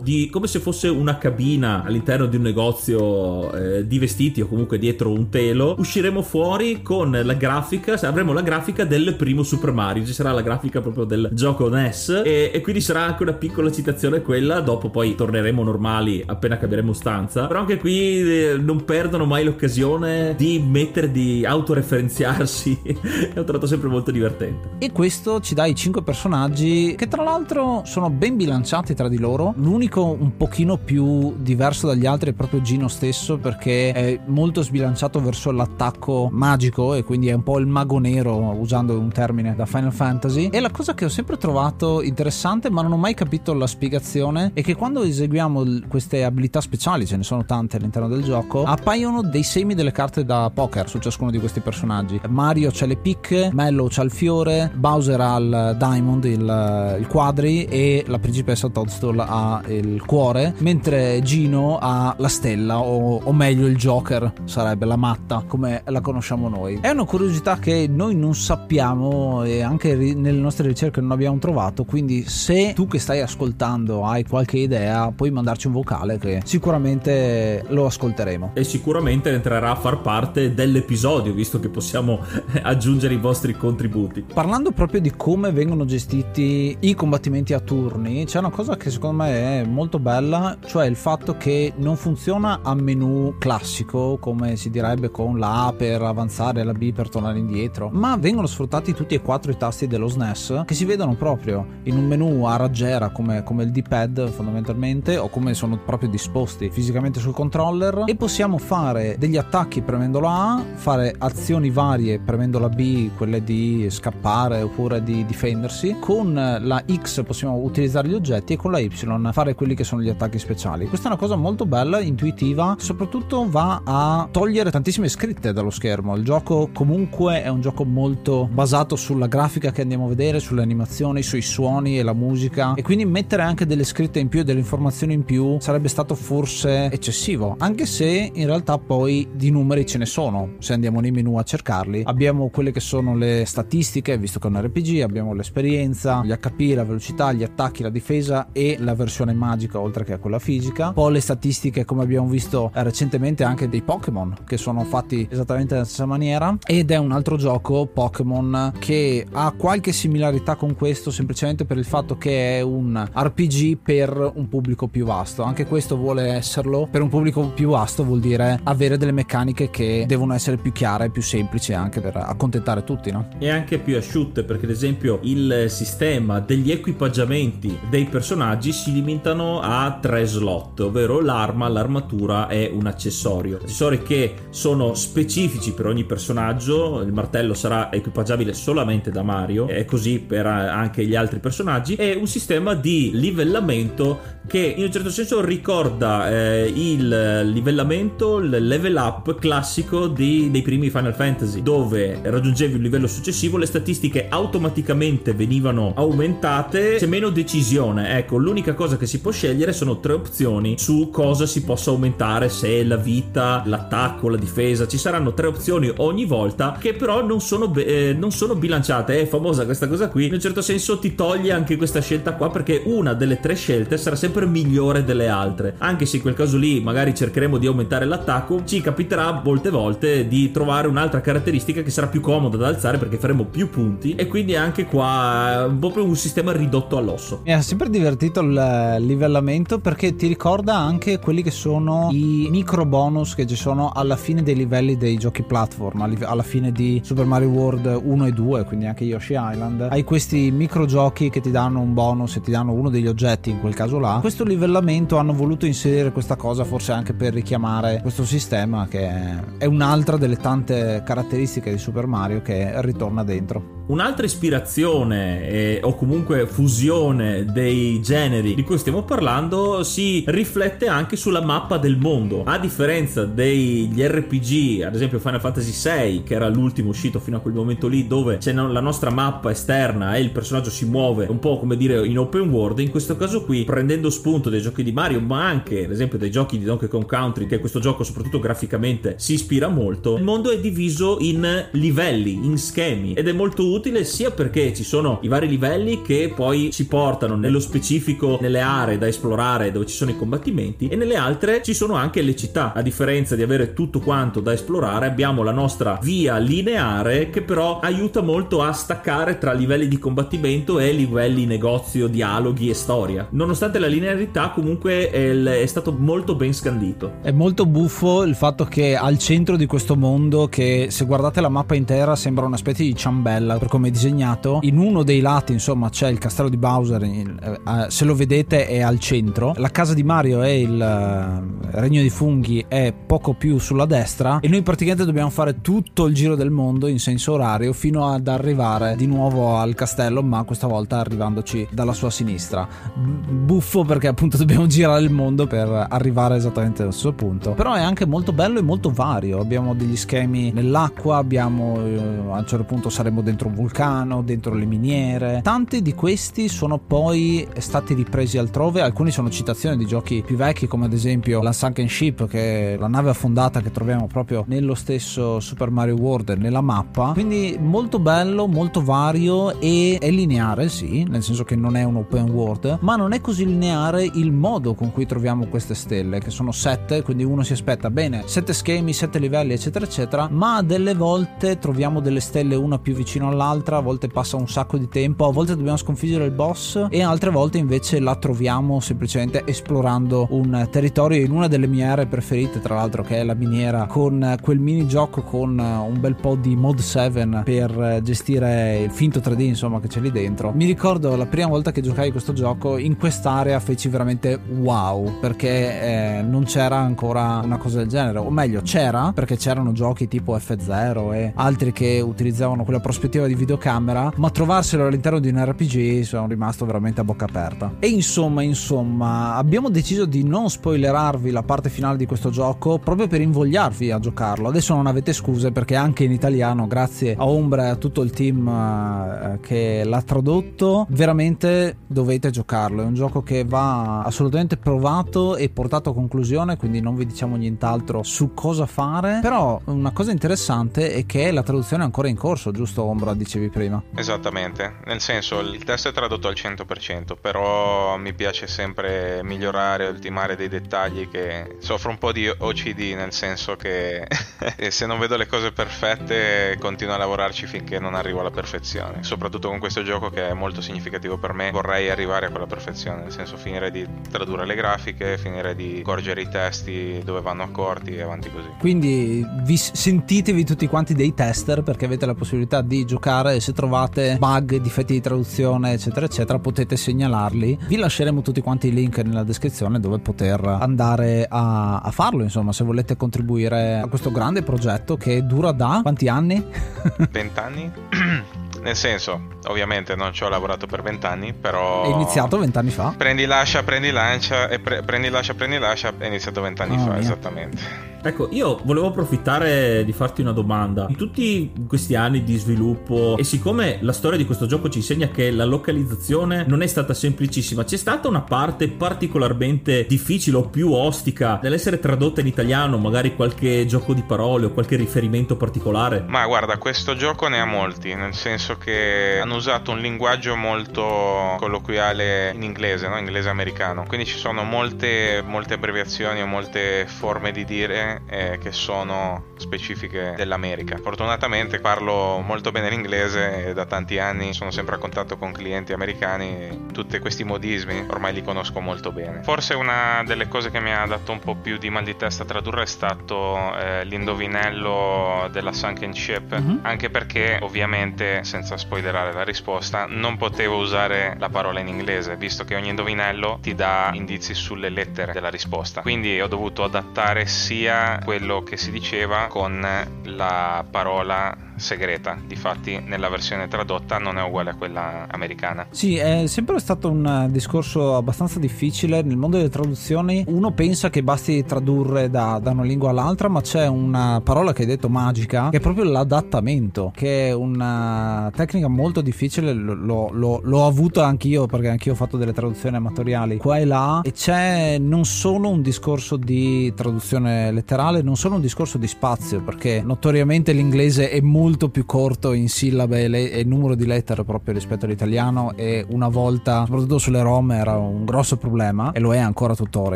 di 0.01 0.29
come 0.31 0.47
se 0.47 0.59
fosse 0.59 0.87
una 0.87 1.17
cabina 1.17 1.83
all'interno 1.83 2.25
di 2.25 2.35
un 2.35 2.43
negozio 2.43 3.51
eh, 3.53 3.87
di 3.87 3.99
vestiti 3.99 4.41
o 4.41 4.47
comunque 4.47 4.77
dietro 4.77 5.11
un 5.11 5.29
telo, 5.29 5.75
usciremo 5.77 6.21
fuori 6.21 6.81
con 6.81 7.19
la 7.23 7.33
grafica, 7.33 7.93
avremo 8.01 8.33
la 8.33 8.41
grafica 8.41 8.85
del 8.85 9.15
primo 9.15 9.43
Super 9.43 9.71
Mario, 9.71 10.05
ci 10.05 10.13
sarà 10.13 10.31
la 10.31 10.41
grafica 10.41 10.81
proprio 10.81 11.05
del 11.05 11.29
gioco 11.31 11.69
NES 11.69 12.21
e, 12.25 12.51
e 12.53 12.61
quindi 12.61 12.81
sarà 12.81 13.03
anche 13.03 13.23
una 13.23 13.33
piccola 13.33 13.71
citazione 13.71 14.21
quella, 14.21 14.59
dopo 14.59 14.89
poi 14.89 15.15
torneremo 15.15 15.63
normali 15.63 16.23
appena 16.25 16.57
cambieremo 16.57 16.93
stanza, 16.93 17.47
però 17.47 17.61
anche 17.61 17.77
qui 17.77 18.21
eh, 18.21 18.57
non 18.59 18.83
perdono 18.85 19.25
mai 19.25 19.43
l'occasione 19.43 20.35
di 20.35 20.59
mettere 20.59 21.11
di 21.11 21.45
autoreferenziarsi, 21.45 22.79
è 23.33 23.39
un 23.39 23.45
tratto 23.45 23.65
sempre 23.65 23.89
molto 23.89 24.11
divertente. 24.11 24.69
E 24.79 24.91
questo 24.91 25.39
ci 25.39 25.53
dà 25.53 25.65
i 25.65 25.75
5 25.75 26.03
personaggi 26.03 26.95
che 26.97 27.07
tra 27.07 27.23
l'altro 27.23 27.81
sono 27.85 28.09
ben 28.09 28.35
bilanciati 28.35 28.93
tra 28.93 29.07
di 29.07 29.17
loro, 29.17 29.26
l'unico 29.35 30.15
un 30.17 30.37
pochino 30.37 30.77
più 30.77 31.35
diverso 31.37 31.87
dagli 31.87 32.05
altri 32.05 32.31
è 32.31 32.33
proprio 32.33 32.61
Gino 32.61 32.87
stesso 32.87 33.37
perché 33.37 33.91
è 33.91 34.19
molto 34.27 34.61
sbilanciato 34.61 35.21
verso 35.21 35.51
l'attacco 35.51 36.29
magico 36.31 36.93
e 36.93 37.03
quindi 37.03 37.27
è 37.27 37.33
un 37.33 37.43
po' 37.43 37.59
il 37.59 37.67
mago 37.67 37.97
nero 37.99 38.35
usando 38.57 38.97
un 38.97 39.09
termine 39.09 39.55
da 39.55 39.65
Final 39.65 39.91
Fantasy. 39.91 40.47
E 40.47 40.59
la 40.59 40.71
cosa 40.71 40.93
che 40.93 41.05
ho 41.05 41.09
sempre 41.09 41.37
trovato 41.37 42.01
interessante 42.01 42.69
ma 42.69 42.81
non 42.81 42.93
ho 42.93 42.97
mai 42.97 43.13
capito 43.13 43.53
la 43.53 43.67
spiegazione 43.67 44.51
è 44.53 44.61
che 44.61 44.75
quando 44.75 45.03
eseguiamo 45.03 45.63
queste 45.87 46.23
abilità 46.23 46.61
speciali 46.61 47.05
ce 47.05 47.17
ne 47.17 47.23
sono 47.23 47.43
tante 47.45 47.77
all'interno 47.77 48.07
del 48.07 48.23
gioco 48.23 48.63
appaiono 48.63 49.21
dei 49.21 49.43
semi 49.43 49.73
delle 49.73 49.91
carte 49.91 50.23
da 50.23 50.49
poker 50.53 50.87
su 50.87 50.99
ciascuno 50.99 51.31
di 51.31 51.39
questi 51.39 51.59
personaggi. 51.59 52.19
Mario 52.29 52.69
c'ha 52.71 52.85
le 52.85 52.95
picche 52.95 53.49
Mello 53.51 53.87
c'ha 53.89 54.03
il 54.03 54.11
fiore 54.11 54.71
Bowser 54.73 55.19
ha 55.19 55.37
il 55.37 55.75
diamond 55.77 56.23
il, 56.23 56.97
il 56.99 57.07
quadri 57.07 57.65
e 57.65 58.03
la 58.07 58.19
principessa 58.19 58.69
Toadstool 58.69 59.16
ha 59.25 59.61
il 59.67 60.03
cuore 60.05 60.53
mentre 60.59 61.21
Gino 61.23 61.77
ha 61.79 62.15
la 62.17 62.27
stella 62.27 62.79
o, 62.79 63.21
o 63.23 63.33
meglio 63.33 63.67
il 63.67 63.75
Joker 63.75 64.33
sarebbe 64.45 64.85
la 64.85 64.95
matta 64.95 65.43
come 65.47 65.81
la 65.85 66.01
conosciamo 66.01 66.49
noi. 66.49 66.79
È 66.81 66.89
una 66.89 67.05
curiosità 67.05 67.57
che 67.57 67.87
noi 67.89 68.15
non 68.15 68.35
sappiamo 68.35 69.43
e 69.43 69.61
anche 69.61 69.95
nelle 69.95 70.39
nostre 70.39 70.67
ricerche 70.67 71.01
non 71.01 71.11
abbiamo 71.11 71.37
trovato 71.37 71.83
quindi 71.83 72.25
se 72.27 72.73
tu 72.73 72.87
che 72.87 72.99
stai 72.99 73.21
ascoltando 73.21 74.05
hai 74.05 74.23
qualche 74.23 74.57
idea 74.57 75.11
puoi 75.11 75.31
mandarci 75.31 75.67
un 75.67 75.73
vocale 75.73 76.17
che 76.17 76.41
sicuramente 76.43 77.63
lo 77.69 77.85
ascolteremo. 77.85 78.51
E 78.53 78.63
sicuramente 78.63 79.31
entrerà 79.31 79.71
a 79.71 79.75
far 79.75 80.01
parte 80.01 80.53
dell'episodio 80.53 81.33
visto 81.33 81.59
che 81.59 81.69
possiamo 81.69 82.19
aggiungere 82.61 83.13
i 83.13 83.17
vostri 83.17 83.55
contributi. 83.55 84.25
Parlando 84.33 84.71
proprio 84.71 85.01
di 85.01 85.11
come 85.15 85.51
vengono 85.51 85.85
gestiti 85.85 86.75
i 86.79 86.93
combattimenti 86.93 87.53
a 87.53 87.59
turni 87.59 88.25
c'è 88.25 88.39
una 88.39 88.49
cosa 88.49 88.75
che 88.75 88.89
secondo 88.89 89.06
me 89.11 89.61
è 89.61 89.65
molto 89.65 89.99
bella 89.99 90.57
cioè 90.65 90.85
il 90.85 90.95
fatto 90.95 91.37
che 91.37 91.73
non 91.77 91.95
funziona 91.95 92.59
a 92.63 92.73
menu 92.73 93.35
classico 93.37 94.17
come 94.19 94.55
si 94.55 94.69
direbbe 94.69 95.11
con 95.11 95.37
la 95.37 95.67
A 95.67 95.73
per 95.73 96.01
avanzare 96.01 96.61
e 96.61 96.63
la 96.63 96.73
B 96.73 96.93
per 96.93 97.09
tornare 97.09 97.39
indietro 97.39 97.89
ma 97.91 98.15
vengono 98.17 98.47
sfruttati 98.47 98.93
tutti 98.93 99.15
e 99.15 99.21
quattro 99.21 99.51
i 99.51 99.57
tasti 99.57 99.87
dello 99.87 100.07
SNES 100.07 100.63
che 100.65 100.73
si 100.73 100.85
vedono 100.85 101.15
proprio 101.15 101.65
in 101.83 101.97
un 101.97 102.05
menu 102.05 102.45
a 102.45 102.55
raggiera 102.55 103.09
come, 103.09 103.43
come 103.43 103.63
il 103.63 103.71
D-pad 103.71 104.29
fondamentalmente 104.29 105.17
o 105.17 105.29
come 105.29 105.53
sono 105.53 105.77
proprio 105.77 106.09
disposti 106.09 106.69
fisicamente 106.69 107.19
sul 107.19 107.33
controller. 107.33 108.03
E 108.05 108.15
possiamo 108.15 108.57
fare 108.57 109.15
degli 109.17 109.37
attacchi 109.37 109.81
premendo 109.81 110.19
la 110.19 110.53
A 110.53 110.63
fare 110.75 111.13
azioni 111.17 111.69
varie 111.69 112.19
premendo 112.19 112.59
la 112.59 112.69
B 112.69 113.09
quelle 113.15 113.43
di 113.43 113.87
scappare 113.89 114.61
oppure 114.61 115.03
di 115.03 115.25
difendersi. 115.25 115.97
Con 115.99 116.33
la 116.33 116.83
X 116.91 117.23
possiamo 117.23 117.57
utilizzare 117.57 118.07
gli 118.07 118.13
oggetti 118.13 118.53
e 118.53 118.57
con 118.57 118.71
la 118.71 118.79
Y 118.79 118.96
fare 119.31 119.55
quelli 119.55 119.75
che 119.75 119.83
sono 119.83 120.01
gli 120.01 120.09
attacchi 120.09 120.39
speciali 120.39 120.87
questa 120.87 121.07
è 121.07 121.11
una 121.11 121.19
cosa 121.19 121.35
molto 121.35 121.65
bella 121.65 121.99
intuitiva 121.99 122.75
soprattutto 122.79 123.47
va 123.49 123.81
a 123.83 124.27
togliere 124.31 124.71
tantissime 124.71 125.07
scritte 125.09 125.53
dallo 125.53 125.69
schermo 125.69 126.15
il 126.15 126.23
gioco 126.23 126.69
comunque 126.73 127.43
è 127.43 127.47
un 127.47 127.61
gioco 127.61 127.85
molto 127.85 128.47
basato 128.51 128.95
sulla 128.95 129.27
grafica 129.27 129.71
che 129.71 129.81
andiamo 129.81 130.05
a 130.05 130.09
vedere, 130.09 130.39
sulle 130.39 130.61
animazioni, 130.61 131.21
sui 131.21 131.41
suoni 131.41 131.97
e 131.99 132.03
la 132.03 132.13
musica 132.13 132.73
e 132.73 132.81
quindi 132.81 133.05
mettere 133.05 133.41
anche 133.43 133.65
delle 133.65 133.83
scritte 133.83 134.19
in 134.19 134.27
più 134.27 134.41
e 134.41 134.43
delle 134.43 134.59
informazioni 134.59 135.13
in 135.13 135.23
più 135.23 135.57
sarebbe 135.59 135.87
stato 135.87 136.15
forse 136.15 136.89
eccessivo, 136.91 137.55
anche 137.59 137.85
se 137.85 138.31
in 138.33 138.45
realtà 138.45 138.77
poi 138.77 139.27
di 139.33 139.49
numeri 139.49 139.85
ce 139.85 139.97
ne 139.97 140.05
sono, 140.05 140.55
se 140.59 140.73
andiamo 140.73 140.99
nei 140.99 141.11
menu 141.11 141.37
a 141.37 141.43
cercarli. 141.43 142.03
Abbiamo 142.05 142.49
quelle 142.49 142.71
che 142.71 142.79
sono 142.79 143.15
le 143.15 143.43
statistiche, 143.45 144.17
visto 144.17 144.39
che 144.39 144.47
è 144.47 144.51
un 144.51 144.61
RPG, 144.61 145.01
abbiamo 145.01 145.33
l'esperienza, 145.33 146.21
gli 146.23 146.33
HP, 146.33 146.75
la 146.75 146.83
velocità, 146.83 147.31
gli 147.31 147.43
attacchi, 147.43 147.83
la 147.83 147.89
difesa 147.89 148.49
e 148.51 148.77
la 148.87 148.95
versione 148.95 149.33
magica 149.33 149.79
oltre 149.79 150.05
che 150.05 150.13
a 150.13 150.17
quella 150.17 150.39
fisica. 150.39 150.93
Poi 150.93 151.11
le 151.11 151.19
statistiche 151.19 151.83
come 151.83 152.03
abbiamo 152.03 152.27
visto 152.27 152.71
recentemente 152.73 153.43
anche 153.43 153.67
dei 153.67 153.81
Pokémon 153.81 154.35
che 154.45 154.57
sono 154.57 154.83
fatti 154.85 155.27
esattamente 155.29 155.73
nella 155.73 155.85
stessa 155.85 156.05
maniera 156.05 156.57
ed 156.65 156.91
è 156.91 156.97
un 156.97 157.11
altro 157.11 157.35
gioco 157.35 157.85
Pokémon 157.85 158.73
che 158.79 159.25
ha 159.29 159.53
qualche 159.57 159.91
similarità 159.91 160.55
con 160.55 160.75
questo 160.75 161.11
semplicemente 161.11 161.65
per 161.65 161.77
il 161.77 161.85
fatto 161.85 162.17
che 162.17 162.57
è 162.57 162.61
un 162.61 163.07
RPG 163.13 163.77
per 163.83 164.31
un 164.35 164.47
pubblico 164.47 164.87
più 164.87 165.05
vasto. 165.05 165.43
Anche 165.43 165.65
questo 165.65 165.97
vuole 165.97 166.33
esserlo 166.33 166.87
per 166.89 167.01
un 167.01 167.09
pubblico 167.09 167.49
più 167.49 167.69
vasto 167.69 168.05
vuol 168.05 168.21
dire 168.21 168.59
avere 168.63 168.97
delle 168.97 169.11
meccaniche 169.11 169.69
che 169.69 170.05
devono 170.07 170.33
essere 170.33 170.57
più 170.57 170.71
chiare 170.71 171.09
più 171.09 171.21
semplici 171.21 171.73
anche 171.73 171.99
per 171.99 172.15
accontentare 172.15 172.83
tutti, 172.83 173.11
no? 173.11 173.27
E 173.37 173.49
anche 173.49 173.79
più 173.79 173.97
asciutte 173.97 174.43
perché 174.43 174.65
ad 174.65 174.71
esempio 174.71 175.19
il 175.23 175.65
sistema 175.67 176.39
degli 176.39 176.71
equipaggiamenti 176.71 177.77
dei 177.89 178.05
personaggi 178.05 178.71
si 178.77 178.93
limitano 178.93 179.59
a 179.59 179.97
tre 179.99 180.25
slot, 180.25 180.81
ovvero 180.81 181.19
l'arma, 181.19 181.67
l'armatura 181.67 182.47
e 182.47 182.71
un 182.71 182.85
accessorio. 182.85 183.57
Accessori 183.57 184.03
che 184.03 184.33
sono 184.49 184.93
specifici 184.93 185.73
per 185.73 185.87
ogni 185.87 186.03
personaggio, 186.03 187.01
il 187.01 187.11
martello 187.11 187.55
sarà 187.55 187.91
equipaggiabile 187.91 188.53
solamente 188.53 189.09
da 189.09 189.23
Mario 189.23 189.67
e 189.67 189.83
così 189.85 190.19
per 190.19 190.45
anche 190.45 191.05
gli 191.05 191.15
altri 191.15 191.39
personaggi 191.39 191.95
e 191.95 192.13
un 192.13 192.27
sistema 192.27 192.75
di 192.75 193.11
livellamento 193.13 194.35
che 194.47 194.59
in 194.77 194.83
un 194.83 194.91
certo 194.91 195.09
senso 195.09 195.43
ricorda 195.43 196.29
eh, 196.29 196.71
il 196.73 197.51
livellamento, 197.51 198.37
il 198.37 198.49
level 198.65 198.95
up 198.95 199.35
classico 199.39 200.07
di, 200.07 200.49
dei 200.51 200.61
primi 200.61 200.89
Final 200.89 201.13
Fantasy, 201.13 201.61
dove 201.61 202.19
raggiungevi 202.21 202.75
un 202.75 202.81
livello 202.81 203.07
successivo, 203.07 203.57
le 203.57 203.65
statistiche 203.65 204.27
automaticamente 204.29 205.33
venivano 205.33 205.93
aumentate, 205.95 206.95
c'è 206.97 207.07
meno 207.07 207.29
decisione. 207.29 208.17
Ecco, 208.17 208.37
l'unica 208.37 208.66
cosa 208.73 208.97
che 208.97 209.05
si 209.05 209.19
può 209.19 209.31
scegliere 209.31 209.73
sono 209.73 209.99
tre 209.99 210.13
opzioni 210.13 210.75
su 210.77 211.09
cosa 211.11 211.45
si 211.45 211.63
possa 211.63 211.91
aumentare, 211.91 212.49
se 212.49 212.83
la 212.83 212.95
vita, 212.95 213.63
l'attacco, 213.65 214.29
la 214.29 214.37
difesa. 214.37 214.87
Ci 214.87 214.97
saranno 214.97 215.33
tre 215.33 215.47
opzioni 215.47 215.91
ogni 215.97 216.25
volta 216.25 216.77
che 216.79 216.93
però 216.93 217.25
non 217.25 217.41
sono, 217.41 217.73
eh, 217.75 218.15
non 218.17 218.31
sono 218.31 218.55
bilanciate. 218.55 219.21
È 219.21 219.27
famosa 219.27 219.65
questa 219.65 219.87
cosa 219.87 220.09
qui. 220.09 220.25
In 220.25 220.33
un 220.33 220.39
certo 220.39 220.61
senso 220.61 220.99
ti 220.99 221.15
toglie 221.15 221.51
anche 221.51 221.77
questa 221.77 222.01
scelta 222.01 222.33
qua 222.33 222.49
perché 222.49 222.81
una 222.85 223.13
delle 223.13 223.39
tre 223.39 223.55
scelte 223.55 223.97
sarà 223.97 224.15
sempre 224.15 224.45
migliore 224.45 225.03
delle 225.03 225.27
altre. 225.27 225.75
Anche 225.79 226.05
se 226.05 226.17
in 226.17 226.21
quel 226.21 226.33
caso 226.33 226.57
lì 226.57 226.79
magari 226.79 227.15
cercheremo 227.15 227.57
di 227.57 227.67
aumentare 227.67 228.05
l'attacco, 228.05 228.63
ci 228.65 228.81
capiterà 228.81 229.41
molte 229.43 229.69
volte 229.69 230.27
di 230.27 230.51
trovare 230.51 230.87
un'altra 230.87 231.21
caratteristica 231.21 231.81
che 231.81 231.89
sarà 231.89 232.07
più 232.07 232.21
comoda 232.21 232.57
da 232.57 232.67
alzare 232.67 232.97
perché 232.97 233.17
faremo 233.17 233.45
più 233.45 233.69
punti 233.69 234.15
e 234.15 234.27
quindi 234.27 234.55
anche 234.55 234.85
qua 234.85 235.65
è 235.65 235.69
proprio 235.79 236.03
un 236.03 236.15
sistema 236.15 236.51
ridotto 236.51 236.97
all'osso. 236.97 237.41
Mi 237.43 237.53
ha 237.53 237.61
sempre 237.61 237.89
divertito 237.89 238.39
il 238.57 239.05
livellamento 239.05 239.79
perché 239.79 240.15
ti 240.15 240.27
ricorda 240.27 240.75
anche 240.75 241.19
quelli 241.19 241.41
che 241.41 241.51
sono 241.51 242.09
i 242.11 242.47
micro 242.49 242.85
bonus 242.85 243.35
che 243.35 243.45
ci 243.45 243.55
sono 243.55 243.91
alla 243.93 244.15
fine 244.15 244.43
dei 244.43 244.55
livelli 244.55 244.97
dei 244.97 245.17
giochi 245.17 245.43
platform, 245.43 246.17
alla 246.21 246.43
fine 246.43 246.71
di 246.71 247.01
Super 247.03 247.25
Mario 247.25 247.49
World 247.49 248.01
1 248.03 248.25
e 248.25 248.31
2, 248.31 248.63
quindi 248.65 248.85
anche 248.85 249.03
Yoshi 249.03 249.35
Island. 249.37 249.87
Hai 249.89 250.03
questi 250.03 250.51
micro 250.51 250.85
giochi 250.85 251.29
che 251.29 251.41
ti 251.41 251.51
danno 251.51 251.79
un 251.79 251.93
bonus 251.93 252.35
e 252.35 252.41
ti 252.41 252.51
danno 252.51 252.73
uno 252.73 252.89
degli 252.89 253.07
oggetti 253.07 253.49
in 253.49 253.59
quel 253.59 253.73
caso 253.73 253.99
là. 253.99 254.17
Questo 254.21 254.43
livellamento 254.43 255.17
hanno 255.17 255.33
voluto 255.33 255.65
inserire 255.65 256.11
questa 256.11 256.35
cosa 256.35 256.63
forse 256.63 256.91
anche 256.91 257.13
per 257.13 257.33
richiamare 257.33 257.99
questo 258.01 258.25
sistema 258.25 258.87
che 258.87 259.57
è 259.57 259.65
un'altra 259.65 260.17
delle 260.17 260.37
tante 260.37 261.03
caratteristiche 261.05 261.71
di 261.71 261.77
Super 261.77 262.07
Mario 262.07 262.41
che 262.41 262.71
ritorna 262.81 263.23
dentro. 263.23 263.76
Un'altra 263.87 264.25
ispirazione 264.25 265.47
eh, 265.47 265.79
o 265.81 265.95
comunque 265.95 266.45
fusione 266.45 267.45
dei 267.45 268.01
generi 268.01 268.53
di 268.53 268.63
cui 268.63 268.77
stiamo 268.77 269.03
parlando 269.03 269.81
si 269.83 270.25
riflette 270.27 270.87
anche 270.87 271.15
sulla 271.15 271.39
mappa 271.39 271.77
del 271.77 271.95
mondo. 271.95 272.43
A 272.43 272.59
differenza 272.59 273.23
degli 273.23 274.01
RPG, 274.01 274.83
ad 274.83 274.93
esempio 274.93 275.19
Final 275.19 275.39
Fantasy 275.39 275.71
VI, 275.71 276.23
che 276.23 276.33
era 276.33 276.49
l'ultimo 276.49 276.89
uscito 276.89 277.19
fino 277.19 277.37
a 277.37 277.39
quel 277.39 277.53
momento 277.53 277.87
lì, 277.87 278.07
dove 278.07 278.39
c'è 278.39 278.51
la 278.51 278.81
nostra 278.81 279.09
mappa 279.09 279.51
esterna 279.51 280.15
e 280.17 280.19
il 280.19 280.31
personaggio 280.31 280.69
si 280.69 280.83
muove 280.83 281.25
un 281.29 281.39
po' 281.39 281.57
come 281.57 281.77
dire 281.77 282.05
in 282.05 282.19
open 282.19 282.49
world, 282.49 282.79
in 282.79 282.89
questo 282.89 283.15
caso 283.15 283.45
qui, 283.45 283.63
prendendo 283.63 284.09
spunto 284.09 284.49
dai 284.49 284.59
giochi 284.59 284.83
di 284.83 284.91
Mario, 284.91 285.21
ma 285.21 285.47
anche 285.47 285.85
ad 285.85 285.91
esempio 285.91 286.17
dai 286.17 286.29
giochi 286.29 286.59
di 286.59 286.65
Donkey 286.65 286.89
Kong 286.89 287.05
Country, 287.05 287.47
che 287.47 287.59
questo 287.59 287.79
gioco 287.79 288.03
soprattutto 288.03 288.39
graficamente 288.39 289.15
si 289.17 289.35
ispira 289.35 289.69
molto, 289.69 290.17
il 290.17 290.23
mondo 290.23 290.51
è 290.51 290.59
diviso 290.59 291.19
in 291.21 291.69
livelli, 291.71 292.33
in 292.33 292.57
schemi 292.57 293.13
ed 293.13 293.29
è 293.29 293.31
molto 293.31 293.63
utile 293.63 293.75
utile 293.77 294.03
sia 294.03 294.31
perché 294.31 294.73
ci 294.73 294.83
sono 294.83 295.19
i 295.21 295.27
vari 295.27 295.47
livelli 295.47 296.01
che 296.01 296.31
poi 296.35 296.71
ci 296.71 296.87
portano 296.87 297.35
nello 297.35 297.59
specifico 297.59 298.37
nelle 298.41 298.59
aree 298.59 298.97
da 298.97 299.07
esplorare 299.07 299.71
dove 299.71 299.85
ci 299.85 299.95
sono 299.95 300.11
i 300.11 300.17
combattimenti 300.17 300.87
e 300.87 300.95
nelle 300.95 301.15
altre 301.15 301.61
ci 301.63 301.73
sono 301.73 301.93
anche 301.93 302.21
le 302.21 302.35
città. 302.35 302.73
A 302.73 302.81
differenza 302.81 303.35
di 303.35 303.43
avere 303.43 303.73
tutto 303.73 303.99
quanto 303.99 304.39
da 304.39 304.53
esplorare, 304.53 305.05
abbiamo 305.05 305.43
la 305.43 305.51
nostra 305.51 305.99
via 306.01 306.37
lineare 306.37 307.29
che 307.29 307.41
però 307.41 307.79
aiuta 307.79 308.21
molto 308.21 308.61
a 308.61 308.71
staccare 308.71 309.37
tra 309.37 309.53
livelli 309.53 309.87
di 309.87 309.99
combattimento 309.99 310.79
e 310.79 310.91
livelli 310.91 311.45
negozio, 311.45 312.07
dialoghi 312.07 312.69
e 312.69 312.73
storia. 312.73 313.27
Nonostante 313.31 313.79
la 313.79 313.87
linearità, 313.87 314.49
comunque 314.49 315.09
è, 315.09 315.65
stato 315.67 315.91
molto 315.91 316.35
ben 316.35 316.53
scandito. 316.53 317.13
È 317.21 317.31
molto 317.31 317.65
buffo 317.65 318.23
il 318.23 318.35
fatto 318.35 318.65
che 318.65 318.95
al 318.95 319.17
centro 319.17 319.55
di 319.55 319.65
questo 319.65 319.95
mondo, 319.95 320.47
che 320.47 320.87
se 320.89 321.05
guardate 321.05 321.41
la 321.41 321.49
mappa 321.49 321.75
intera 321.75 322.15
sembra 322.15 322.45
una 322.45 322.57
specie 322.57 322.83
di 322.83 322.95
ciambella, 322.95 323.57
per 323.67 323.69
come 323.69 323.89
è 323.89 323.91
disegnato. 323.91 324.59
In 324.61 324.77
uno 324.77 325.03
dei 325.03 325.19
lati, 325.19 325.51
insomma, 325.51 325.89
c'è 325.89 326.07
il 326.07 326.17
castello 326.17 326.49
di 326.49 326.57
Bowser. 326.57 327.03
Eh, 327.03 327.85
se 327.89 328.05
lo 328.05 328.15
vedete, 328.15 328.65
è 328.65 328.81
al 328.81 328.99
centro. 328.99 329.53
La 329.57 329.69
casa 329.69 329.93
di 329.93 330.03
Mario 330.03 330.41
e 330.41 330.61
il 330.61 330.81
eh, 330.81 331.79
regno 331.79 331.99
dei 331.99 332.09
funghi 332.09 332.65
è 332.67 332.93
poco 332.93 333.33
più 333.33 333.59
sulla 333.59 333.85
destra. 333.85 334.39
E 334.39 334.47
noi 334.47 334.61
praticamente 334.63 335.05
dobbiamo 335.05 335.29
fare 335.29 335.61
tutto 335.61 336.05
il 336.05 336.15
giro 336.15 336.35
del 336.35 336.49
mondo 336.49 336.87
in 336.87 336.99
senso 336.99 337.33
orario 337.33 337.73
fino 337.73 338.07
ad 338.07 338.27
arrivare 338.27 338.95
di 338.95 339.05
nuovo 339.05 339.57
al 339.57 339.75
castello, 339.75 340.23
ma 340.23 340.43
questa 340.43 340.67
volta 340.67 340.99
arrivandoci 340.99 341.67
dalla 341.71 341.93
sua 341.93 342.09
sinistra. 342.09 342.67
Buffo 342.95 343.83
perché 343.83 344.07
appunto 344.07 344.37
dobbiamo 344.37 344.65
girare 344.67 345.01
il 345.01 345.11
mondo 345.11 345.45
per 345.45 345.87
arrivare 345.89 346.37
esattamente 346.37 346.83
al 346.83 346.93
suo 346.93 347.11
punto. 347.13 347.51
Però 347.51 347.73
è 347.73 347.81
anche 347.81 348.05
molto 348.05 348.31
bello 348.31 348.59
e 348.59 348.61
molto 348.61 348.89
vario. 348.89 349.39
Abbiamo 349.39 349.75
degli 349.75 349.97
schemi 349.97 350.51
nell'acqua, 350.51 351.17
abbiamo 351.17 351.77
eh, 351.83 351.97
a 352.31 352.37
un 352.37 352.45
certo 352.47 352.63
punto 352.63 352.89
saremo 352.89 353.21
dentro 353.21 353.49
un 353.49 353.56
vulcano 353.57 354.21
dentro 354.21 354.53
le 354.53 354.65
miniere. 354.65 355.41
Tanti 355.43 355.81
di 355.81 355.93
questi 355.95 356.47
sono 356.47 356.77
poi 356.77 357.45
stati 357.57 357.95
ripresi 357.95 358.37
altrove, 358.37 358.81
alcuni 358.81 359.09
sono 359.09 359.31
citazioni 359.31 359.75
di 359.75 359.87
giochi 359.87 360.21
più 360.23 360.35
vecchi 360.35 360.67
come 360.67 360.85
ad 360.85 360.93
esempio 360.93 361.41
la 361.41 361.51
Sunken 361.51 361.89
Ship 361.89 362.27
che 362.27 362.73
è 362.73 362.77
la 362.77 362.87
nave 362.87 363.09
affondata 363.09 363.61
che 363.61 363.71
troviamo 363.71 364.05
proprio 364.05 364.45
nello 364.47 364.75
stesso 364.75 365.39
Super 365.39 365.71
Mario 365.71 365.95
World 365.95 366.29
nella 366.37 366.61
mappa. 366.61 367.13
Quindi 367.13 367.57
molto 367.59 367.97
bello, 367.97 368.45
molto 368.45 368.83
vario 368.83 369.59
e 369.59 369.97
è 369.99 370.11
lineare, 370.11 370.69
sì, 370.69 371.03
nel 371.09 371.23
senso 371.23 371.43
che 371.43 371.55
non 371.55 371.75
è 371.75 371.83
un 371.83 371.95
open 371.95 372.29
world, 372.29 372.77
ma 372.81 372.95
non 372.95 373.11
è 373.11 373.21
così 373.21 373.45
lineare 373.45 374.03
il 374.03 374.31
modo 374.31 374.75
con 374.75 374.91
cui 374.91 375.07
troviamo 375.07 375.47
queste 375.47 375.73
stelle, 375.73 376.19
che 376.19 376.29
sono 376.29 376.51
sette, 376.51 377.01
quindi 377.01 377.23
uno 377.23 377.41
si 377.41 377.53
aspetta 377.53 377.89
bene, 377.89 378.23
sette 378.25 378.53
schemi, 378.53 378.93
sette 378.93 379.17
livelli, 379.17 379.53
eccetera, 379.53 379.85
eccetera, 379.85 380.27
ma 380.29 380.61
delle 380.61 380.93
volte 380.93 381.57
troviamo 381.57 381.99
delle 382.01 382.19
stelle 382.19 382.53
una 382.53 382.77
più 382.77 382.93
vicino 382.93 383.29
all'altra 383.29 383.45
all'altra, 383.47 383.77
a 383.77 383.81
volte 383.81 384.07
passa 384.07 384.35
un 384.35 384.47
sacco 384.47 384.77
di 384.77 384.87
tempo, 384.87 385.25
a 385.25 385.31
volte 385.31 385.55
dobbiamo 385.55 385.77
sconfiggere 385.77 386.25
il 386.25 386.31
boss 386.31 386.87
e 386.89 387.01
altre 387.01 387.29
volte 387.29 387.57
invece 387.57 387.99
la 387.99 388.15
troviamo 388.15 388.79
semplicemente 388.79 389.43
esplorando 389.45 390.27
un 390.31 390.67
territorio 390.69 391.23
in 391.23 391.31
una 391.31 391.47
delle 391.47 391.67
mie 391.67 391.85
aree 391.85 392.07
preferite, 392.07 392.59
tra 392.59 392.75
l'altro 392.75 393.03
che 393.03 393.17
è 393.17 393.23
la 393.23 393.33
miniera, 393.33 393.85
con 393.85 394.37
quel 394.41 394.59
minigioco 394.59 395.21
con 395.21 395.57
un 395.57 395.99
bel 395.99 396.15
po' 396.15 396.35
di 396.35 396.55
mod 396.55 396.79
7 396.79 397.41
per 397.43 398.01
gestire 398.03 398.79
il 398.79 398.91
finto 398.91 399.19
3D 399.19 399.41
insomma 399.41 399.79
che 399.79 399.87
c'è 399.87 399.99
lì 399.99 400.11
dentro. 400.11 400.51
Mi 400.53 400.65
ricordo 400.65 401.15
la 401.15 401.25
prima 401.25 401.47
volta 401.47 401.71
che 401.71 401.81
giocai 401.81 402.11
questo 402.11 402.33
gioco 402.33 402.77
in 402.77 402.97
quest'area 402.97 403.59
feci 403.59 403.87
veramente 403.87 404.39
wow 404.59 405.19
perché 405.19 406.17
eh, 406.17 406.21
non 406.21 406.43
c'era 406.43 406.77
ancora 406.77 407.39
una 407.43 407.57
cosa 407.57 407.77
del 407.77 407.87
genere, 407.87 408.19
o 408.19 408.29
meglio 408.29 408.61
c'era 408.61 409.11
perché 409.13 409.37
c'erano 409.37 409.71
giochi 409.71 410.07
tipo 410.07 410.35
F0 410.35 411.13
e 411.13 411.31
altri 411.35 411.71
che 411.71 412.01
utilizzavano 412.01 412.63
quella 412.63 412.79
prospettiva 412.79 413.26
di 413.27 413.35
videocamera, 413.35 414.13
ma 414.15 414.29
trovarselo 414.29 414.87
all'interno 414.87 415.19
di 415.19 415.29
un 415.29 415.43
RPG 415.43 416.01
sono 416.01 416.27
rimasto 416.27 416.65
veramente 416.65 417.01
a 417.01 417.03
bocca 417.03 417.25
aperta. 417.25 417.75
E 417.79 417.87
insomma, 417.87 418.41
insomma, 418.41 419.35
abbiamo 419.35 419.69
deciso 419.69 420.05
di 420.05 420.23
non 420.23 420.49
spoilerarvi 420.49 421.31
la 421.31 421.43
parte 421.43 421.69
finale 421.69 421.97
di 421.97 422.05
questo 422.05 422.29
gioco 422.29 422.79
proprio 422.79 423.07
per 423.07 423.21
invogliarvi 423.21 423.91
a 423.91 423.99
giocarlo. 423.99 424.47
Adesso 424.47 424.75
non 424.75 424.87
avete 424.87 425.13
scuse 425.13 425.51
perché 425.51 425.75
anche 425.75 426.03
in 426.03 426.11
italiano, 426.11 426.67
grazie 426.67 427.15
a 427.17 427.27
Ombra 427.27 427.65
e 427.65 427.69
a 427.69 427.75
tutto 427.75 428.01
il 428.01 428.11
team 428.11 428.47
uh, 428.47 429.39
che 429.39 429.83
l'ha 429.83 430.01
tradotto, 430.01 430.87
veramente 430.89 431.77
dovete 431.87 432.29
giocarlo. 432.29 432.81
È 432.81 432.85
un 432.85 432.93
gioco 432.93 433.23
che 433.23 433.43
va 433.43 434.03
assolutamente 434.03 434.57
provato 434.57 435.35
e 435.35 435.49
portato 435.49 435.89
a 435.89 435.93
conclusione, 435.93 436.57
quindi 436.57 436.79
non 436.79 436.95
vi 436.95 437.05
diciamo 437.05 437.35
nient'altro 437.35 438.03
su 438.03 438.33
cosa 438.33 438.65
fare. 438.65 439.19
Però 439.21 439.59
una 439.65 439.91
cosa 439.91 440.11
interessante 440.11 440.93
è 440.93 441.05
che 441.05 441.31
la 441.31 441.43
traduzione 441.43 441.83
è 441.83 441.85
ancora 441.85 442.07
in 442.07 442.15
corso, 442.15 442.51
giusto 442.51 442.83
Ombra, 442.83 443.13
dicevi 443.17 443.49
prima? 443.49 443.81
Esattamente, 443.95 444.77
nel 444.85 445.01
senso 445.01 445.39
il 445.39 445.63
testo 445.63 445.89
è 445.89 445.91
tradotto 445.91 446.27
al 446.27 446.35
100%, 446.35 447.15
però 447.19 447.97
mi 447.97 448.13
piace 448.13 448.47
sempre 448.47 449.21
migliorare, 449.23 449.87
ultimare 449.87 450.35
dei 450.35 450.47
dettagli 450.47 451.09
che 451.09 451.57
soffro 451.59 451.89
un 451.89 451.97
po' 451.97 452.11
di 452.11 452.27
OCD, 452.27 452.93
nel 452.95 453.11
senso 453.11 453.55
che 453.55 454.07
se 454.69 454.85
non 454.85 454.99
vedo 454.99 455.17
le 455.17 455.25
cose 455.25 455.51
perfette 455.51 456.57
continuo 456.59 456.93
a 456.93 456.97
lavorarci 456.97 457.47
finché 457.47 457.79
non 457.79 457.95
arrivo 457.95 458.19
alla 458.19 458.31
perfezione. 458.31 459.03
Soprattutto 459.03 459.49
con 459.49 459.59
questo 459.59 459.83
gioco 459.83 460.09
che 460.09 460.29
è 460.29 460.33
molto 460.33 460.61
significativo 460.61 461.17
per 461.17 461.33
me, 461.33 461.51
vorrei 461.51 461.89
arrivare 461.89 462.27
a 462.27 462.29
quella 462.29 462.47
perfezione, 462.47 463.01
nel 463.01 463.11
senso 463.11 463.37
finire 463.37 463.71
di 463.71 463.85
tradurre 464.09 464.45
le 464.45 464.55
grafiche, 464.55 465.17
finire 465.17 465.55
di 465.55 465.81
corgere 465.83 466.21
i 466.21 466.29
testi 466.29 467.01
dove 467.03 467.21
vanno 467.21 467.43
accorti 467.43 467.95
e 467.95 468.01
avanti 468.01 468.31
così. 468.31 468.49
Quindi 468.59 469.25
vi 469.43 469.57
sentitevi 469.57 470.45
tutti 470.45 470.67
quanti 470.67 470.93
dei 470.93 471.13
tester 471.13 471.63
perché 471.63 471.85
avete 471.85 472.05
la 472.05 472.13
possibilità 472.13 472.61
di 472.61 472.85
giocare 472.85 473.06
e 473.07 473.39
se 473.39 473.53
trovate 473.53 474.17
bug, 474.19 474.57
difetti 474.57 474.91
di 474.91 474.99
traduzione, 474.99 475.71
eccetera, 475.71 476.05
eccetera, 476.05 476.39
potete 476.39 476.75
segnalarli. 476.75 477.57
Vi 477.65 477.77
lasceremo 477.77 478.21
tutti 478.21 478.41
quanti 478.41 478.67
i 478.67 478.73
link 478.73 478.97
nella 478.97 479.23
descrizione 479.23 479.79
dove 479.79 479.99
poter 479.99 480.45
andare 480.45 481.25
a, 481.29 481.79
a 481.79 481.91
farlo, 481.91 482.23
insomma, 482.23 482.51
se 482.51 482.65
volete 482.65 482.97
contribuire 482.97 483.79
a 483.79 483.87
questo 483.87 484.11
grande 484.11 484.43
progetto 484.43 484.97
che 484.97 485.25
dura 485.25 485.53
da 485.53 485.79
quanti 485.83 486.09
anni? 486.09 486.45
20 487.09 487.39
anni? 487.39 487.71
Nel 488.61 488.75
senso, 488.75 489.21
ovviamente 489.47 489.95
non 489.95 490.11
ci 490.11 490.23
ho 490.23 490.29
lavorato 490.29 490.67
per 490.67 490.81
vent'anni, 490.81 491.33
però... 491.33 491.83
È 491.83 491.93
iniziato 491.93 492.37
vent'anni 492.37 492.71
fa? 492.71 492.93
Prendi, 492.97 493.25
lascia, 493.25 493.63
prendi, 493.63 493.91
lancia, 493.91 494.49
e 494.49 494.59
pre- 494.59 494.81
prendi, 494.83 495.07
lascia, 495.07 495.33
prendi, 495.33 495.57
lascia, 495.57 495.93
è 495.97 496.07
iniziato 496.07 496.41
vent'anni 496.41 496.75
oh, 496.75 496.79
fa, 496.79 496.89
mia. 496.89 496.97
esattamente. 496.97 497.61
Ecco, 498.07 498.29
io 498.31 498.57
volevo 498.63 498.87
approfittare 498.87 499.83
di 499.83 499.91
farti 499.91 500.21
una 500.21 500.31
domanda. 500.31 500.85
In 500.87 500.95
tutti 500.95 501.51
questi 501.67 501.93
anni 501.93 502.23
di 502.23 502.37
sviluppo, 502.37 503.17
e 503.17 503.25
siccome 503.25 503.79
la 503.81 503.91
storia 503.91 504.17
di 504.17 504.25
questo 504.25 504.45
gioco 504.45 504.69
ci 504.69 504.77
insegna 504.77 505.09
che 505.09 505.29
la 505.29 505.43
localizzazione 505.43 506.45
non 506.47 506.61
è 506.61 506.67
stata 506.67 506.93
semplicissima, 506.93 507.65
c'è 507.65 507.75
stata 507.75 508.07
una 508.07 508.21
parte 508.21 508.69
particolarmente 508.69 509.85
difficile 509.87 510.37
o 510.37 510.47
più 510.47 510.71
ostica 510.71 511.41
nell'essere 511.43 511.79
tradotta 511.79 512.21
in 512.21 512.27
italiano, 512.27 512.77
magari 512.77 513.13
qualche 513.13 513.65
gioco 513.65 513.93
di 513.93 514.03
parole 514.03 514.45
o 514.45 514.51
qualche 514.51 514.77
riferimento 514.77 515.35
particolare? 515.35 516.05
Ma 516.07 516.25
guarda, 516.25 516.57
questo 516.57 516.95
gioco 516.95 517.27
ne 517.27 517.41
ha 517.41 517.45
molti, 517.45 517.93
nel 517.93 518.13
senso 518.13 518.55
che 518.55 519.19
hanno 519.21 519.35
usato 519.35 519.71
un 519.71 519.79
linguaggio 519.79 520.37
molto 520.37 521.35
colloquiale 521.39 522.31
in 522.33 522.43
inglese, 522.43 522.87
no? 522.87 522.97
inglese 522.97 523.27
americano. 523.27 523.83
Quindi 523.85 524.05
ci 524.05 524.17
sono 524.17 524.43
molte, 524.43 525.21
molte 525.25 525.55
abbreviazioni 525.55 526.21
o 526.21 526.25
molte 526.25 526.85
forme 526.87 527.33
di 527.33 527.43
dire 527.43 527.95
eh, 528.07 528.37
che 528.41 528.51
sono 528.51 529.33
specifiche 529.37 530.13
dell'America. 530.15 530.77
Fortunatamente 530.77 531.59
parlo 531.59 532.19
molto 532.19 532.51
bene 532.51 532.69
l'inglese 532.69 533.47
e 533.47 533.53
da 533.53 533.65
tanti 533.65 533.99
anni 533.99 534.33
sono 534.33 534.51
sempre 534.51 534.75
a 534.75 534.77
contatto 534.77 535.17
con 535.17 535.31
clienti 535.31 535.73
americani 535.73 536.65
tutti 536.71 536.99
questi 536.99 537.23
modismi 537.23 537.85
ormai 537.89 538.13
li 538.13 538.23
conosco 538.23 538.59
molto 538.59 538.91
bene. 538.91 539.23
Forse 539.23 539.53
una 539.53 540.03
delle 540.05 540.27
cose 540.27 540.51
che 540.51 540.59
mi 540.59 540.73
ha 540.73 540.85
dato 540.85 541.11
un 541.11 541.19
po' 541.19 541.35
più 541.35 541.57
di 541.57 541.69
mal 541.69 541.83
di 541.83 541.95
testa 541.95 542.23
a 542.23 542.25
tradurre 542.25 542.63
è 542.63 542.65
stato 542.67 543.55
eh, 543.57 543.83
l'indovinello 543.85 545.27
della 545.31 545.53
Sunken 545.53 545.93
Ship, 545.93 546.31
uh-huh. 546.31 546.59
anche 546.63 546.89
perché 546.89 547.39
ovviamente 547.41 548.23
senza 548.23 548.57
spoilerare 548.57 549.13
la 549.13 549.23
risposta 549.23 549.85
non 549.87 550.17
potevo 550.17 550.57
usare 550.57 551.15
la 551.17 551.29
parola 551.29 551.59
in 551.59 551.67
inglese 551.67 552.15
visto 552.15 552.43
che 552.43 552.55
ogni 552.55 552.69
indovinello 552.69 553.39
ti 553.41 553.55
dà 553.55 553.91
indizi 553.93 554.33
sulle 554.33 554.69
lettere 554.69 555.13
della 555.13 555.29
risposta. 555.29 555.81
Quindi 555.81 556.19
ho 556.19 556.27
dovuto 556.27 556.63
adattare 556.63 557.25
sia 557.25 557.86
quello 558.03 558.43
che 558.43 558.57
si 558.57 558.71
diceva 558.71 559.27
con 559.27 559.65
la 560.03 560.65
parola 560.69 561.35
segreta. 561.57 562.17
Difatti, 562.25 562.79
nella 562.85 563.09
versione 563.09 563.47
tradotta 563.47 563.97
non 563.97 564.17
è 564.17 564.23
uguale 564.23 564.51
a 564.51 564.55
quella 564.55 565.07
americana. 565.09 565.67
Sì, 565.71 565.97
è 565.97 566.27
sempre 566.27 566.59
stato 566.59 566.89
un 566.89 567.27
discorso 567.31 567.95
abbastanza 567.95 568.39
difficile. 568.39 569.01
Nel 569.01 569.17
mondo 569.17 569.37
delle 569.37 569.49
traduzioni, 569.49 570.23
uno 570.27 570.51
pensa 570.51 570.89
che 570.89 571.03
basti 571.03 571.43
tradurre 571.43 572.09
da, 572.09 572.39
da 572.41 572.51
una 572.51 572.63
lingua 572.63 572.91
all'altra, 572.91 573.27
ma 573.27 573.41
c'è 573.41 573.67
una 573.67 574.21
parola 574.23 574.53
che 574.53 574.61
hai 574.61 574.67
detto 574.67 574.89
magica, 574.89 575.49
che 575.49 575.57
è 575.57 575.59
proprio 575.59 575.85
l'adattamento, 575.85 576.91
che 576.95 577.27
è 577.27 577.33
una 577.33 578.31
tecnica 578.35 578.67
molto 578.67 579.01
difficile. 579.01 579.53
L'ho, 579.53 580.09
l'ho, 580.11 580.39
l'ho 580.43 580.65
avuto 580.65 581.01
anch'io 581.01 581.45
perché 581.47 581.69
anch'io 581.69 581.93
ho 581.93 581.95
fatto 581.95 582.17
delle 582.17 582.33
traduzioni 582.33 582.75
amatoriali 582.75 583.37
qua 583.37 583.57
e 583.57 583.65
là. 583.65 584.01
E 584.03 584.11
c'è 584.11 584.77
non 584.77 585.05
solo 585.05 585.49
un 585.49 585.61
discorso 585.61 586.17
di 586.17 586.73
traduzione 586.75 587.51
letterale, 587.51 587.65
non 588.01 588.15
solo 588.15 588.35
un 588.35 588.41
discorso 588.41 588.77
di 588.77 588.87
spazio, 588.87 589.41
perché 589.41 589.81
notoriamente 589.83 590.53
l'inglese 590.53 591.09
è 591.09 591.19
molto 591.21 591.69
più 591.69 591.85
corto 591.85 592.33
in 592.33 592.47
sillabe 592.49 593.05
e 593.05 593.43
numero 593.43 593.75
di 593.75 593.85
lettere 593.85 594.23
proprio 594.23 594.53
rispetto 594.53 594.85
all'italiano 594.85 595.53
e 595.55 595.85
una 595.89 596.07
volta, 596.07 596.65
soprattutto 596.65 596.97
sulle 596.97 597.21
rom, 597.21 597.51
era 597.51 597.77
un 597.77 598.05
grosso 598.05 598.37
problema 598.37 598.91
e 598.93 598.99
lo 598.99 599.13
è 599.13 599.17
ancora 599.17 599.55
tuttora 599.55 599.95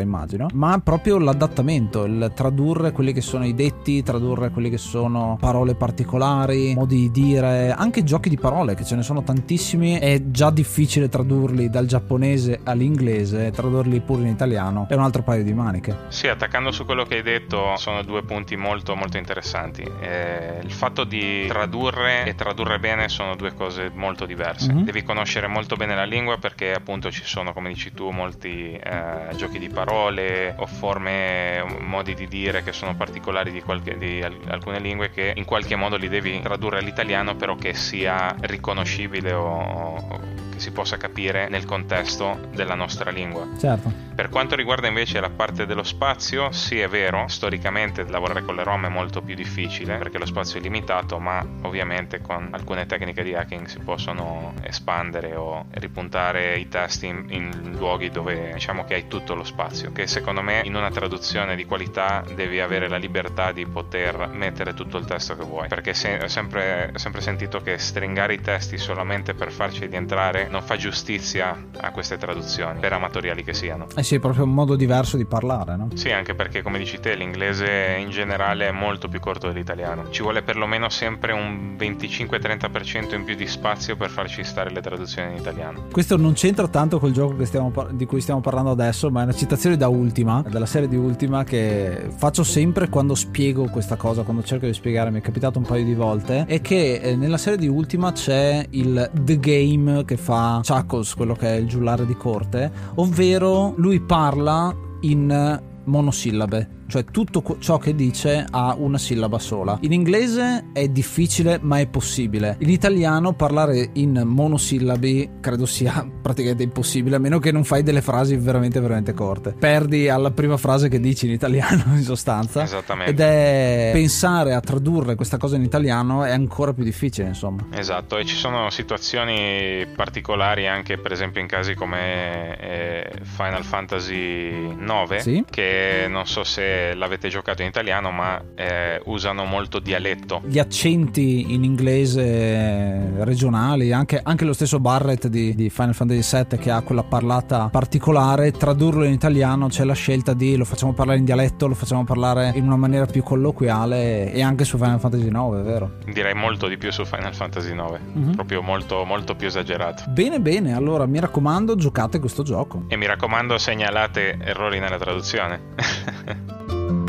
immagino, 0.00 0.48
ma 0.52 0.78
proprio 0.80 1.18
l'adattamento, 1.18 2.04
il 2.04 2.32
tradurre 2.34 2.92
quelli 2.92 3.12
che 3.12 3.20
sono 3.20 3.46
i 3.46 3.54
detti, 3.54 4.02
tradurre 4.02 4.50
quelli 4.50 4.68
che 4.68 4.78
sono 4.78 5.36
parole 5.40 5.74
particolari, 5.74 6.74
modi 6.74 7.10
di 7.10 7.10
dire, 7.10 7.72
anche 7.72 8.04
giochi 8.04 8.28
di 8.28 8.36
parole 8.36 8.74
che 8.74 8.84
ce 8.84 8.96
ne 8.96 9.02
sono 9.02 9.22
tantissimi, 9.22 9.98
è 9.98 10.30
già 10.30 10.50
difficile 10.50 11.08
tradurli 11.08 11.70
dal 11.70 11.86
giapponese 11.86 12.60
all'inglese, 12.64 13.50
tradurli 13.50 14.00
pure 14.00 14.22
in 14.22 14.28
italiano 14.28 14.86
è 14.88 14.94
un 14.94 15.02
altro 15.02 15.22
paio 15.22 15.42
di 15.42 15.54
maniche. 15.54 15.96
Sì, 16.08 16.28
attaccando 16.28 16.70
su 16.70 16.84
quello 16.84 17.04
che 17.04 17.16
hai 17.16 17.22
detto 17.22 17.61
sono 17.76 18.02
due 18.02 18.22
punti 18.22 18.56
molto 18.56 18.94
molto 18.94 19.16
interessanti. 19.16 19.82
Eh, 20.00 20.60
il 20.62 20.72
fatto 20.72 21.04
di 21.04 21.46
tradurre 21.46 22.24
e 22.24 22.34
tradurre 22.34 22.78
bene 22.78 23.08
sono 23.08 23.36
due 23.36 23.54
cose 23.54 23.90
molto 23.92 24.26
diverse. 24.26 24.72
Mm-hmm. 24.72 24.84
Devi 24.84 25.02
conoscere 25.02 25.46
molto 25.46 25.76
bene 25.76 25.94
la 25.94 26.04
lingua 26.04 26.38
perché 26.38 26.72
appunto 26.72 27.10
ci 27.10 27.24
sono, 27.24 27.52
come 27.52 27.68
dici 27.68 27.92
tu, 27.92 28.10
molti 28.10 28.72
eh, 28.72 29.34
giochi 29.36 29.58
di 29.58 29.68
parole 29.68 30.54
o 30.56 30.66
forme, 30.66 31.64
modi 31.80 32.14
di 32.14 32.26
dire 32.28 32.62
che 32.62 32.72
sono 32.72 32.94
particolari 32.94 33.50
di, 33.50 33.62
qualche, 33.62 33.96
di 33.98 34.22
alcune 34.22 34.78
lingue 34.78 35.10
che 35.10 35.32
in 35.36 35.44
qualche 35.44 35.76
modo 35.76 35.96
li 35.96 36.08
devi 36.08 36.40
tradurre 36.40 36.78
all'italiano 36.78 37.34
però 37.34 37.54
che 37.56 37.74
sia 37.74 38.34
riconoscibile 38.40 39.32
o, 39.32 40.06
o 40.08 40.20
si 40.62 40.70
possa 40.70 40.96
capire 40.96 41.48
nel 41.48 41.64
contesto 41.64 42.38
della 42.54 42.74
nostra 42.74 43.10
lingua. 43.10 43.48
Certo. 43.58 43.92
Per 44.14 44.28
quanto 44.28 44.54
riguarda 44.54 44.86
invece 44.86 45.20
la 45.20 45.30
parte 45.30 45.66
dello 45.66 45.82
spazio, 45.82 46.52
sì 46.52 46.78
è 46.78 46.88
vero, 46.88 47.26
storicamente 47.26 48.04
lavorare 48.04 48.44
con 48.44 48.54
le 48.54 48.62
ROM 48.62 48.86
è 48.86 48.88
molto 48.88 49.22
più 49.22 49.34
difficile 49.34 49.96
perché 49.96 50.18
lo 50.18 50.26
spazio 50.26 50.60
è 50.60 50.62
limitato, 50.62 51.18
ma 51.18 51.44
ovviamente 51.62 52.20
con 52.20 52.48
alcune 52.52 52.86
tecniche 52.86 53.24
di 53.24 53.34
hacking 53.34 53.66
si 53.66 53.80
possono 53.80 54.54
espandere 54.62 55.34
o 55.34 55.66
ripuntare 55.70 56.58
i 56.58 56.68
testi 56.68 57.06
in, 57.06 57.24
in 57.30 57.74
luoghi 57.76 58.10
dove 58.10 58.52
diciamo 58.52 58.84
che 58.84 58.94
hai 58.94 59.08
tutto 59.08 59.34
lo 59.34 59.44
spazio, 59.44 59.90
che 59.90 60.06
secondo 60.06 60.42
me 60.42 60.60
in 60.64 60.76
una 60.76 60.90
traduzione 60.90 61.56
di 61.56 61.64
qualità 61.64 62.22
devi 62.34 62.60
avere 62.60 62.88
la 62.88 62.98
libertà 62.98 63.50
di 63.50 63.66
poter 63.66 64.28
mettere 64.28 64.74
tutto 64.74 64.98
il 64.98 65.06
testo 65.06 65.34
che 65.36 65.44
vuoi, 65.44 65.66
perché 65.66 65.94
se, 65.94 66.20
ho 66.22 66.28
sempre, 66.28 66.92
sempre 66.94 67.20
sentito 67.20 67.60
che 67.60 67.78
stringare 67.78 68.34
i 68.34 68.40
testi 68.40 68.78
solamente 68.78 69.34
per 69.34 69.50
farci 69.50 69.86
rientrare 69.86 70.48
non 70.52 70.62
fa 70.62 70.76
giustizia 70.76 71.56
a 71.80 71.90
queste 71.90 72.18
traduzioni, 72.18 72.78
per 72.78 72.92
amatoriali 72.92 73.42
che 73.42 73.54
siano. 73.54 73.86
Eh 73.96 74.02
sì, 74.02 74.16
è 74.16 74.18
proprio 74.18 74.44
un 74.44 74.52
modo 74.52 74.76
diverso 74.76 75.16
di 75.16 75.24
parlare, 75.24 75.76
no? 75.76 75.88
Sì, 75.94 76.10
anche 76.10 76.34
perché 76.34 76.60
come 76.62 76.78
dici 76.78 77.00
te 77.00 77.14
l'inglese 77.14 77.96
in 77.98 78.10
generale 78.10 78.68
è 78.68 78.70
molto 78.70 79.08
più 79.08 79.18
corto 79.18 79.48
dell'italiano, 79.48 80.10
ci 80.10 80.22
vuole 80.22 80.42
perlomeno 80.42 80.90
sempre 80.90 81.32
un 81.32 81.74
25-30% 81.78 83.14
in 83.14 83.24
più 83.24 83.34
di 83.34 83.46
spazio 83.46 83.96
per 83.96 84.10
farci 84.10 84.44
stare 84.44 84.70
le 84.70 84.82
traduzioni 84.82 85.32
in 85.32 85.38
italiano. 85.38 85.86
Questo 85.90 86.18
non 86.18 86.34
c'entra 86.34 86.68
tanto 86.68 86.98
col 86.98 87.12
gioco 87.12 87.42
stiamo, 87.46 87.72
di 87.90 88.04
cui 88.04 88.20
stiamo 88.20 88.40
parlando 88.40 88.70
adesso, 88.70 89.10
ma 89.10 89.20
è 89.20 89.24
una 89.24 89.32
citazione 89.32 89.78
da 89.78 89.88
Ultima, 89.88 90.44
della 90.46 90.66
serie 90.66 90.86
di 90.86 90.96
Ultima, 90.96 91.44
che 91.44 92.10
faccio 92.14 92.44
sempre 92.44 92.90
quando 92.90 93.14
spiego 93.14 93.68
questa 93.70 93.96
cosa, 93.96 94.22
quando 94.22 94.42
cerco 94.42 94.66
di 94.66 94.74
spiegare, 94.74 95.10
mi 95.10 95.20
è 95.20 95.22
capitato 95.22 95.58
un 95.58 95.64
paio 95.64 95.84
di 95.84 95.94
volte, 95.94 96.44
è 96.46 96.60
che 96.60 96.96
eh, 96.96 97.16
nella 97.16 97.38
serie 97.38 97.58
di 97.58 97.68
Ultima 97.68 98.12
c'è 98.12 98.66
il 98.70 99.10
The 99.12 99.38
Game 99.38 100.04
che 100.04 100.18
fa 100.18 100.31
Chuckles, 100.62 101.14
quello 101.14 101.34
che 101.34 101.48
è 101.48 101.56
il 101.58 101.66
giullare 101.66 102.06
di 102.06 102.16
corte, 102.16 102.70
ovvero 102.96 103.74
lui 103.76 104.00
parla 104.00 104.74
in 105.00 105.60
monosillabe 105.84 106.81
cioè 106.92 107.04
tutto 107.04 107.42
ciò 107.58 107.78
che 107.78 107.94
dice 107.94 108.44
ha 108.50 108.74
una 108.76 108.98
sillaba 108.98 109.38
sola. 109.38 109.78
In 109.80 109.92
inglese 109.92 110.66
è 110.74 110.88
difficile 110.88 111.58
ma 111.62 111.78
è 111.78 111.86
possibile. 111.86 112.56
In 112.58 112.68
italiano 112.68 113.32
parlare 113.32 113.88
in 113.94 114.20
monosillabi 114.22 115.38
credo 115.40 115.64
sia 115.64 116.06
praticamente 116.20 116.64
impossibile, 116.64 117.16
a 117.16 117.18
meno 117.18 117.38
che 117.38 117.50
non 117.50 117.64
fai 117.64 117.82
delle 117.82 118.02
frasi 118.02 118.36
veramente 118.36 118.78
veramente 118.78 119.14
corte. 119.14 119.54
Perdi 119.58 120.10
alla 120.10 120.32
prima 120.32 120.58
frase 120.58 120.90
che 120.90 121.00
dici 121.00 121.24
in 121.24 121.32
italiano 121.32 121.82
in 121.96 122.02
sostanza. 122.02 122.62
Esattamente. 122.62 123.10
Ed 123.10 123.20
è 123.20 123.90
pensare 123.94 124.52
a 124.52 124.60
tradurre 124.60 125.14
questa 125.14 125.38
cosa 125.38 125.56
in 125.56 125.62
italiano 125.62 126.24
è 126.24 126.30
ancora 126.30 126.74
più 126.74 126.84
difficile, 126.84 127.28
insomma. 127.28 127.68
Esatto, 127.72 128.18
e 128.18 128.26
ci 128.26 128.36
sono 128.36 128.68
situazioni 128.68 129.86
particolari 129.96 130.66
anche 130.66 130.98
per 130.98 131.12
esempio 131.12 131.40
in 131.40 131.46
casi 131.46 131.74
come 131.74 132.58
eh, 132.60 133.10
Final 133.22 133.64
Fantasy 133.64 134.74
9 134.76 135.20
sì? 135.20 135.44
che 135.48 136.04
non 136.06 136.26
so 136.26 136.44
se 136.44 136.80
l'avete 136.94 137.28
giocato 137.28 137.62
in 137.62 137.68
italiano 137.68 138.10
ma 138.10 138.40
eh, 138.54 139.00
usano 139.04 139.44
molto 139.44 139.78
dialetto. 139.78 140.42
Gli 140.44 140.58
accenti 140.58 141.52
in 141.52 141.64
inglese 141.64 143.24
regionali, 143.24 143.92
anche, 143.92 144.20
anche 144.22 144.44
lo 144.44 144.52
stesso 144.52 144.78
Barrett 144.80 145.26
di, 145.28 145.54
di, 145.54 145.70
Final 145.70 145.94
Fantasy 145.94 146.44
VII 146.48 146.58
che 146.58 146.70
ha 146.70 146.80
quella 146.82 147.02
parlata 147.02 147.68
particolare, 147.70 148.50
tradurlo 148.52 149.04
in 149.04 149.12
italiano 149.12 149.68
c'è 149.68 149.84
la 149.84 149.94
scelta 149.94 150.34
di 150.34 150.56
lo 150.56 150.64
facciamo 150.64 150.92
parlare 150.92 151.18
in 151.18 151.24
dialetto, 151.24 151.66
lo 151.66 151.74
facciamo 151.74 152.04
parlare 152.04 152.52
in 152.54 152.64
una 152.64 152.76
maniera 152.76 153.06
più 153.06 153.22
colloquiale 153.22 154.32
e 154.32 154.42
anche 154.42 154.64
su 154.64 154.76
Final 154.76 155.00
Fantasy 155.00 155.26
IX, 155.26 155.58
è 155.58 155.62
vero? 155.62 155.90
Direi 156.06 156.34
molto 156.34 156.66
di 156.66 156.76
più 156.76 156.90
su 156.90 157.04
Final 157.04 157.34
Fantasy 157.34 157.72
IX, 157.72 157.98
mm-hmm. 158.16 158.32
proprio 158.32 158.62
molto, 158.62 159.04
molto 159.04 159.34
più 159.34 159.46
esagerato. 159.46 160.04
Bene, 160.08 160.40
bene, 160.40 160.74
allora 160.74 161.06
mi 161.06 161.20
raccomando 161.20 161.74
giocate 161.74 162.18
questo 162.18 162.42
gioco. 162.42 162.84
E 162.88 162.96
mi 162.96 163.06
raccomando 163.06 163.58
segnalate 163.58 164.38
errori 164.40 164.78
nella 164.78 164.98
traduzione. 164.98 166.70
thank 166.72 166.90
you 166.90 167.01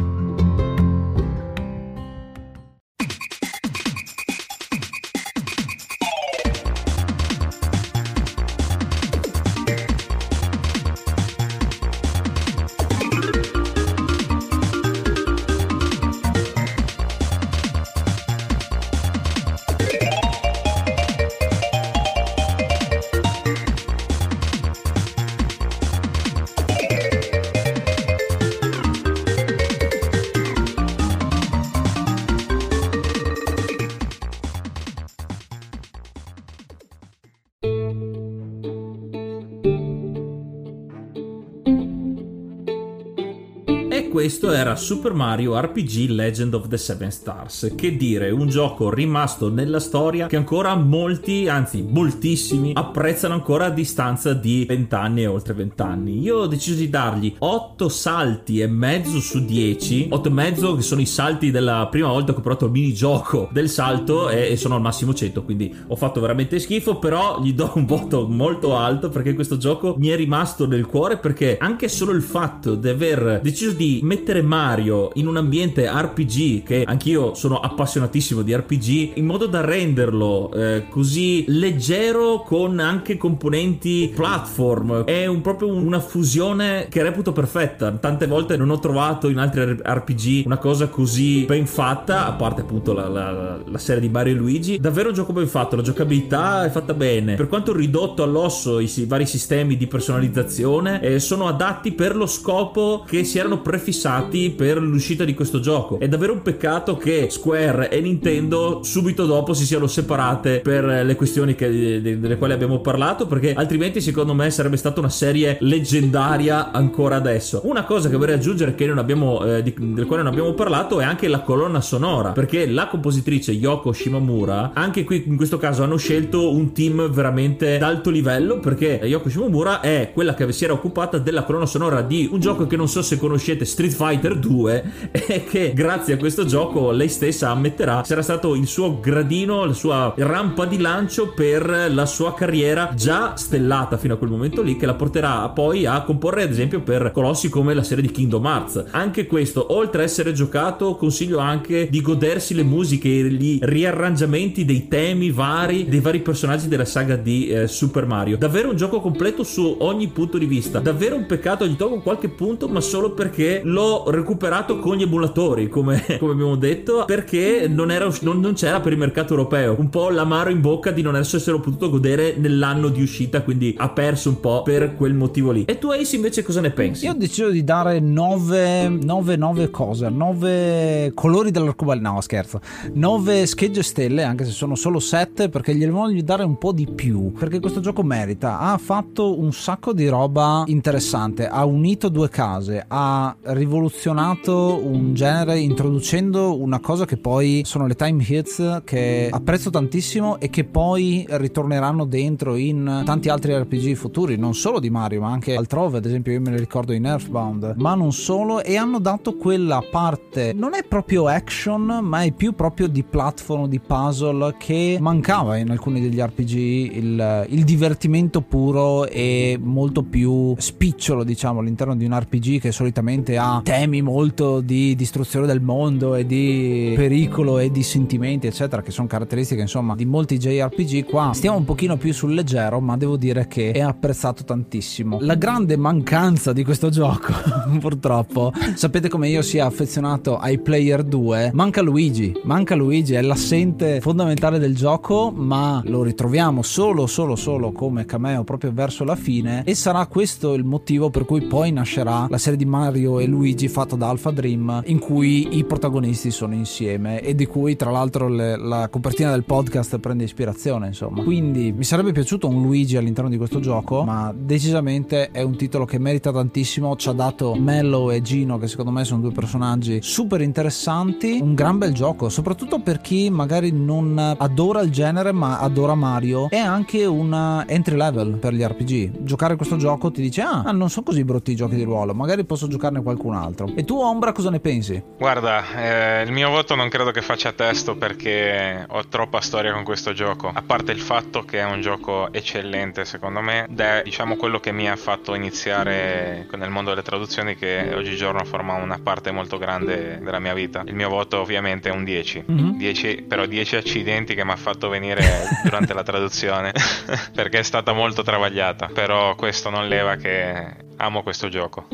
questo 44.24 44.54
era 44.54 44.78
Super 44.78 45.12
Mario 45.12 45.60
RPG 45.60 46.08
Legend 46.08 46.54
of 46.54 46.70
the 46.70 46.78
Seven 46.78 47.12
Stars. 47.12 47.74
Che 47.76 47.98
dire, 47.98 48.32
un 48.32 48.48
gioco 48.48 48.90
rimasto 48.90 49.50
nella 49.50 49.82
storia 49.82 50.28
che 50.28 50.38
ancora 50.38 50.76
molti, 50.76 51.50
anzi 51.50 51.86
moltissimi, 51.86 52.72
apprezzano 52.74 53.34
ancora 53.34 53.66
a 53.66 53.70
distanza 53.70 54.32
di 54.34 54.64
20 54.64 54.96
anni 54.96 55.24
e 55.24 55.28
oltre 55.28 55.54
20 55.54 55.82
anni. 55.82 56.22
Io 56.22 56.38
ho 56.38 56.48
deciso 56.48 56.78
di 56.78 56.90
dargli 56.90 57.36
8 57.38 57.90
salti 57.90 58.62
e 58.62 58.68
mezzo 58.68 59.20
su 59.20 59.44
10, 59.44 60.08
8 60.12 60.30
e 60.30 60.32
mezzo 60.32 60.76
che 60.78 60.84
sono 60.84 61.02
i 61.02 61.06
salti 61.06 61.52
della 61.52 61.90
prima 61.92 62.08
volta 62.08 62.32
che 62.32 62.40
ho 62.40 62.42
provato 62.42 62.68
il 62.68 62.72
minigioco 62.72 63.50
del 63.52 63.68
salto 63.68 64.30
e, 64.30 64.56
sono 64.56 64.76
al 64.76 64.82
massimo 64.82 65.14
100, 65.14 65.44
quindi 65.44 65.76
ho 65.88 65.98
fatto 65.98 66.22
veramente 66.22 66.60
schifo, 66.60 66.98
però 66.98 67.42
gli 67.44 67.52
do 67.52 67.72
un 67.76 67.86
voto 67.86 68.26
molto 68.30 68.78
alto 68.78 69.10
perché 69.10 69.34
questo 69.34 69.58
gioco 69.58 69.96
mi 69.98 70.08
è 70.08 70.16
rimasto 70.16 70.66
nel 70.66 70.86
cuore 70.86 71.18
perché 71.18 71.58
anche 71.60 71.90
solo 71.90 72.14
il 72.14 72.22
fatto 72.22 72.76
di 72.76 72.88
aver 72.88 73.42
deciso 73.44 73.72
di 73.72 74.00
mettere 74.14 74.44
Mario 74.44 75.10
in 75.16 75.26
un 75.26 75.38
ambiente 75.38 75.90
RPG, 75.90 76.64
che 76.64 76.84
anch'io 76.86 77.34
sono 77.34 77.60
appassionatissimo 77.60 78.44
di 78.44 78.56
RPG, 78.56 79.18
in 79.18 79.26
modo 79.26 79.48
da 79.48 79.62
renderlo 79.62 80.52
eh, 80.54 80.86
così 80.88 81.46
leggero 81.48 82.44
con 82.44 82.80
anche 82.80 83.18
componenti 83.18 84.12
platform, 84.14 85.06
è 85.06 85.26
un, 85.26 85.42
proprio 85.42 85.70
una 85.70 86.00
fusione 86.00 86.88
che 86.90 87.02
reputo 87.02 87.32
perfetta. 87.32 87.92
Tante 87.94 88.28
volte 88.28 88.56
non 88.56 88.70
ho 88.70 88.78
trovato 88.78 89.30
in 89.30 89.40
altri 89.40 89.78
RPG 89.82 90.46
una 90.46 90.58
cosa 90.58 90.88
così 90.88 91.46
ben 91.46 91.66
fatta, 91.66 92.28
a 92.28 92.34
parte 92.34 92.62
appunto 92.62 92.94
la, 92.94 93.08
la, 93.08 93.60
la 93.66 93.78
serie 93.80 94.02
di 94.02 94.10
Mario 94.10 94.34
e 94.34 94.38
Luigi. 94.38 94.80
Davvero 94.80 95.10
un 95.10 95.16
gioco 95.16 95.34
ben 95.34 95.48
fatto, 95.48 95.76
la 95.76 95.82
giocabilità 95.82 96.66
è 96.66 96.70
fatta 96.70 96.94
bene. 96.94 97.34
Per 97.34 97.48
quanto 97.48 97.74
ridotto 97.74 98.22
all'osso 98.22 98.80
i, 98.80 98.92
i 98.96 99.06
vari 99.06 99.26
sistemi 99.26 99.76
di 99.76 99.88
personalizzazione, 99.88 101.02
eh, 101.02 101.20
sono 101.20 101.48
adatti 101.48 101.94
per 101.94 102.16
lo 102.16 102.28
scopo 102.28 103.04
che 103.08 103.24
si 103.24 103.40
erano 103.40 103.62
prefissati 103.62 104.02
fissati 104.04 104.50
per 104.50 104.82
l'uscita 104.82 105.24
di 105.24 105.34
questo 105.34 105.62
gioco. 105.62 105.98
È 105.98 106.10
davvero 106.10 106.34
un 106.34 106.42
peccato 106.42 106.98
che 106.98 107.28
Square 107.30 107.90
e 107.90 108.02
Nintendo 108.02 108.84
subito 108.84 109.26
dopo 109.26 109.54
si 109.54 109.66
siano 109.66 109.88
separate 109.88 110.60
per 110.60 110.84
le 110.84 111.16
questioni 111.16 111.56
che, 111.56 112.02
delle 112.02 112.38
quali 112.38 112.52
abbiamo 112.52 112.80
parlato, 112.80 113.28
perché 113.28 113.54
altrimenti 113.54 114.02
secondo 114.02 114.34
me 114.34 114.50
sarebbe 114.50 114.76
stata 114.76 115.00
una 115.00 115.10
serie 115.10 115.58
leggendaria 115.62 116.72
ancora 116.72 117.16
adesso. 117.16 117.62
Una 117.64 117.86
cosa 117.86 118.10
che 118.10 118.18
vorrei 118.18 118.36
aggiungere 118.36 118.76
che 118.76 118.86
non 118.86 118.98
abbiamo, 118.98 119.44
eh, 119.46 119.64
di, 119.64 119.74
del 119.78 120.06
quale 120.06 120.24
non 120.24 120.34
abbiamo 120.34 120.54
parlato 120.54 121.00
è 121.00 121.06
anche 121.06 121.30
la 121.30 121.40
colonna 121.40 121.80
sonora, 121.80 122.32
perché 122.32 122.68
la 122.68 122.88
compositrice 122.88 123.54
Yoko 123.54 123.94
Shimomura, 123.94 124.72
anche 124.74 125.06
qui 125.06 125.24
in 125.28 125.38
questo 125.38 125.58
caso 125.58 125.84
hanno 125.84 125.98
scelto 125.98 126.52
un 126.52 126.74
team 126.74 127.10
veramente 127.10 127.78
d'alto 127.78 128.10
livello, 128.10 128.60
perché 128.60 129.00
Yoko 129.04 129.30
Shimomura 129.30 129.80
è 129.80 130.12
quella 130.14 130.34
che 130.34 130.52
si 130.52 130.66
era 130.66 130.74
occupata 130.74 131.20
della 131.20 131.44
colonna 131.44 131.66
sonora 131.66 132.02
di 132.02 132.28
un 132.30 132.42
gioco 132.42 132.68
che 132.68 132.76
non 132.76 132.90
so 132.90 133.02
se 133.02 133.18
conoscete, 133.18 133.64
Street 133.64 133.92
Fighter 133.94 134.38
2 134.38 134.84
e 135.12 135.44
che 135.46 135.74
grazie 135.74 136.16
a 136.16 136.18
questo 136.18 136.46
gioco 136.46 136.92
lei 136.92 137.10
stessa 137.10 137.50
ammetterà 137.50 138.04
sarà 138.04 138.22
stato 138.22 138.56
il 138.56 138.68
suo 138.68 139.00
gradino, 139.00 139.66
la 139.66 139.74
sua 139.74 140.14
rampa 140.18 140.66
di 140.66 140.80
lancio 140.80 141.34
per 141.34 141.92
la 141.92 142.06
sua 142.06 142.34
carriera 142.34 142.92
già 142.96 143.36
stellata 143.36 143.98
fino 143.98 144.16
a 144.16 144.18
quel 144.18 144.30
momento 144.30 144.62
lì 144.62 144.76
che 144.76 144.86
la 144.86 144.96
porterà 144.96 145.48
poi 145.50 145.86
a 145.86 146.02
comporre 146.04 146.44
ad 146.44 146.52
esempio 146.52 146.82
per 146.82 147.12
colossi 147.14 147.50
come 147.50 147.74
la 147.74 147.84
serie 147.84 148.04
di 148.04 148.12
Kingdom 148.12 148.46
Hearts. 148.46 148.86
Anche 148.92 149.26
questo, 149.26 149.74
oltre 149.74 150.02
a 150.02 150.06
essere 150.06 150.34
giocato, 150.34 150.96
consiglio 150.96 151.38
anche 151.38 151.88
di 151.90 152.02
godersi 152.02 152.54
le 152.54 152.64
musiche, 152.64 153.10
gli 153.10 153.60
riarrangiamenti 153.62 154.66
dei 154.66 154.88
temi 154.88 155.32
vari 155.32 155.86
dei 155.88 156.00
vari 156.00 156.22
personaggi 156.22 156.68
della 156.68 156.86
saga 156.86 157.16
di 157.16 157.48
eh, 157.48 157.68
Super 157.68 158.06
Mario. 158.06 158.38
Davvero 158.38 158.70
un 158.70 158.76
gioco 158.76 159.00
completo 159.00 159.44
su 159.44 159.78
ogni 159.80 160.08
punto 160.08 160.38
di 160.38 160.46
vista. 160.46 160.80
Davvero 160.80 161.16
un 161.16 161.26
peccato, 161.26 161.68
gli 161.68 161.76
tolgo 161.76 162.02
qualche 162.02 162.30
punto, 162.30 162.68
ma 162.68 162.82
solo 162.82 163.12
perché 163.12 163.62
l'ho 163.74 164.04
recuperato 164.08 164.78
con 164.78 164.96
gli 164.96 165.02
emulatori, 165.02 165.68
come, 165.68 166.06
come 166.20 166.32
abbiamo 166.32 166.56
detto, 166.56 167.04
perché 167.06 167.68
non, 167.68 167.92
era, 167.92 168.08
non, 168.22 168.40
non, 168.40 168.54
c'era 168.54 168.80
per 168.80 168.94
il 168.94 169.00
mercato 169.00 169.34
europeo. 169.34 169.76
Un 169.78 169.90
po' 169.90 170.10
l'amaro 170.10 170.52
in 170.52 170.62
bocca 170.62 170.92
di 170.92 171.02
non 171.02 171.18
esserselo 171.18 171.60
potuto 171.60 171.90
godere 171.90 172.36
nell'anno 172.38 172.90
di 172.90 173.02
uscita, 173.02 173.42
quindi 173.42 173.74
ha 173.78 173.90
perso 173.90 174.30
un 174.30 174.40
po' 174.40 174.62
per 174.62 174.96
quel 174.96 175.14
motivo 175.16 175.52
lì. 175.52 175.66
E 175.66 175.80
tu 175.80 175.90
Ace 175.90 176.16
invece 176.16 176.44
cosa 176.44 176.62
ne 176.62 176.70
pensi? 176.70 177.06
Io 177.06 177.12
ho 177.12 177.16
deciso 177.16 177.50
di 177.50 177.64
dare 177.64 178.00
9, 178.00 178.90
9, 178.90 179.36
9 179.36 179.70
cose, 179.72 180.10
9 180.10 181.12
colori 181.16 181.50
dell'arcobaleno, 181.50 182.12
no 182.14 182.22
scherzo, 182.22 182.62
9 182.94 183.46
schegge 183.48 183.82
stelle, 183.82 184.24
anche 184.24 184.46
se 184.46 184.52
sono 184.52 184.76
solo 184.76 185.00
7, 185.00 185.50
perché 185.50 185.76
gliene 185.76 185.92
voglio 185.92 186.22
dare 186.22 186.44
un 186.44 186.58
po' 186.60 186.72
di 186.72 186.88
più, 186.94 187.32
perché 187.32 187.60
questo 187.60 187.80
gioco 187.80 188.04
merita. 188.04 188.60
Ha 188.60 188.78
fatto 188.78 189.40
un 189.40 189.52
sacco 189.52 189.94
di 189.94 190.08
roba 190.08 190.64
interessante, 190.68 191.48
ha 191.48 191.66
unito 191.66 192.10
due 192.10 192.30
case, 192.30 192.86
ha 192.88 193.36
rivoluzionato 193.64 194.82
un 194.84 195.14
genere 195.14 195.58
introducendo 195.60 196.60
una 196.60 196.80
cosa 196.80 197.06
che 197.06 197.16
poi 197.18 197.62
sono 197.66 197.88
le 197.88 197.96
time 197.96 198.24
hits 198.26 198.82
che 198.84 199.30
apprezzo 199.32 199.70
tantissimo 199.70 200.40
e 200.40 200.50
che 200.50 200.66
poi 200.66 201.26
ritorneranno 201.28 202.06
dentro 202.06 202.56
in 202.56 203.04
tanti 203.06 203.30
altri 203.30 203.54
RPG 203.54 203.94
futuri, 203.94 204.36
non 204.36 204.54
solo 204.54 204.80
di 204.80 204.90
Mario 204.90 205.22
ma 205.22 205.32
anche 205.32 205.56
altrove, 205.56 205.98
ad 205.98 206.06
esempio 206.06 206.34
io 206.34 206.42
me 206.42 206.52
ne 206.52 206.58
ricordo 206.58 206.92
in 206.92 207.06
Earthbound, 207.06 207.76
ma 207.78 207.96
non 207.96 208.12
solo 208.12 208.62
e 208.62 208.76
hanno 208.76 209.00
dato 209.00 209.36
quella 209.36 209.82
parte, 209.90 210.52
non 210.54 210.74
è 210.74 210.84
proprio 210.84 211.28
action 211.28 212.00
ma 212.04 212.22
è 212.24 212.32
più 212.32 212.54
proprio 212.54 212.88
di 212.88 213.04
platform, 213.04 213.68
di 213.68 213.80
puzzle 213.80 214.56
che 214.58 214.98
mancava 215.00 215.58
in 215.58 215.72
alcuni 215.72 216.02
degli 216.02 216.20
RPG, 216.20 216.52
il, 216.52 217.46
il 217.50 217.64
divertimento 217.64 218.42
puro 218.42 219.08
e 219.08 219.58
molto 219.60 220.04
più 220.04 220.54
spicciolo 220.58 221.24
diciamo 221.24 221.62
all'interno 221.62 221.96
di 221.96 222.04
un 222.06 222.20
RPG 222.20 222.60
che 222.60 222.72
solitamente 222.74 223.38
ha 223.38 223.53
temi 223.64 224.02
molto 224.02 224.62
di 224.62 224.96
distruzione 224.96 225.46
del 225.46 225.62
mondo 225.62 226.16
e 226.16 226.26
di 226.26 226.94
pericolo 226.96 227.60
e 227.60 227.72
di 227.72 227.84
sentimenti, 227.84 228.48
eccetera, 228.48 228.82
che 228.82 228.92
sono 228.92 229.08
caratteristiche 229.08 229.62
insomma 229.62 229.96
di 229.96 230.06
molti 230.06 230.38
JRPG, 230.38 231.06
qua 231.06 231.32
stiamo 231.34 231.58
un 231.58 231.66
pochino 231.66 231.98
più 231.98 232.14
sul 232.14 232.34
leggero, 232.34 232.80
ma 232.80 232.98
devo 232.98 233.18
dire 233.18 233.48
che 233.48 233.72
è 233.72 233.82
apprezzato 233.82 234.44
tantissimo. 234.44 235.20
La 235.22 235.36
grande 235.36 235.78
mancanza 235.78 236.54
di 236.54 236.64
questo 236.64 236.90
gioco, 236.90 237.34
purtroppo, 237.80 238.52
sapete 238.76 239.10
come 239.10 239.30
io 239.30 239.42
sia 239.42 239.66
affezionato 239.66 240.38
ai 240.38 240.60
player 240.60 241.04
2, 241.04 241.52
manca 241.54 241.82
Luigi, 241.82 242.34
manca 242.44 242.76
Luigi, 242.76 243.14
è 243.14 243.22
l'assente 243.22 244.02
fondamentale 244.02 244.60
del 244.60 244.76
gioco, 244.76 245.32
ma 245.32 245.82
lo 245.86 246.04
ritroviamo 246.04 246.62
solo, 246.62 247.08
solo, 247.08 247.36
solo 247.36 247.72
come 247.72 248.06
cameo 248.06 248.44
proprio 248.44 248.72
verso 248.74 249.04
la 249.04 249.16
fine 249.16 249.64
e 249.64 249.76
sarà 249.76 250.06
questo 250.08 250.54
il 250.54 250.64
motivo 250.64 251.10
per 251.10 251.26
cui 251.26 251.42
poi 251.42 251.72
nascerà 251.72 252.28
la 252.30 252.38
serie 252.38 252.58
di 252.58 252.66
Mario 252.66 253.20
e 253.20 253.26
Luigi 253.26 253.43
fatta 253.68 253.96
da 253.96 254.10
Alpha 254.10 254.32
Dream 254.32 254.82
in 254.86 255.00
cui 255.00 255.58
i 255.58 255.64
protagonisti 255.66 256.32
sono 256.32 256.54
insieme 256.54 257.22
e 257.22 257.36
di 257.36 257.46
cui 257.46 257.76
tra 257.76 257.92
l'altro 257.92 258.28
le, 258.28 258.58
la 258.58 258.88
copertina 258.90 259.32
del 259.32 259.44
podcast 259.44 260.00
prende 260.00 260.24
ispirazione 260.24 260.88
insomma. 260.88 261.24
Quindi 261.24 261.72
mi 261.72 261.84
sarebbe 261.84 262.12
piaciuto 262.12 262.48
un 262.48 262.62
Luigi 262.62 262.98
all'interno 262.98 263.30
di 263.30 263.38
questo 263.38 263.60
gioco 263.60 264.04
ma 264.04 264.34
decisamente 264.36 265.32
è 265.32 265.42
un 265.42 265.56
titolo 265.56 265.86
che 265.86 266.00
merita 266.00 266.32
tantissimo 266.32 266.96
ci 266.96 267.10
ha 267.10 267.14
dato 267.14 267.56
Mello 267.56 268.12
e 268.12 268.22
Gino 268.22 268.58
che 268.58 268.68
secondo 268.68 268.92
me 268.92 269.04
sono 269.04 269.22
due 269.22 269.32
personaggi 269.32 270.00
super 270.02 270.42
interessanti 270.42 271.40
un 271.42 271.54
gran 271.54 271.78
bel 271.78 271.94
gioco 271.94 272.30
soprattutto 272.30 272.80
per 272.80 273.02
chi 273.02 273.30
magari 273.30 273.72
non 273.72 274.18
adora 274.38 274.82
il 274.82 274.92
genere 274.92 275.32
ma 275.32 275.60
adora 275.60 275.96
Mario 275.96 276.50
è 276.50 276.58
anche 276.58 277.06
un 277.06 277.64
entry 277.68 277.96
level 277.96 278.38
per 278.38 278.54
gli 278.54 278.62
RPG 278.62 279.24
giocare 279.24 279.56
questo 279.56 279.78
gioco 279.78 280.12
ti 280.12 280.22
dice 280.22 280.42
ah 280.42 280.72
non 280.72 280.90
sono 280.90 281.06
così 281.06 281.24
brutti 281.24 281.52
i 281.52 281.56
giochi 281.56 281.76
di 281.76 281.84
ruolo 281.84 282.14
magari 282.14 282.46
posso 282.46 282.68
giocarne 282.68 283.02
qualcun 283.34 283.36
altro. 283.36 283.72
E 283.76 283.84
tu 283.84 284.00
Ombra 284.00 284.32
cosa 284.32 284.50
ne 284.50 284.60
pensi? 284.60 285.02
Guarda 285.18 285.64
eh, 285.76 286.24
il 286.24 286.32
mio 286.32 286.50
voto 286.50 286.76
non 286.76 286.90
credo 286.90 287.12
che 287.12 287.22
faccia 287.22 287.52
testo 287.52 287.96
perché 287.96 288.86
ho 288.88 289.08
troppa 289.08 289.42
storia 289.42 289.74
con 289.74 289.84
questo 289.84 290.14
gioco. 290.14 290.52
A 290.54 290.62
parte 290.62 290.92
il 290.92 291.00
fatto 291.00 291.44
che 291.44 291.60
è 291.60 291.66
un 291.66 291.82
gioco 291.82 292.32
eccellente 292.32 293.06
secondo 293.06 293.42
me 293.42 293.66
ed 293.70 293.80
è 293.80 294.02
diciamo 294.04 294.36
quello 294.36 294.60
che 294.60 294.72
mi 294.72 294.90
ha 294.90 294.96
fatto 294.96 295.34
iniziare 295.34 296.48
nel 296.56 296.70
mondo 296.70 296.92
delle 296.92 297.02
traduzioni 297.02 297.56
che 297.56 297.94
oggigiorno 297.94 298.44
forma 298.46 298.74
una 298.74 299.00
parte 299.02 299.32
molto 299.32 299.58
grande 299.58 300.20
della 300.22 300.40
mia 300.40 300.54
vita. 300.54 300.84
Il 300.86 300.96
mio 300.96 301.10
voto 301.10 301.40
ovviamente 301.40 301.90
è 301.90 301.92
un 301.92 302.04
10 302.04 302.46
mm-hmm. 302.52 302.78
10 302.78 303.26
però 303.28 303.46
10 303.46 303.76
accidenti 303.76 304.36
che 304.36 304.46
mi 304.46 304.52
ha 304.52 304.56
fatto 304.56 304.90
venire 304.90 305.24
durante 305.64 305.94
la 305.94 306.04
traduzione 306.04 306.74
perché 307.34 307.60
è 307.60 307.64
stata 307.64 307.94
molto 307.94 308.22
travagliata. 308.24 308.90
Però 308.94 309.36
questo 309.36 309.70
non 309.70 309.88
leva 309.88 310.16
che 310.16 310.82
amo 310.98 311.24
questo 311.24 311.50
gioco 311.50 311.88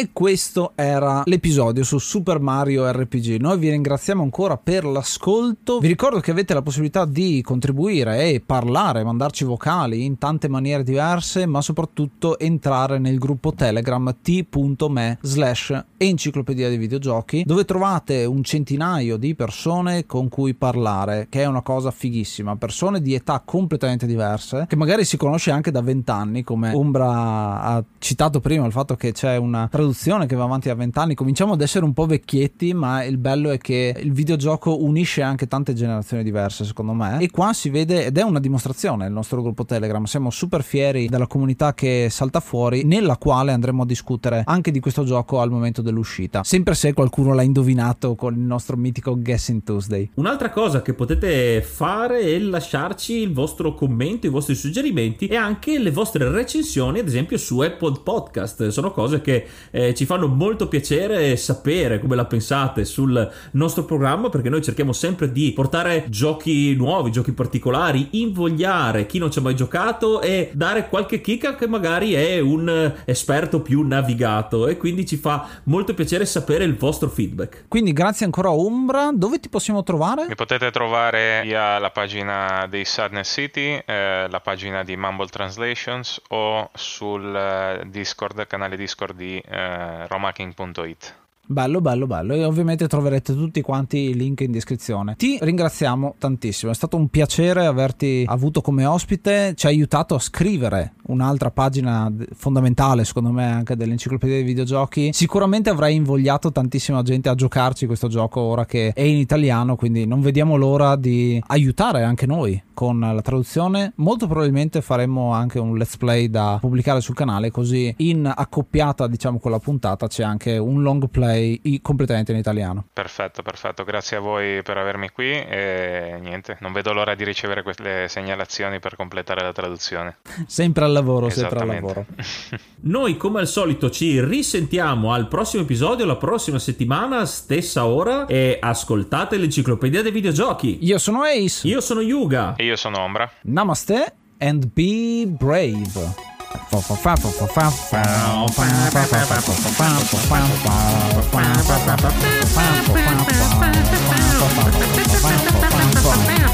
E 0.00 0.12
questo 0.14 0.72
era 0.76 1.20
l'episodio 1.26 1.84
su 1.84 1.98
Super 1.98 2.40
Mario 2.40 2.90
RPG. 2.90 3.38
Noi 3.38 3.58
vi 3.58 3.68
ringraziamo 3.68 4.22
ancora 4.22 4.56
per 4.56 4.86
l'ascolto. 4.86 5.78
Vi 5.78 5.88
ricordo 5.88 6.20
che 6.20 6.30
avete 6.30 6.54
la 6.54 6.62
possibilità 6.62 7.04
di 7.04 7.42
contribuire 7.42 8.30
e 8.30 8.40
parlare, 8.40 9.04
mandarci 9.04 9.44
vocali 9.44 10.06
in 10.06 10.16
tante 10.16 10.48
maniere 10.48 10.84
diverse, 10.84 11.44
ma 11.44 11.60
soprattutto 11.60 12.38
entrare 12.38 12.98
nel 12.98 13.18
gruppo 13.18 13.52
Telegram 13.52 14.16
t.me 14.22 15.18
slash 15.20 15.84
enciclopedia 15.98 16.68
dei 16.68 16.78
videogiochi, 16.78 17.42
dove 17.44 17.66
trovate 17.66 18.24
un 18.24 18.42
centinaio 18.42 19.18
di 19.18 19.34
persone 19.34 20.06
con 20.06 20.30
cui 20.30 20.54
parlare, 20.54 21.26
che 21.28 21.42
è 21.42 21.44
una 21.44 21.60
cosa 21.60 21.90
fighissima. 21.90 22.56
Persone 22.56 23.02
di 23.02 23.12
età 23.12 23.42
completamente 23.44 24.06
diverse, 24.06 24.64
che 24.66 24.76
magari 24.76 25.04
si 25.04 25.18
conosce 25.18 25.50
anche 25.50 25.70
da 25.70 25.82
vent'anni, 25.82 26.42
come 26.42 26.72
Umbra 26.72 27.60
ha 27.60 27.84
citato 27.98 28.40
prima 28.40 28.64
il 28.64 28.72
fatto 28.72 28.96
che 28.96 29.12
c'è 29.12 29.36
una 29.36 29.68
traduzione 29.70 29.88
che 30.26 30.36
va 30.36 30.44
avanti 30.44 30.68
da 30.68 30.74
vent'anni, 30.74 31.14
cominciamo 31.14 31.54
ad 31.54 31.60
essere 31.60 31.84
un 31.84 31.92
po' 31.92 32.06
vecchietti, 32.06 32.74
ma 32.74 33.04
il 33.04 33.18
bello 33.18 33.50
è 33.50 33.58
che 33.58 33.94
il 33.98 34.12
videogioco 34.12 34.82
unisce 34.82 35.22
anche 35.22 35.46
tante 35.46 35.74
generazioni 35.74 36.22
diverse, 36.22 36.64
secondo 36.64 36.92
me. 36.92 37.18
E 37.20 37.30
qua 37.30 37.52
si 37.52 37.70
vede, 37.70 38.06
ed 38.06 38.18
è 38.18 38.22
una 38.22 38.40
dimostrazione, 38.40 39.06
il 39.06 39.12
nostro 39.12 39.42
gruppo 39.42 39.64
Telegram. 39.64 40.04
Siamo 40.04 40.30
super 40.30 40.62
fieri 40.62 41.08
della 41.08 41.26
comunità 41.26 41.74
che 41.74 42.08
salta 42.10 42.40
fuori, 42.40 42.84
nella 42.84 43.16
quale 43.16 43.52
andremo 43.52 43.82
a 43.82 43.86
discutere 43.86 44.42
anche 44.44 44.70
di 44.70 44.80
questo 44.80 45.04
gioco 45.04 45.40
al 45.40 45.50
momento 45.50 45.82
dell'uscita. 45.82 46.44
Sempre 46.44 46.74
se 46.74 46.92
qualcuno 46.92 47.34
l'ha 47.34 47.42
indovinato 47.42 48.14
con 48.14 48.34
il 48.34 48.40
nostro 48.40 48.76
mitico 48.76 49.16
Guessing 49.20 49.62
Tuesday. 49.62 50.10
Un'altra 50.14 50.50
cosa 50.50 50.82
che 50.82 50.94
potete 50.94 51.62
fare 51.62 52.20
è 52.20 52.38
lasciarci 52.38 53.14
il 53.14 53.32
vostro 53.32 53.74
commento, 53.74 54.26
i 54.26 54.30
vostri 54.30 54.54
suggerimenti 54.54 55.26
e 55.26 55.36
anche 55.36 55.78
le 55.78 55.90
vostre 55.90 56.30
recensioni, 56.30 57.00
ad 57.00 57.06
esempio 57.06 57.38
su 57.38 57.60
Apple 57.60 58.00
Podcast. 58.02 58.68
Sono 58.68 58.92
cose 58.92 59.20
che 59.20 59.46
eh, 59.70 59.79
ci 59.94 60.06
fanno 60.06 60.26
molto 60.26 60.68
piacere 60.68 61.36
sapere 61.36 61.98
come 62.00 62.16
la 62.16 62.24
pensate 62.24 62.84
sul 62.84 63.30
nostro 63.52 63.84
programma 63.84 64.28
perché 64.28 64.48
noi 64.48 64.62
cerchiamo 64.62 64.92
sempre 64.92 65.32
di 65.32 65.52
portare 65.52 66.04
giochi 66.08 66.74
nuovi, 66.74 67.10
giochi 67.10 67.32
particolari, 67.32 68.08
invogliare 68.12 69.06
chi 69.06 69.18
non 69.18 69.30
ci 69.30 69.38
ha 69.38 69.42
mai 69.42 69.56
giocato 69.56 70.20
e 70.20 70.50
dare 70.52 70.88
qualche 70.88 71.20
chicca 71.20 71.54
che 71.54 71.66
magari 71.66 72.12
è 72.14 72.38
un 72.40 72.94
esperto 73.04 73.60
più 73.60 73.82
navigato 73.82 74.66
e 74.66 74.76
quindi 74.76 75.06
ci 75.06 75.16
fa 75.16 75.46
molto 75.64 75.94
piacere 75.94 76.24
sapere 76.26 76.64
il 76.64 76.76
vostro 76.76 77.08
feedback. 77.08 77.64
Quindi 77.68 77.92
grazie 77.92 78.24
ancora 78.24 78.48
a 78.48 78.52
Umbra, 78.52 79.10
dove 79.12 79.40
ti 79.40 79.48
possiamo 79.48 79.82
trovare? 79.82 80.26
Mi 80.26 80.34
potete 80.34 80.70
trovare 80.70 81.40
via 81.42 81.78
la 81.78 81.90
pagina 81.90 82.66
dei 82.68 82.84
Sadness 82.84 83.32
City, 83.32 83.80
eh, 83.84 84.26
la 84.28 84.40
pagina 84.40 84.82
di 84.82 84.96
Mumble 84.96 85.28
Translations 85.28 86.20
o 86.28 86.70
sul 86.74 87.34
eh, 87.34 87.86
Discord, 87.88 88.46
canale 88.46 88.76
Discord 88.76 89.16
di 89.16 89.38
eh, 89.38 89.69
romaking.it. 90.10 91.12
Bello, 91.50 91.80
bello, 91.80 92.06
bello. 92.06 92.34
E 92.34 92.44
ovviamente 92.44 92.86
troverete 92.86 93.34
tutti 93.34 93.60
quanti 93.60 94.10
i 94.10 94.14
link 94.14 94.42
in 94.42 94.52
descrizione. 94.52 95.16
Ti 95.16 95.38
ringraziamo 95.40 96.14
tantissimo. 96.16 96.70
È 96.70 96.74
stato 96.76 96.96
un 96.96 97.08
piacere 97.08 97.66
averti 97.66 98.24
avuto 98.24 98.60
come 98.60 98.84
ospite. 98.84 99.54
Ci 99.56 99.66
ha 99.66 99.68
aiutato 99.68 100.14
a 100.14 100.20
scrivere 100.20 100.92
un'altra 101.06 101.50
pagina 101.50 102.08
fondamentale, 102.34 103.04
secondo 103.04 103.32
me, 103.32 103.50
anche 103.50 103.74
dell'enciclopedia 103.74 104.36
dei 104.36 104.44
videogiochi. 104.44 105.10
Sicuramente 105.12 105.70
avrai 105.70 105.96
invogliato 105.96 106.52
tantissima 106.52 107.02
gente 107.02 107.28
a 107.28 107.34
giocarci 107.34 107.86
questo 107.86 108.06
gioco 108.06 108.40
ora 108.42 108.64
che 108.64 108.92
è 108.94 109.02
in 109.02 109.16
italiano. 109.16 109.74
Quindi 109.74 110.06
non 110.06 110.20
vediamo 110.20 110.54
l'ora 110.54 110.94
di 110.94 111.42
aiutare 111.48 112.04
anche 112.04 112.26
noi 112.26 112.62
con 112.72 113.00
la 113.00 113.22
traduzione. 113.22 113.92
Molto 113.96 114.28
probabilmente 114.28 114.82
faremo 114.82 115.32
anche 115.32 115.58
un 115.58 115.76
let's 115.76 115.96
play 115.96 116.30
da 116.30 116.58
pubblicare 116.60 117.00
sul 117.00 117.16
canale. 117.16 117.50
Così 117.50 117.92
in 117.98 118.32
accoppiata, 118.32 119.08
diciamo, 119.08 119.40
con 119.40 119.50
la 119.50 119.58
puntata 119.58 120.06
c'è 120.06 120.22
anche 120.22 120.56
un 120.56 120.80
long 120.82 121.08
play 121.08 121.38
completamente 121.82 122.32
in 122.32 122.38
italiano. 122.38 122.86
Perfetto, 122.92 123.42
perfetto, 123.42 123.84
grazie 123.84 124.16
a 124.16 124.20
voi 124.20 124.62
per 124.62 124.76
avermi 124.76 125.10
qui 125.10 125.30
e 125.30 126.18
niente, 126.20 126.56
non 126.60 126.72
vedo 126.72 126.92
l'ora 126.92 127.14
di 127.14 127.24
ricevere 127.24 127.62
queste 127.62 128.08
segnalazioni 128.08 128.78
per 128.80 128.96
completare 128.96 129.42
la 129.42 129.52
traduzione. 129.52 130.18
Sempre 130.46 130.84
al 130.84 130.92
lavoro, 130.92 131.28
sempre 131.30 131.60
al 131.60 131.66
lavoro. 131.66 132.06
Noi 132.82 133.16
come 133.16 133.40
al 133.40 133.46
solito 133.46 133.90
ci 133.90 134.22
risentiamo 134.22 135.12
al 135.12 135.28
prossimo 135.28 135.62
episodio, 135.62 136.04
la 136.06 136.16
prossima 136.16 136.58
settimana, 136.58 137.26
stessa 137.26 137.86
ora 137.86 138.26
e 138.26 138.58
ascoltate 138.60 139.36
l'enciclopedia 139.36 140.02
dei 140.02 140.12
videogiochi. 140.12 140.78
Io 140.82 140.98
sono 140.98 141.22
Ace. 141.22 141.66
Io 141.66 141.80
sono 141.80 142.00
Yuga. 142.00 142.54
E 142.56 142.64
io 142.64 142.76
sono 142.76 143.00
Ombra. 143.00 143.30
Namaste 143.42 144.14
and 144.38 144.70
be 144.72 145.26
brave. 145.26 146.29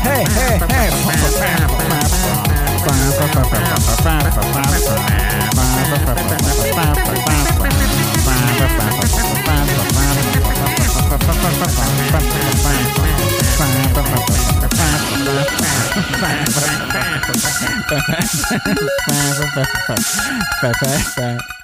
Hey, 0.02 0.24
hey, 0.34 0.58
hey. 0.68 0.96
Bye 20.62 20.72
bye. 21.16 21.56